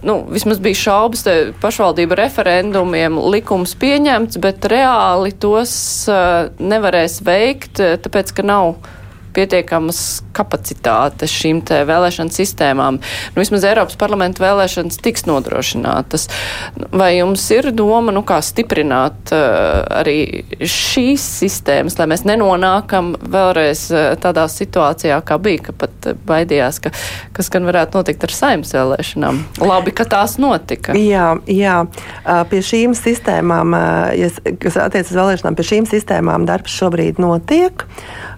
nu, 0.06 0.20
vismaz 0.30 0.60
bija 0.62 0.78
šaubas 0.78 1.24
pašvaldību 1.62 2.16
referendumiem 2.18 3.18
likums 3.32 3.74
pieņemts, 3.78 4.38
bet 4.42 4.66
reāli 4.70 5.07
reāli 5.09 5.32
tos 5.40 5.72
uh, 6.11 6.50
nevarēs 6.61 7.22
veikt, 7.24 7.80
eh, 7.80 7.96
tāpēc, 7.96 8.32
ka 8.36 8.44
nav 8.44 8.76
pietiekamas 9.37 10.03
kapacitātes 10.37 11.33
šīm 11.35 11.62
vēlēšanu 11.66 12.33
sistēmām. 12.35 13.01
Nu, 13.35 13.41
vismaz 13.41 13.66
Eiropas 13.68 13.99
parlamenta 14.01 14.45
vēlēšanas 14.45 15.01
tiks 15.05 15.26
nodrošinātas. 15.29 16.29
Vai 16.93 17.14
jums 17.18 17.45
ir 17.55 17.70
doma, 17.76 18.14
nu, 18.14 18.22
kā 18.26 18.41
stiprināt 18.45 19.33
uh, 19.35 19.83
arī 20.01 20.45
šīs 20.59 21.24
sistēmas, 21.43 21.99
lai 22.01 22.09
mēs 22.12 22.24
nenonākam 22.29 23.14
vēlreiz 23.22 23.89
uh, 23.93 24.11
tādā 24.20 24.47
situācijā, 24.53 25.20
kā 25.26 25.39
bija, 25.43 25.68
ka 25.68 25.76
pat 25.85 26.11
baidījās, 26.29 26.83
ka 26.85 26.95
kas 27.37 27.51
gan 27.53 27.68
varētu 27.68 27.99
notikt 27.99 28.24
ar 28.26 28.35
saimnes 28.35 28.72
vēlēšanām? 28.74 29.41
Labi, 29.62 29.95
ka 29.97 30.07
tās 30.09 30.39
notika. 30.43 30.97
Jā, 30.99 31.31
jā. 31.51 31.76
pie 32.51 32.62
šīm 32.64 32.97
sistēmām, 32.99 33.76
ja, 34.18 34.31
kas 34.62 34.79
attiecas 34.81 35.14
vēlēšanām, 35.14 35.59
pie 35.59 35.68
šīm 35.72 35.89
sistēmām 35.91 36.47
darbs 36.49 36.74
šobrīd 36.79 37.20
notiek. 37.22 37.87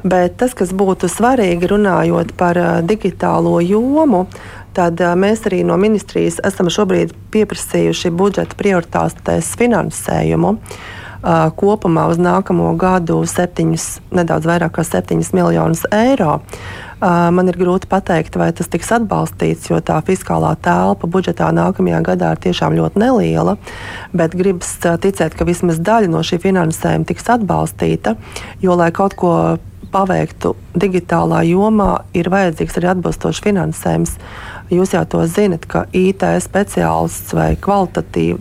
Bet 0.01 0.39
tas, 0.41 0.55
kas 0.57 0.73
būtu 0.91 1.11
svarīgi 1.11 1.71
runājot 1.71 2.35
par 2.39 2.59
digitālo 2.83 3.61
jomu, 3.63 4.27
tad 4.75 4.99
mēs 5.19 5.47
arī 5.47 5.63
no 5.67 5.79
ministrijas 5.79 6.41
esam 6.47 6.71
šobrīd 6.71 7.15
pieprasījuši 7.35 8.11
budžeta 8.15 8.59
prioritātes 8.59 9.55
finansējumu. 9.61 10.57
Kopumā 11.61 12.07
uz 12.09 12.17
nākamo 12.17 12.71
gadu 12.81 13.19
septiņus, 13.29 13.89
nedaudz 14.17 14.47
vairāk 14.49 14.73
kā 14.79 14.85
7 14.89 15.21
miljonus 15.37 15.85
eiro. 15.93 16.39
Man 17.01 17.49
ir 17.49 17.59
grūti 17.61 17.89
pateikt, 17.93 18.39
vai 18.41 18.49
tas 18.57 18.69
tiks 18.73 18.89
atbalstīts, 18.97 19.69
jo 19.69 19.79
tā 19.85 19.99
fiskālā 20.05 20.55
telpa 20.65 21.09
budžetā 21.09 21.53
nākamajā 21.57 22.01
gadā 22.09 22.35
ir 22.35 22.45
tiešām 22.49 22.77
ļoti 22.77 23.05
neliela. 23.05 23.59
Bet 24.17 24.37
gribas 24.37 24.75
ticēt, 24.81 25.37
ka 25.37 25.49
vismaz 25.49 25.81
daļa 25.81 26.09
no 26.13 26.25
šī 26.25 26.41
finansējuma 26.41 27.09
tiks 27.09 27.29
atbalstīta, 27.37 28.17
jo, 28.65 28.77
lai 28.81 28.89
kaut 28.97 29.17
ko 29.21 29.35
paveiktu 29.93 30.55
digitālā 30.79 31.43
jomā, 31.49 32.05
ir 32.15 32.31
vajadzīgs 32.33 32.79
arī 32.79 32.91
atbilstošs 32.95 33.43
finansējums. 33.45 34.17
Jūs 34.71 34.95
jau 34.95 35.03
to 35.11 35.25
zinat, 35.27 35.67
ka 35.67 35.85
IT 35.97 36.23
speciālists 36.45 37.35
vai 37.35 37.53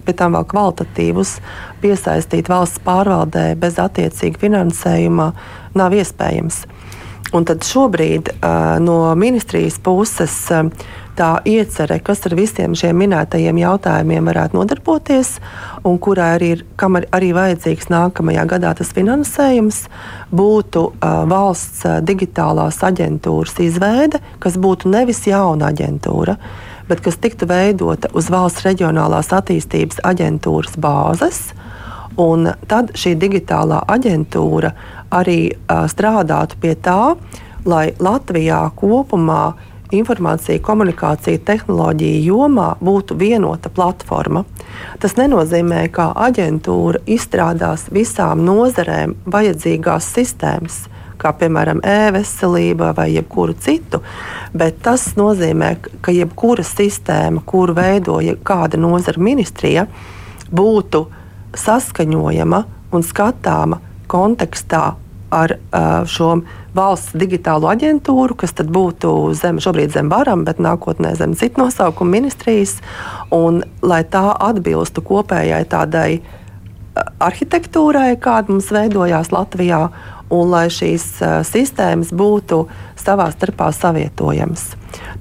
pēc 0.06 0.20
tam 0.22 0.38
vēl 0.38 0.46
kvalitatīvus 0.52 1.38
piesaistīt 1.82 2.52
valsts 2.52 2.84
pārvaldē 2.86 3.56
bez 3.58 3.80
attiecīga 3.82 4.42
finansējuma 4.46 5.32
nav 5.80 5.98
iespējams. 5.98 6.64
Un 7.30 7.46
tad 7.46 7.62
šobrīd 7.62 8.32
uh, 8.34 8.80
no 8.82 9.14
ministrijas 9.20 9.78
puses 9.86 10.34
uh, 10.50 10.66
tā 11.20 11.28
iecerē, 11.46 12.00
kas 12.02 12.24
ar 12.26 12.34
visiem 12.38 12.74
šiem 12.78 12.98
minētajiem 13.04 13.60
jautājumiem 13.60 14.32
varētu 14.32 14.58
nodarboties, 14.58 15.36
un 15.86 16.00
kurai 16.02 16.32
arī 16.38 16.50
ir 16.56 16.64
ar, 16.88 17.06
arī 17.14 17.30
vajadzīgs 17.36 17.92
nākamajā 17.92 18.48
gadā 18.50 18.74
tas 18.80 18.94
finansējums, 18.96 19.84
būtu 20.34 20.86
uh, 20.90 21.22
valsts 21.30 21.86
uh, 21.86 22.00
digitālās 22.02 22.82
aģentūras 22.88 23.60
izveide, 23.68 24.24
kas 24.42 24.58
būtu 24.58 24.90
nevis 24.90 25.22
jauna 25.30 25.70
aģentūra, 25.74 26.40
bet 26.90 27.04
kas 27.06 27.22
tiktu 27.22 27.46
veidota 27.50 28.10
uz 28.18 28.32
valsts 28.34 28.66
reģionālās 28.66 29.30
attīstības 29.38 30.02
aģentūras 30.08 30.80
bāzes. 30.82 31.50
Un 32.20 32.50
tad 32.68 32.96
šī 33.00 33.14
digitālā 33.16 33.84
aģentūra 33.88 34.74
arī 35.12 35.42
strādātu 35.68 36.60
pie 36.62 36.76
tā, 36.76 37.16
lai 37.66 37.90
Latvijā 38.00 38.62
kopumā 38.80 39.54
informācija, 39.92 40.62
komunikācija, 40.62 41.42
tehnoloģija 41.46 42.22
jomā 42.28 42.70
būtu 42.84 43.18
vienota 43.18 43.72
platforma. 43.74 44.44
Tas 45.02 45.16
nenozīmē, 45.18 45.88
ka 45.94 46.12
aģentūra 46.28 47.02
izstrādās 47.10 47.88
visām 47.94 48.44
nozarēm 48.46 49.18
vajadzīgās 49.26 50.12
sistēmas. 50.14 50.84
Kā 51.20 51.34
piemēram, 51.36 51.82
e-veselība 51.84 52.94
vai 52.96 53.10
jebkuru 53.12 53.58
citu, 53.60 54.00
bet 54.56 54.78
tas 54.86 55.18
nozīmē, 55.20 55.74
ka 56.06 56.14
jebkura 56.16 56.64
sistēma, 56.64 57.44
kuru 57.46 57.76
veidoja 57.76 58.38
kāda 58.46 58.80
nozara 58.80 59.20
ministrija, 59.20 59.84
būtu 60.48 61.04
saskaņojama 61.60 62.64
un 62.96 63.04
skatāma 63.04 63.82
kontekstā 64.10 64.98
ar 65.30 65.54
uh, 65.54 66.02
šo 66.10 66.40
valsts 66.76 67.14
digitālo 67.18 67.70
aģentūru, 67.70 68.36
kas 68.40 68.54
būtu 68.58 69.34
zem, 69.38 69.60
šobrīd 69.62 69.94
zem 69.94 70.10
varam, 70.10 70.44
bet 70.46 70.62
nākotnē 70.62 71.14
zem 71.18 71.36
citu 71.38 71.64
nosaukumu 71.64 72.18
ministrijas, 72.18 72.80
un 73.34 73.64
lai 73.82 74.04
tā 74.10 74.26
atbilstu 74.50 75.04
kopējai 75.06 75.64
tādai 75.70 76.10
arhitektūrai, 77.22 78.18
kāda 78.22 78.52
mums 78.52 78.72
veidojās 78.74 79.32
Latvijā, 79.34 79.88
un 80.34 80.54
lai 80.54 80.68
šīs 80.74 81.08
uh, 81.22 81.40
sistēmas 81.46 82.14
būtu 82.14 82.64
savā 83.00 83.30
starpā 83.34 83.72
savietojamas. 83.74 84.72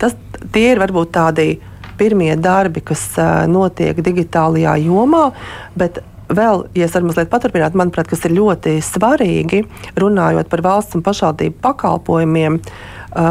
Tas, 0.00 0.16
tie 0.52 0.72
ir 0.72 0.80
varbūt 0.82 1.12
tādi 1.16 1.50
pirmie 1.98 2.34
darbi, 2.40 2.80
kas 2.84 3.10
uh, 3.20 3.44
notiek 3.50 4.00
digitālajā 4.04 4.76
jomā, 4.84 5.28
bet 5.76 6.00
vēl, 6.28 6.66
ja 6.76 6.86
es 6.86 6.94
varu 6.94 7.08
mazliet 7.08 7.30
paturpināt, 7.32 7.76
manuprāt, 7.78 8.08
kas 8.10 8.24
ir 8.26 8.36
ļoti 8.36 8.78
svarīgi, 8.84 9.64
runājot 9.98 10.50
par 10.50 10.62
valsts 10.64 10.98
un 10.98 11.04
pašvaldību 11.06 11.60
pakalpojumiem. 11.64 12.60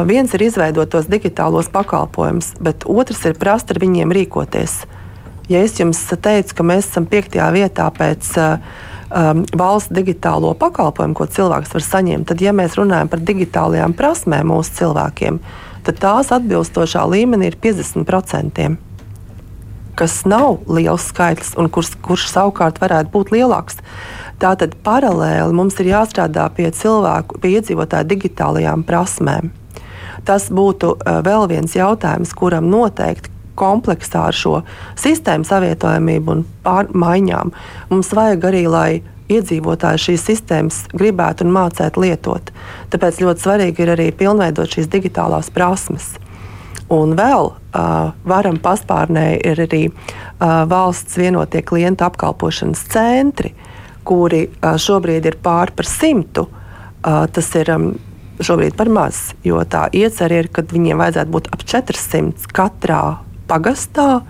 Viens 0.09 0.33
ir 0.33 0.45
izveidot 0.47 0.89
tos 0.91 1.09
digitālos 1.09 1.69
pakalpojumus, 1.73 2.55
bet 2.63 2.87
otrs 2.89 3.23
ir 3.29 3.37
prast 3.39 3.71
ar 3.71 3.79
viņiem 3.83 4.13
rīkoties. 4.15 4.81
Ja 5.47 5.61
es 5.63 5.77
jums 5.79 6.01
teicu, 6.09 6.57
ka 6.57 6.65
mēs 6.65 6.89
esam 6.89 7.05
piektajā 7.07 7.47
vietā 7.55 7.85
pēc 7.95 8.33
um, 8.35 9.45
valsts 9.55 9.93
digitālo 9.95 10.51
pakalpojumu, 10.59 11.15
ko 11.15 11.29
cilvēks 11.37 11.71
var 11.77 11.85
saņemt, 11.85 12.27
tad, 12.33 12.43
ja 12.43 12.51
mēs 12.55 12.75
runājam 12.79 13.13
par 13.13 13.23
digitālajām 13.23 13.95
prasmēm 13.95 14.51
mūsu 14.51 14.81
cilvēkiem, 14.81 15.39
tad 15.87 16.03
tās 16.03 16.33
atbilstošā 16.35 17.05
līmenī 17.13 17.53
ir 17.53 17.61
50% 17.63 18.86
kas 19.97 20.21
nav 20.29 20.61
liels 20.69 21.09
skaitlis 21.11 21.55
un 21.57 21.69
kurš, 21.73 21.95
kurš 22.05 22.29
savukārt 22.31 22.81
varētu 22.83 23.13
būt 23.13 23.33
lielāks. 23.35 23.81
Tātad 24.41 24.75
paralēli 24.85 25.55
mums 25.57 25.79
ir 25.81 25.89
jāstrādā 25.91 26.45
pie 26.53 26.69
cilvēku, 26.69 27.39
pie 27.41 27.57
iedzīvotāju 27.57 28.11
digitālajām 28.13 28.85
prasmēm. 28.85 29.49
tas 30.27 30.49
būtu 30.51 30.97
vēl 31.23 31.47
viens 31.47 31.75
jautājums, 31.75 32.33
kuram 32.35 32.67
noteikti 32.69 33.31
kompleksā 33.57 34.27
ar 34.29 34.35
šo 34.35 34.61
sistēmu 34.99 35.47
savietojamību 35.47 36.33
un 36.33 36.43
pārmaiņām 36.65 37.53
mums 37.89 38.11
vajag 38.13 38.49
arī, 38.51 38.63
lai 38.67 38.89
iedzīvotāji 39.31 40.03
šīs 40.03 40.25
sistēmas 40.29 40.83
gribētu 40.95 41.47
un 41.47 41.55
mācētu 41.55 42.03
lietot. 42.03 42.51
Tāpēc 42.93 43.21
ļoti 43.23 43.43
svarīgi 43.43 43.83
ir 43.83 43.93
arī 43.95 44.11
pilnveidot 44.15 44.77
šīs 44.77 44.91
digitālās 44.91 45.51
prasmes. 45.53 46.13
Un 46.93 47.17
vēl 47.19 47.49
uh, 47.51 48.11
varam 48.27 48.59
paspārnē 48.63 49.25
ir 49.43 49.59
arī 49.65 49.81
uh, 49.89 50.63
valsts 50.71 51.17
vienotie 51.19 51.59
klientu 51.67 52.05
apkalpošanas 52.07 52.85
centri, 52.93 53.51
kuri 54.07 54.45
uh, 54.47 54.77
šobrīd 54.79 55.27
ir 55.27 55.35
pār 55.43 55.73
par 55.75 55.89
simtu. 55.89 56.45
Uh, 56.47 57.25
tas 57.27 57.49
ir 57.59 57.73
um, 57.75 57.89
šobrīd 58.39 58.77
par 58.79 58.91
maz, 58.93 59.33
jo 59.43 59.59
tā 59.67 59.87
iecerē 59.91 60.43
ir, 60.45 60.49
ka 60.53 60.63
viņiem 60.63 61.03
vajadzētu 61.03 61.33
būt 61.33 61.49
ap 61.51 61.65
400 61.67 62.55
katrā 62.55 63.01
pagastā. 63.51 64.21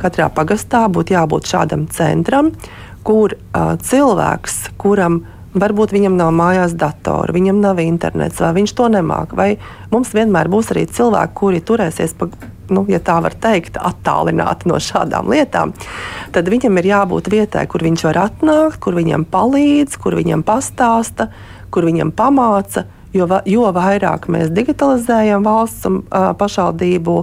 Katrā 0.00 0.30
pagastā 0.32 0.86
būtu 0.88 1.14
jābūt 1.14 1.52
šādam 1.52 1.84
centram, 1.92 2.48
kur 3.04 3.36
uh, 3.36 3.76
cilvēks, 3.76 4.70
kuram 4.80 5.20
varbūt 5.54 5.94
viņam 5.94 6.16
nav 6.18 6.30
mājās 6.36 6.74
datora, 6.78 7.34
viņam 7.34 7.60
nav 7.62 7.80
internets, 7.82 8.40
vai 8.42 8.52
viņš 8.60 8.74
to 8.76 8.88
nemāk, 8.92 9.34
vai 9.36 9.50
mums 9.90 10.12
vienmēr 10.14 10.50
būs 10.50 10.72
arī 10.74 10.86
cilvēki, 10.90 11.36
kuri 11.36 11.62
turēsies 11.64 12.16
pa. 12.18 12.30
Nu, 12.70 12.84
ja 12.86 13.00
tā 13.02 13.16
var 13.18 13.34
teikt, 13.34 13.80
attālināti 13.82 14.68
no 14.70 14.76
šādām 14.78 15.26
lietām, 15.32 15.72
tad 16.30 16.46
viņam 16.46 16.78
ir 16.78 16.86
jābūt 16.86 17.26
vietai, 17.32 17.64
kur 17.66 17.82
viņš 17.82 18.04
var 18.06 18.20
atnākt, 18.28 18.78
kur 18.78 18.94
viņam 18.94 19.24
palīdz, 19.26 19.96
kur 19.98 20.14
viņam 20.14 20.44
pastāsta, 20.46 21.32
kur 21.74 21.88
viņam 21.90 22.14
pamāca. 22.14 22.86
Jo, 23.10 23.26
jo 23.42 23.66
vairāk 23.74 24.28
mēs 24.30 24.52
digitalizējam 24.54 25.42
valsts 25.42 25.88
un 25.90 25.96
pašvaldību 26.38 27.16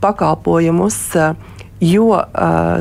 pakalpojumus, 0.00 0.96
uh, 1.20 1.53
jo 1.82 2.10
uh, 2.14 2.26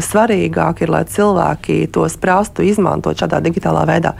svarīgāk 0.03 0.83
ir, 0.83 0.91
lai 0.93 1.03
cilvēki 1.09 1.87
tos 1.93 2.17
prastu 2.21 2.65
izmantot 2.65 3.17
šādā 3.19 3.39
digitālā 3.43 3.85
veidā. 3.89 4.13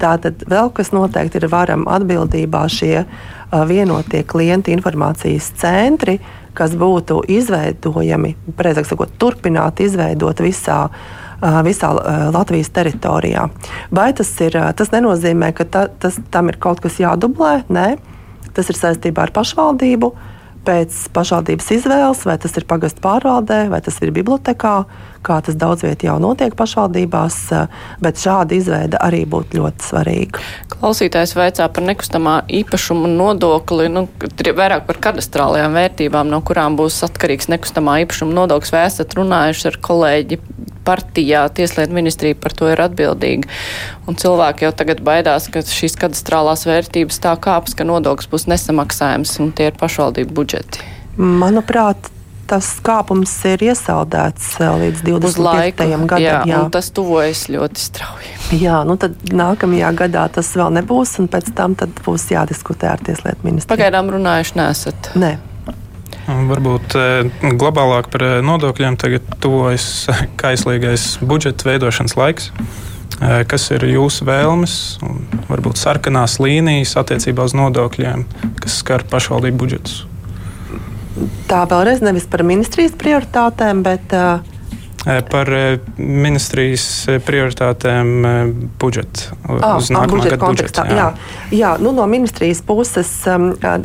Tātad 0.00 0.46
vēl 0.50 0.70
kas 0.74 0.92
noteikti 0.94 1.42
ir 1.42 1.50
varam 1.52 1.84
atbildībā 1.90 2.64
šie 2.72 3.04
uh, 3.04 3.60
vienotie 3.68 4.24
klienta 4.26 4.72
informācijas 4.74 5.52
centri, 5.60 6.18
kas 6.54 6.74
būtu 6.78 7.20
izveidojami, 7.34 8.34
precīzāk 8.56 8.88
sakot, 8.88 9.14
turpināt 9.18 9.82
izveidot 9.84 10.42
visā 10.44 10.80
uh, 10.88 11.60
visā 11.66 11.92
uh, 11.94 12.26
Latvijas 12.34 12.72
teritorijā. 12.74 13.48
Vai 13.94 14.12
tas, 14.16 14.30
ir, 14.40 14.56
uh, 14.58 14.70
tas 14.76 14.92
nenozīmē, 14.94 15.52
ka 15.56 15.66
ta, 15.66 15.86
tas, 15.88 16.18
tam 16.30 16.50
ir 16.52 16.60
kaut 16.62 16.82
kas 16.84 17.00
jādublē? 17.02 17.64
Nē, 17.68 17.88
tas 18.54 18.70
ir 18.70 18.78
saistībā 18.78 19.26
ar 19.26 19.34
pašvaldību 19.34 20.14
pēc 20.64 20.96
pašvaldības 21.14 21.70
izvēles, 21.78 22.24
vai 22.28 22.36
tas 22.40 22.56
ir 22.58 22.66
pagastu 22.68 23.04
pārvaldē, 23.04 23.64
vai 23.72 23.80
tas 23.84 24.00
ir 24.02 24.12
bibliotekā, 24.16 24.76
kā 25.24 25.40
tas 25.44 25.56
daudz 25.58 25.84
vietā 25.86 26.08
jau 26.10 26.18
notiek 26.22 26.54
pašvaldībās, 26.58 27.38
bet 28.04 28.20
šāda 28.20 28.56
izveida 28.58 29.00
arī 29.04 29.24
būtu 29.30 29.60
ļoti 29.60 29.88
svarīga. 29.88 30.44
Klausītājs 30.74 31.34
vaicā 31.38 31.68
par 31.72 31.86
nekustamā 31.88 32.36
īpašuma 32.60 33.10
nodokli, 33.10 33.88
nu, 33.92 34.06
vairāk 34.44 34.86
par 34.88 35.00
kadastrālajām 35.08 35.76
vērtībām, 35.78 36.30
no 36.32 36.42
kurām 36.44 36.78
būs 36.80 37.00
atkarīgs 37.08 37.50
nekustamā 37.52 38.00
īpašuma 38.04 38.36
nodoklis, 38.36 38.74
vai 38.74 38.84
esat 38.90 39.16
runājuši 39.18 39.70
ar 39.72 39.80
kolēģi 39.88 40.40
partijā, 40.84 41.46
Tieslietu 41.54 41.96
ministrija 41.96 42.36
par 42.36 42.52
to 42.56 42.68
ir 42.68 42.80
atbildīga. 42.84 43.48
Un 44.08 44.18
cilvēki 44.20 44.66
jau 44.66 44.72
tagad 44.76 45.00
baidās, 45.04 45.48
ka 45.52 45.64
šīs 45.64 45.96
kadastrālās 46.00 46.66
vērtības 46.68 47.22
tā 47.24 47.34
kāps, 47.40 47.76
ka 47.76 47.88
nodoklis 47.88 48.28
būs 48.32 48.48
nesamaksājums 48.52 49.38
un 49.40 49.54
tie 49.56 49.70
ir 49.70 49.78
pašvaldību 49.80 50.36
budžeti. 50.36 50.84
Manuprāt, 51.16 52.10
tas 52.48 52.68
kāpums 52.84 53.32
ir 53.48 53.64
iesaldēts 53.70 54.50
eh, 54.60 54.70
līdz 54.84 55.02
25. 55.06 55.80
gadam. 56.10 56.22
Jā, 56.22 56.36
jā. 56.48 56.60
tas 56.74 56.90
tuvojas 56.94 57.46
ļoti 57.52 57.82
strauji. 57.82 58.34
Jā, 58.60 58.82
nu 58.86 58.98
tad 59.00 59.16
nākamajā 59.32 59.90
gadā 59.98 60.26
tas 60.34 60.52
vēl 60.58 60.76
nebūs, 60.80 61.16
un 61.22 61.30
pēc 61.32 61.50
tam 61.56 61.76
būs 61.76 62.28
jādiskutē 62.34 62.92
ar 62.92 63.02
Tieslietu 63.04 63.48
ministru. 63.48 63.74
Pagaidām 63.74 64.12
runājuši 64.14 64.58
nesat. 64.60 65.10
Nē. 65.18 65.34
Varbūt 66.24 66.96
eh, 67.00 67.50
globālāk 67.60 68.08
par 68.12 68.26
eh, 68.28 68.38
nodokļiem 68.44 68.98
tagad 69.00 69.28
tuvojas 69.44 70.08
kaislīgais 70.40 71.18
budžeta 71.24 71.72
veidošanas 71.72 72.18
laiks. 72.20 72.50
Kas 73.48 73.68
ir 73.70 73.84
jūsu 73.86 74.24
vēlmes 74.26 74.72
un 75.06 75.20
varbūt 75.46 75.78
sarkanās 75.78 76.40
līnijas 76.42 76.96
attiecībā 76.98 77.46
uz 77.46 77.54
nodokļiem, 77.56 78.24
kas 78.58 78.80
skar 78.82 79.04
pašvaldību 79.08 79.60
budžetus? 79.60 80.00
Tā 81.50 81.62
vēlreiz 81.70 82.02
nevis 82.04 82.26
par 82.30 82.44
ministrijas 82.46 82.94
prioritātēm, 82.98 83.82
bet 83.86 84.14
uh, 84.16 84.53
Par 85.04 85.50
ministrijas 86.00 86.84
prioritātēm 87.26 88.12
budžeta, 88.80 89.34
ah, 89.44 89.76
uz 89.76 89.90
nākamā 89.92 90.14
budžeta 90.14 90.36
gada 90.38 90.46
kontekstā. 90.46 90.84
Budžets, 90.88 90.96
jā, 90.96 91.08
jā, 91.52 91.58
jā 91.58 91.72
nu, 91.84 91.92
no 91.92 92.06
ministrijas 92.08 92.62
puses 92.64 93.10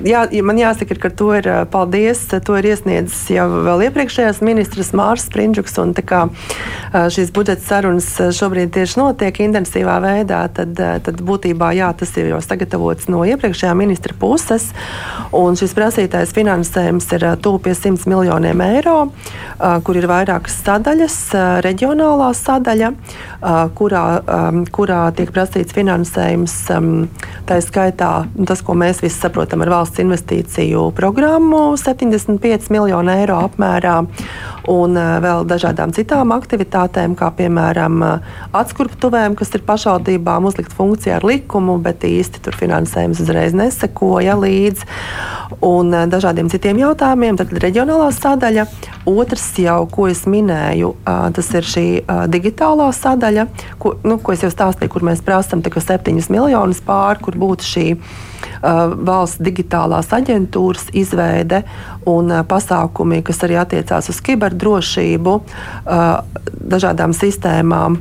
jā, 0.08 0.22
man 0.48 0.62
jāsaka, 0.62 0.96
ka 0.96 1.12
to 1.12 1.34
ir 1.36 1.50
paldies. 1.74 2.22
To 2.32 2.56
ir 2.56 2.70
iesniedzis 2.72 3.26
jau 3.36 3.48
vēl 3.68 3.84
iepriekšējais 3.90 4.40
ministrs 4.48 4.94
Mārs 4.96 5.28
Sprindžuks. 5.28 5.76
Šīs 7.14 7.34
budžeta 7.36 7.66
sarunas 7.66 8.08
šobrīd 8.40 8.72
tieši 8.78 9.02
notiek 9.02 9.42
intensīvā 9.44 10.00
veidā, 10.04 10.46
tad, 10.56 10.80
tad 11.04 11.20
būtībā 11.26 11.74
jā, 11.76 11.92
tas 12.00 12.16
ir 12.16 12.32
jau 12.32 12.40
sagatavots 12.44 13.12
no 13.12 13.26
iepriekšējā 13.28 13.76
ministra 13.76 14.16
puses. 14.20 14.70
Un 15.36 15.60
šis 15.60 15.76
prasītais 15.76 16.32
finansējums 16.36 17.12
ir 17.18 17.28
tuvu 17.44 17.60
pie 17.68 17.76
100 17.76 18.08
miljoniem 18.10 18.64
eiro, 18.70 18.98
kur 19.60 20.00
ir 20.00 20.08
vairākas 20.10 20.62
sadaļas 20.64 21.09
sadaļas, 21.10 21.64
reģionālā 21.66 22.30
sadaļa, 22.34 22.92
kurā, 23.76 24.04
kurā 24.72 25.00
tiek 25.16 25.32
prasīts 25.34 25.74
finansējums. 25.76 26.56
Tā 27.48 27.58
ir 27.58 27.66
skaitā 27.66 28.12
tas, 28.48 28.62
ko 28.62 28.76
mēs 28.78 29.02
visi 29.02 29.18
saprotam 29.18 29.62
ar 29.66 29.70
valsts 29.70 30.00
investīciju 30.00 30.92
programmu- 30.96 31.76
75 31.78 32.70
miljonu 32.70 33.12
eiro 33.12 33.40
apmērā, 33.50 34.06
un 34.68 34.94
vēl 34.94 35.46
dažādām 35.46 35.94
citām 35.94 36.32
aktivitātēm, 36.32 37.16
kā 37.16 37.32
piemēram 37.32 38.22
atskurptuvēm, 38.54 39.36
kas 39.36 39.56
ir 39.56 39.62
pašvaldībām 39.62 40.46
uzlikt 40.46 40.74
funkcijā 40.74 41.16
ar 41.16 41.24
likumu, 41.24 41.82
bet 41.82 42.02
īsti 42.02 42.42
tur 42.42 42.54
finansējums 42.54 43.22
uzreiz 43.22 43.54
nesekoja 43.54 44.36
līdzi, 44.36 44.86
un 45.62 45.92
dažādiem 45.92 46.50
citiem 46.50 46.78
jautājumiem. 46.78 47.38
Tad 47.38 47.50
reģionālā 47.50 48.12
sadaļa, 48.14 48.68
otrs 49.06 49.58
jau, 49.58 49.88
ko 49.90 50.08
es 50.08 50.26
minēju, 50.26 50.94
Tas 51.06 51.52
ir 51.56 51.66
šī 51.66 51.86
digitālā 52.30 52.90
sadaļa, 52.94 53.46
ko, 53.82 53.96
nu, 54.06 54.20
ko 54.22 54.36
es 54.36 54.44
jau 54.46 54.52
stāstīju, 54.54 54.92
kur 54.94 55.06
mēs 55.08 55.24
prasām 55.26 55.64
7 55.64 56.30
miljonus 56.30 56.82
pāri, 56.86 57.24
kur 57.24 57.38
būtu 57.40 57.66
šī 57.66 57.86
valsts 58.62 59.42
digitālās 59.44 60.12
aģentūras 60.16 60.90
izveide 60.98 61.64
un 62.10 62.32
pasākumi, 62.50 63.22
kas 63.26 63.44
arī 63.48 63.60
attiecās 63.62 64.10
uz 64.12 64.22
kiberdrošību, 64.26 65.36
dažādām 66.60 67.16
sistēmām. 67.16 68.00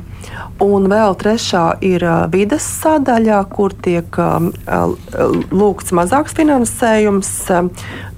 Un 0.59 0.89
vēl 0.91 1.15
trešā 1.15 1.79
ir 1.87 2.03
vides 2.33 2.65
sadaļa, 2.81 3.39
kur 3.53 3.71
tiek 3.71 4.19
lūgts 5.51 5.93
mazāks 5.95 6.35
finansējums. 6.35 7.31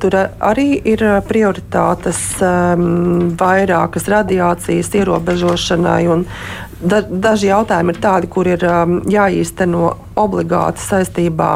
Tur 0.01 0.17
arī 0.17 0.69
ir 0.89 1.03
prioritātes 1.29 2.23
vairākas 2.41 4.09
radiācijas 4.09 4.89
ierobežošanai. 4.97 6.01
Da, 6.81 7.01
daži 7.05 7.51
jautājumi 7.51 7.93
ir 7.93 7.99
tādi, 8.01 8.29
kur 8.31 8.47
ir 8.49 8.63
jāīsteno 9.11 9.91
obligāti 10.17 10.81
saistībā 10.81 11.49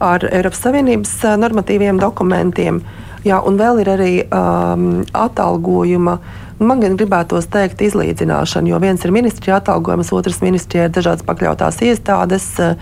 ar 0.00 0.24
Eiropas 0.30 0.62
Savienības 0.64 1.12
normatīviem 1.40 2.00
dokumentiem. 2.00 2.80
Jā, 3.22 3.42
un 3.46 3.58
vēl 3.60 3.82
ir 3.84 3.90
arī 3.92 4.14
um, 4.24 4.86
atalgojuma 5.14 6.16
uh, 6.16 6.40
Man 6.62 6.82
gan 6.82 6.94
gribētos 6.94 7.48
teikt, 7.50 7.80
izlīdzināšana, 7.82 8.70
jo 8.70 8.78
viens 8.82 9.02
ir 9.02 9.12
ministrija 9.14 9.58
atalgojums, 9.58 10.12
otrs 10.14 10.42
ministrija 10.44 10.86
ir 10.86 10.94
dažādas 10.94 11.24
pakļautās 11.26 11.80
iestādes, 11.82 12.46
eh, 12.62 12.76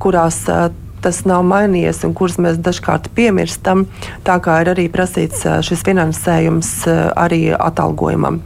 kurās 0.00 0.40
eh, 0.48 0.70
tas 1.04 1.20
nav 1.28 1.44
mainījies 1.46 2.02
un 2.08 2.14
kurus 2.16 2.38
mēs 2.40 2.56
dažkārt 2.64 3.10
piemirstam. 3.14 3.84
Tā 4.24 4.38
kā 4.42 4.62
ir 4.62 4.72
arī 4.72 4.88
prasīts 4.92 5.44
eh, 5.44 5.60
šis 5.66 5.84
finansējums 5.84 6.72
arī 7.16 7.42
atalgojumam. 7.52 8.40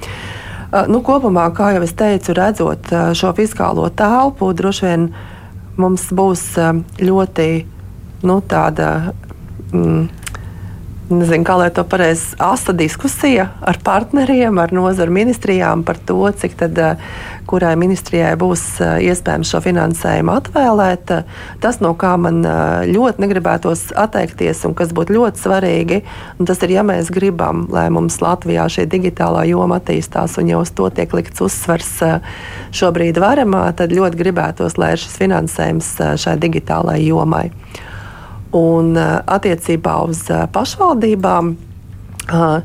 Nu, 0.72 1.02
kopumā, 1.04 1.50
kā 1.52 1.74
jau 1.74 1.82
es 1.84 1.92
teicu, 1.92 2.32
redzot 2.36 2.88
šo 3.18 3.34
fiskālo 3.36 3.90
telpu, 3.92 4.54
droši 4.56 4.86
vien 4.86 5.06
mums 5.76 6.06
būs 6.16 6.46
ļoti 6.96 7.48
nu, 8.24 8.38
tāda. 8.48 8.88
Mm, 9.72 10.08
nezinu, 11.18 11.44
kā 11.46 11.56
lai 11.58 11.70
to 11.74 11.84
pareizi 11.88 12.36
asa 12.42 12.74
diskusija 12.76 13.48
ar 13.60 13.78
partneriem, 13.84 14.58
ar 14.58 14.72
nozaru 14.74 15.14
ministrijām 15.14 15.84
par 15.86 15.98
to, 16.06 16.20
cik 16.32 16.56
tad, 16.60 16.78
eh, 16.78 16.96
kurai 17.48 17.72
ministrijai 17.78 18.32
būs 18.38 18.62
iespējams 18.80 19.50
šo 19.52 19.60
finansējumu 19.64 20.34
atvēlēt. 20.34 21.12
Tas, 21.62 21.80
no 21.84 21.92
kā 21.98 22.14
man 22.20 22.42
ļoti 22.88 23.24
negribētos 23.24 23.88
atteikties 23.98 24.64
un 24.68 24.76
kas 24.78 24.94
būtu 24.96 25.16
ļoti 25.16 25.42
svarīgi, 25.42 26.00
tas 26.48 26.62
ir, 26.64 26.74
ja 26.76 26.86
mēs 26.86 27.10
gribam, 27.14 27.66
lai 27.72 27.88
mums 27.94 28.20
Latvijā 28.22 28.68
šī 28.72 28.86
digitālā 28.92 29.44
joma 29.50 29.80
attīstās 29.80 30.38
un 30.40 30.52
jau 30.52 30.62
uz 30.64 30.72
to 30.76 30.88
tiek 30.94 31.12
likts 31.16 31.44
uzsvars 31.44 31.92
šobrīd 32.74 33.20
varamā, 33.22 33.66
tad 33.76 33.94
ļoti 33.94 34.20
gribētos, 34.22 34.78
lai 34.80 34.94
ir 34.94 35.02
šis 35.02 35.18
finansējums 35.20 35.94
šai 36.22 36.36
digitālajai 36.42 37.06
jomai. 37.08 37.46
Un 38.52 38.92
attiecībā 38.98 40.02
uz 40.04 40.26
pašvaldībām. 40.52 41.54
Uh, 42.22 42.60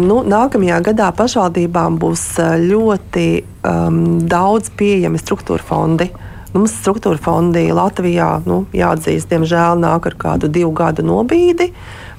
nu, 0.00 0.22
nākamajā 0.24 0.78
gadā 0.90 1.10
pašvaldībām 1.16 1.98
būs 2.00 2.26
ļoti 2.62 3.26
um, 3.68 4.04
daudz 4.24 4.72
pieejami 4.78 5.20
struktūra 5.20 5.64
fondi. 5.66 6.08
Nu, 6.52 6.60
mums 6.60 6.74
struktūra 6.82 7.16
fondi 7.16 7.64
Latvijā, 7.72 8.42
nu, 8.44 8.66
jāatzīst, 8.76 9.30
diemžēl 9.30 9.78
nāk 9.80 10.08
ar 10.10 10.16
kādu 10.20 10.50
divu 10.52 10.72
gadu 10.76 11.04
nobīdi. 11.04 11.70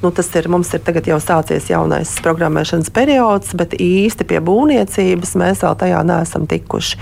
Nu, 0.01 0.09
tas 0.11 0.27
ir, 0.35 0.49
mums 0.51 0.71
ir 0.73 0.81
tagad 0.83 1.05
jau 1.07 1.19
sācies 1.21 1.69
jaunais 1.69 2.09
programmēšanas 2.25 2.89
periods, 2.93 3.53
bet 3.55 3.77
īsti 3.77 4.25
pie 4.27 4.41
būvniecības 4.43 5.35
mēs 5.39 5.61
vēl 5.63 5.77
tajā 5.79 6.01
neesam 6.09 6.49
tikuši. 6.49 6.97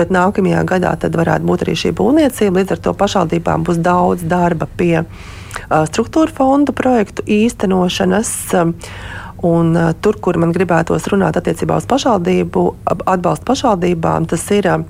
Bet 0.00 0.10
nākamajā 0.10 0.64
gadā 0.72 0.96
varētu 1.04 1.46
būt 1.46 1.66
arī 1.66 1.76
šī 1.84 1.92
būvniecība. 2.00 2.62
Līdz 2.62 2.74
ar 2.74 2.82
to 2.88 2.96
pašvaldībām 3.04 3.68
būs 3.68 3.78
daudz 3.84 4.24
darba 4.26 4.66
pie 4.80 5.04
uh, 5.04 5.84
struktūra 5.84 6.32
fondu 6.32 6.74
projektu 6.74 7.28
īstenošanas. 7.28 8.34
Uh, 8.56 9.28
Un, 9.42 9.76
uh, 9.76 9.92
tur, 10.00 10.18
kur 10.20 10.36
man 10.36 10.52
gribētos 10.52 11.06
runāt 11.08 11.38
attiecībā 11.40 11.78
uz 11.80 11.86
pašvaldību, 11.88 12.64
atbalstu 13.08 13.46
pašvaldībām, 13.48 14.26
tas 14.28 14.42
ir 14.52 14.68
uh, 14.68 14.82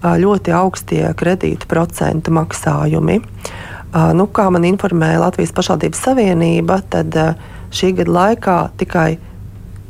ļoti 0.00 0.54
augstie 0.56 1.02
kredītu 1.20 1.68
procentu 1.68 2.32
maksājumi. 2.32 3.18
Uh, 3.20 4.12
nu, 4.16 4.24
kā 4.32 4.46
man 4.54 4.64
informēja 4.64 5.20
Latvijas 5.20 5.52
pašvaldības 5.52 6.00
savienība, 6.06 6.78
tad 6.88 7.18
uh, 7.20 7.34
šī 7.76 7.92
gada 7.98 8.14
laikā 8.16 8.56
tikai 8.80 9.10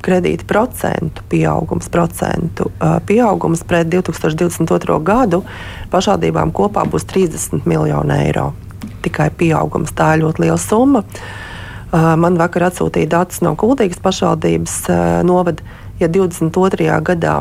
kredīta 0.01 0.47
procentu 0.49 1.23
pieaugums, 1.29 1.91
procentu, 1.93 2.71
pieaugums 3.07 3.61
pret 3.69 3.91
2022. 3.93 4.97
gadu 5.05 5.43
pašvaldībām 5.93 6.55
kopā 6.57 6.87
būs 6.89 7.05
30 7.13 7.69
miljoni 7.69 8.17
eiro. 8.25 8.47
Tikai 9.05 9.29
pieaugums. 9.37 9.93
Tā 9.93 10.15
ir 10.17 10.25
ļoti 10.25 10.47
liela 10.47 10.57
summa. 10.61 11.05
Uh, 11.05 11.39
Man 11.91 12.36
vakar 12.38 12.68
atsūtīja 12.68 13.11
datus 13.11 13.41
no 13.43 13.57
Kuldīgas 13.59 13.99
pašvaldības 14.03 14.74
novada, 15.26 15.64
ja 15.99 16.07
22. 16.07 16.86
gadā 17.07 17.41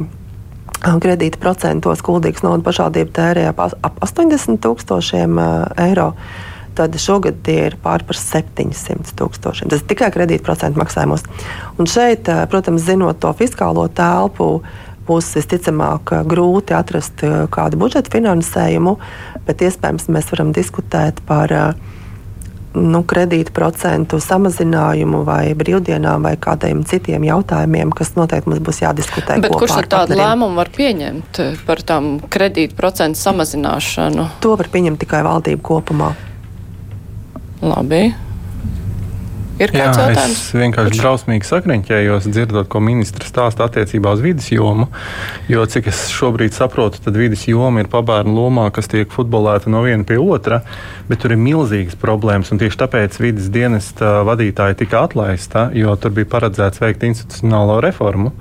kredīta 0.80 1.38
procentos 1.42 2.02
Kuldīgas 2.06 2.42
novada 2.46 2.66
pašvaldība 2.66 3.14
tērēja 3.14 3.54
ap 3.54 4.00
80 4.06 4.58
tūkstošiem 4.64 5.42
eiro. 5.86 6.14
Tad 6.80 6.96
šogad 7.02 7.42
tie 7.44 7.58
ir 7.68 7.76
pār 7.84 8.06
par 8.08 8.18
700 8.18 9.14
tūkstošiem. 9.20 9.70
Tas 9.70 9.84
ir 9.84 9.90
tikai 9.90 10.10
kredītprocentu 10.16 10.80
maksājumos. 10.80 11.26
Un 11.78 11.90
šeit, 11.90 12.30
protams, 12.50 12.86
zinot 12.88 13.20
to 13.22 13.34
fiskālo 13.38 13.86
telpu, 13.92 14.62
būs 15.10 15.30
visticamāk 15.36 16.14
grūti 16.30 16.78
atrast 16.78 17.26
kādu 17.54 17.82
budžeta 17.82 18.14
finansējumu, 18.14 18.96
bet 19.46 19.66
iespējams 19.66 20.08
mēs 20.14 20.30
varam 20.32 20.54
diskutēt 20.56 21.20
par 21.28 21.54
uh, 21.58 21.90
nu, 22.78 23.02
kredītu 23.08 23.54
procentu 23.56 24.20
samazinājumu 24.22 25.24
vai 25.28 25.56
brīvdienām 25.58 26.28
vai 26.28 26.36
kādiem 26.42 26.84
citiem 26.88 27.26
jautājumiem, 27.26 27.94
kas 27.96 28.14
noteikti 28.18 28.52
mums 28.52 28.64
būs 28.66 28.84
jādiskutē. 28.84 29.40
Bet 29.42 29.56
kurš 29.58 29.80
ar 29.82 29.90
tādu 29.90 30.20
lēmumu 30.20 30.60
var 30.60 30.72
pieņemt 30.76 31.42
par 31.66 31.82
tām 31.82 32.18
kredītu 32.30 32.78
procentu 32.78 33.20
samazināšanu? 33.22 34.30
To 34.46 34.56
var 34.60 34.70
pieņemt 34.72 35.02
tikai 35.02 35.24
valdība 35.26 35.66
kopumā. 35.66 36.14
Labi. 37.66 38.10
Ir 39.60 39.74
kāds 39.74 39.98
Jā, 40.00 40.06
jautājums? 40.08 40.38
Es 40.40 40.56
vienkārši 40.56 40.94
Kurš? 40.94 41.02
drausmīgi 41.04 41.48
sakriņķējos, 41.50 42.28
dzirdot, 42.32 42.70
ko 42.72 42.80
ministrs 42.84 43.28
stāsta 43.28 43.66
attiecībā 43.68 44.14
uz 44.16 44.24
vidas 44.24 44.48
jomu. 44.54 44.88
Jo, 45.52 45.66
cik 45.68 45.90
es 45.92 46.06
šobrīd 46.16 46.56
saprotu, 46.56 47.02
tad 47.04 47.20
vidas 47.20 47.44
joma 47.50 47.84
ir 47.84 47.92
pabērnu 47.92 48.32
lomā, 48.38 48.70
kas 48.76 48.88
tiek 48.92 49.12
futbolēta 49.12 49.72
no 49.72 49.84
viena 49.84 50.08
pie 50.08 50.16
otra, 50.24 50.62
bet 51.12 51.20
tur 51.24 51.36
ir 51.36 51.44
milzīgas 51.44 52.00
problēmas. 52.00 52.54
Tieši 52.60 52.80
tāpēc 52.86 53.20
vidas 53.20 53.52
dienesta 53.52 54.22
vadītāja 54.28 54.80
tika 54.80 55.04
atlaista, 55.10 55.68
jo 55.76 55.92
tur 56.00 56.16
bija 56.16 56.32
paredzēts 56.38 56.80
veikt 56.84 57.04
institucionālo 57.12 57.82
reformu. 57.84 58.32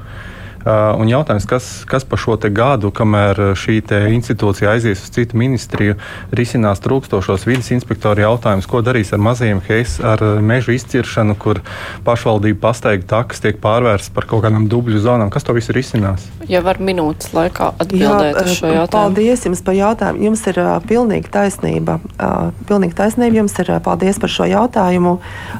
Uh, 0.59 0.95
un 0.99 1.09
jautājums, 1.11 1.47
kas, 1.49 1.69
kas 1.89 2.05
pa 2.05 2.19
šo 2.21 2.37
gadu, 2.51 2.91
kamēr 2.95 3.55
šī 3.59 3.81
institūcija 4.15 4.75
aizies 4.75 5.03
uz 5.05 5.13
citu 5.15 5.39
ministriju, 5.39 5.97
risinās 6.35 6.83
trūkstošos 6.85 7.47
vidas 7.49 7.71
inspektoru 7.75 8.25
jautājumus, 8.25 8.67
ko 8.69 8.83
darīs 8.85 9.13
ar 9.15 9.23
mazajiem 9.23 9.63
heis, 9.69 9.99
ar 10.03 10.23
mežu 10.43 10.75
izciršanu, 10.75 11.37
kur 11.39 11.63
pašvaldība 12.07 12.61
pasteigta 12.69 13.19
takas 13.19 13.43
tiek 13.45 13.61
pārvērstas 13.63 14.13
par 14.15 14.27
kaut 14.29 14.45
kādām 14.45 14.69
dubļu 14.71 15.01
zonām. 15.03 15.31
Kas 15.33 15.47
to 15.47 15.55
visu 15.57 15.75
risinās? 15.77 16.27
Ja 16.51 16.61
var 16.65 16.81
minūtes 16.83 17.33
laikā 17.37 17.71
atbildēt 17.85 18.37
Jā, 18.37 18.45
uz 18.45 18.59
šo 18.59 18.73
jautājumu. 18.73 18.93
Paldies 18.99 19.45
jums 19.47 19.63
par 19.65 19.77
jautājumu. 19.79 20.25
Jums 20.29 20.45
ir 20.51 20.61
uh, 20.63 20.71
pilnīgi 20.89 21.33
taisnība. 21.33 21.99
Uh, 22.17 22.51
pilnīgi 22.69 22.97
taisnība 22.99 23.43
jums 23.43 23.57
ir. 23.63 23.73
Uh, 23.75 23.83
paldies 23.85 24.21
par 24.21 24.33
šo 24.33 24.49
jautājumu. 24.49 25.15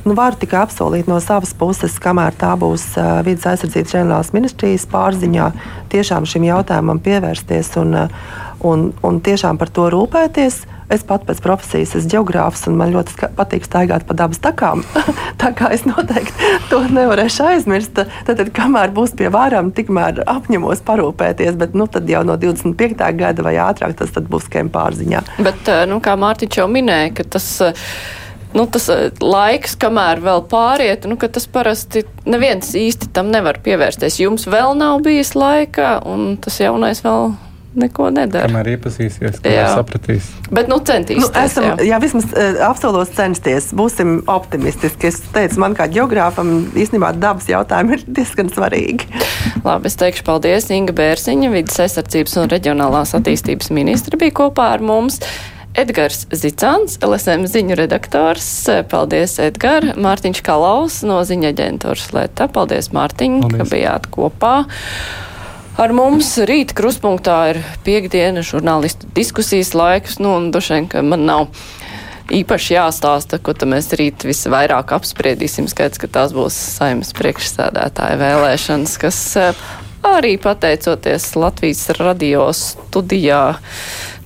Nu, 0.05 0.17
varu 0.19 0.41
tikai 0.41 0.63
apsolīt 0.65 1.11
no 1.11 1.21
savas 1.25 1.55
puses, 1.59 1.99
kamēr 2.03 2.37
tā 2.39 2.55
būs 2.61 2.91
uh, 2.97 3.21
vidas 3.27 3.47
aizsardzības 3.53 3.95
ģenerālās 3.95 4.33
ministrijas 4.37 4.88
pārziņā 4.93 5.53
tiešām 5.93 6.27
šim 6.29 6.49
jautājumam 6.49 7.01
pievērsties 7.05 7.75
un, 7.81 7.95
un, 8.65 8.91
un 9.05 9.23
tiešām 9.25 9.61
par 9.61 9.73
to 9.73 9.89
rūpēties. 9.95 10.65
Es 10.89 11.03
pat 11.05 11.27
pēc 11.29 11.43
profesijas 11.45 11.91
esmu 11.99 12.09
geogrāfs, 12.15 12.63
un 12.71 12.79
man 12.81 12.95
ļoti 12.95 13.29
patīk 13.37 13.67
staigāt 13.69 14.07
pa 14.09 14.15
dabas 14.17 14.41
takām. 14.41 14.81
tā 15.41 15.51
kā 15.57 15.69
es 15.77 15.85
noteikti 15.85 16.53
to 16.71 16.81
nevarēšu 16.89 17.45
aizmirst. 17.51 17.93
Tad, 17.99 18.31
tad 18.31 18.49
kamēr 18.57 18.95
būs 18.97 19.13
pie 19.19 19.29
varam, 19.33 19.69
tikmēr 19.77 20.23
apņemos 20.25 20.81
parūpēties. 20.89 21.59
Bet 21.61 21.77
nu, 21.77 21.85
jau 22.09 22.23
no 22.25 22.39
25. 22.41 23.05
gada 23.21 23.45
vai 23.45 23.59
ātrāk 23.61 23.99
tas 24.01 24.17
būs 24.17 24.49
kēm 24.49 24.73
pārziņā. 24.73 25.21
Bet, 25.45 25.69
nu, 25.93 26.01
kā 26.05 26.17
Mārtiņš 26.17 26.63
jau 26.63 26.69
minēja, 26.73 27.29
tas 27.37 27.51
nu, 28.57 28.67
tas 28.71 28.89
eh, 28.93 29.09
laiks, 29.21 29.77
kamēr 29.81 30.23
vēl 30.25 30.45
pāriet, 30.51 31.09
nu, 31.11 31.19
tas 31.19 31.49
parasti 31.51 32.05
neviens 32.29 32.73
īsti 32.79 33.13
tam 33.17 33.33
nevar 33.35 33.61
pievērsties. 33.65 34.21
Jums 34.23 34.49
vēl 34.51 34.77
nav 34.79 35.03
bijis 35.07 35.35
laika, 35.39 35.99
un 36.09 36.37
tas 36.43 36.61
jaunais 36.63 37.05
vēl 37.05 37.35
neko 37.79 38.09
nedara. 38.15 38.49
Kamēr 38.49 38.73
iepazīsies, 38.75 39.41
kamēr 39.43 39.69
sapratīs. 39.77 40.31
Bet, 40.51 40.71
nu, 40.71 40.79
centīsimies. 40.85 41.29
Nu, 41.29 41.43
esam, 41.45 41.67
jā. 41.69 41.75
jā, 41.91 41.99
vismaz 42.03 42.27
uh, 42.33 42.61
apsolos 42.69 43.13
censties. 43.15 43.71
Būsim 43.77 44.23
optimistiski. 44.31 45.11
Es 45.13 45.21
teicu, 45.35 45.61
man 45.63 45.77
kā 45.79 45.89
geogrāfam 45.93 46.53
īstenībā 46.79 47.13
dabas 47.21 47.49
jautājumi 47.51 47.99
ir 47.99 48.07
diezgan 48.19 48.51
svarīgi. 48.55 49.11
Labi, 49.67 49.91
es 49.91 49.99
teikšu 50.01 50.25
paldies 50.27 50.71
Inga 50.75 50.97
Bērziņa, 50.97 51.53
vidas 51.55 51.79
aizsardzības 51.85 52.39
un 52.43 52.51
reģionālās 52.55 53.15
attīstības 53.19 53.73
ministra 53.75 54.21
bija 54.21 54.37
kopā 54.43 54.73
ar 54.79 54.85
mums. 54.85 55.21
Edgars 55.77 56.25
Zicāns, 56.33 56.97
LSM 57.05 57.45
ziņu 57.51 57.77
redaktors. 57.79 58.49
Paldies, 58.91 59.37
Edgar. 59.43 59.93
Mārtiņš 60.01 60.43
Kalaus 60.47 61.01
no 61.07 61.21
ziņa 61.27 61.53
aģentūras 61.53 62.13
Leta. 62.17 62.49
Paldies, 62.53 62.91
Mārtiņ, 62.97 63.41
Paldies. 63.45 63.61
ka 63.61 63.69
bijāt 63.75 64.09
kopā. 64.15 64.55
Ar 65.79 65.95
mums 65.95 66.33
rīt 66.49 66.73
kruspunktā 66.75 67.37
ir 67.53 67.61
piekdiena 67.87 68.43
žurnālistu 68.43 69.07
diskusijas 69.15 69.77
laiks, 69.79 70.19
nu, 70.19 70.33
un 70.41 70.49
dušen, 70.51 70.89
ka 70.91 71.05
man 71.07 71.23
nav 71.29 71.53
īpaši 72.35 72.75
jāstāsta, 72.75 73.39
ko 73.39 73.55
mēs 73.69 73.93
rīt 73.97 74.27
visvairāk 74.27 74.91
apspriedīsim. 74.97 75.69
Skaidrs, 75.71 76.01
ka 76.03 76.11
tās 76.19 76.35
būs 76.37 76.57
saimnes 76.79 77.15
priekšsēdētāja 77.17 78.19
vēlēšanas, 78.21 78.99
kas 79.01 79.21
arī 80.09 80.35
pateicoties 80.43 81.31
Latvijas 81.39 81.87
radio 81.99 82.51
studijā 82.57 83.43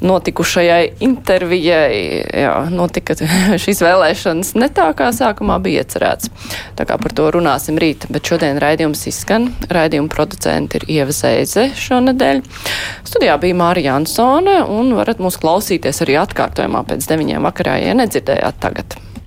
notikušajai 0.02 0.92
intervijai, 1.04 2.00
jā, 2.42 2.54
notika 2.72 3.16
šīs 3.62 3.82
vēlēšanas 3.84 4.54
ne 4.60 4.68
tā, 4.74 4.88
kā 4.98 5.10
sākumā 5.14 5.58
bija 5.62 5.84
iecerēts. 5.84 6.32
Tā 6.78 6.86
kā 6.88 6.98
par 7.00 7.14
to 7.16 7.28
runāsim 7.34 7.78
rīt, 7.80 8.08
bet 8.12 8.28
šodien 8.28 8.60
raidījums 8.62 9.06
izskan. 9.10 9.50
Raidījuma 9.72 10.12
producenti 10.12 10.80
ir 10.80 10.88
Ieva 10.98 11.14
Zēze 11.16 11.70
šonadēļ. 11.78 12.42
Studijā 13.08 13.38
bija 13.42 13.60
Mārija 13.62 13.92
Jansone 13.92 14.60
un 14.72 14.92
varat 14.98 15.22
mūs 15.22 15.40
klausīties 15.42 16.04
arī 16.04 16.18
atkārtojumā 16.22 16.84
pēc 16.88 17.08
deviņiem 17.12 17.50
vakarā, 17.50 17.78
ja 17.82 17.96
nedzirdējāt 17.98 18.62
tagad. 18.62 19.11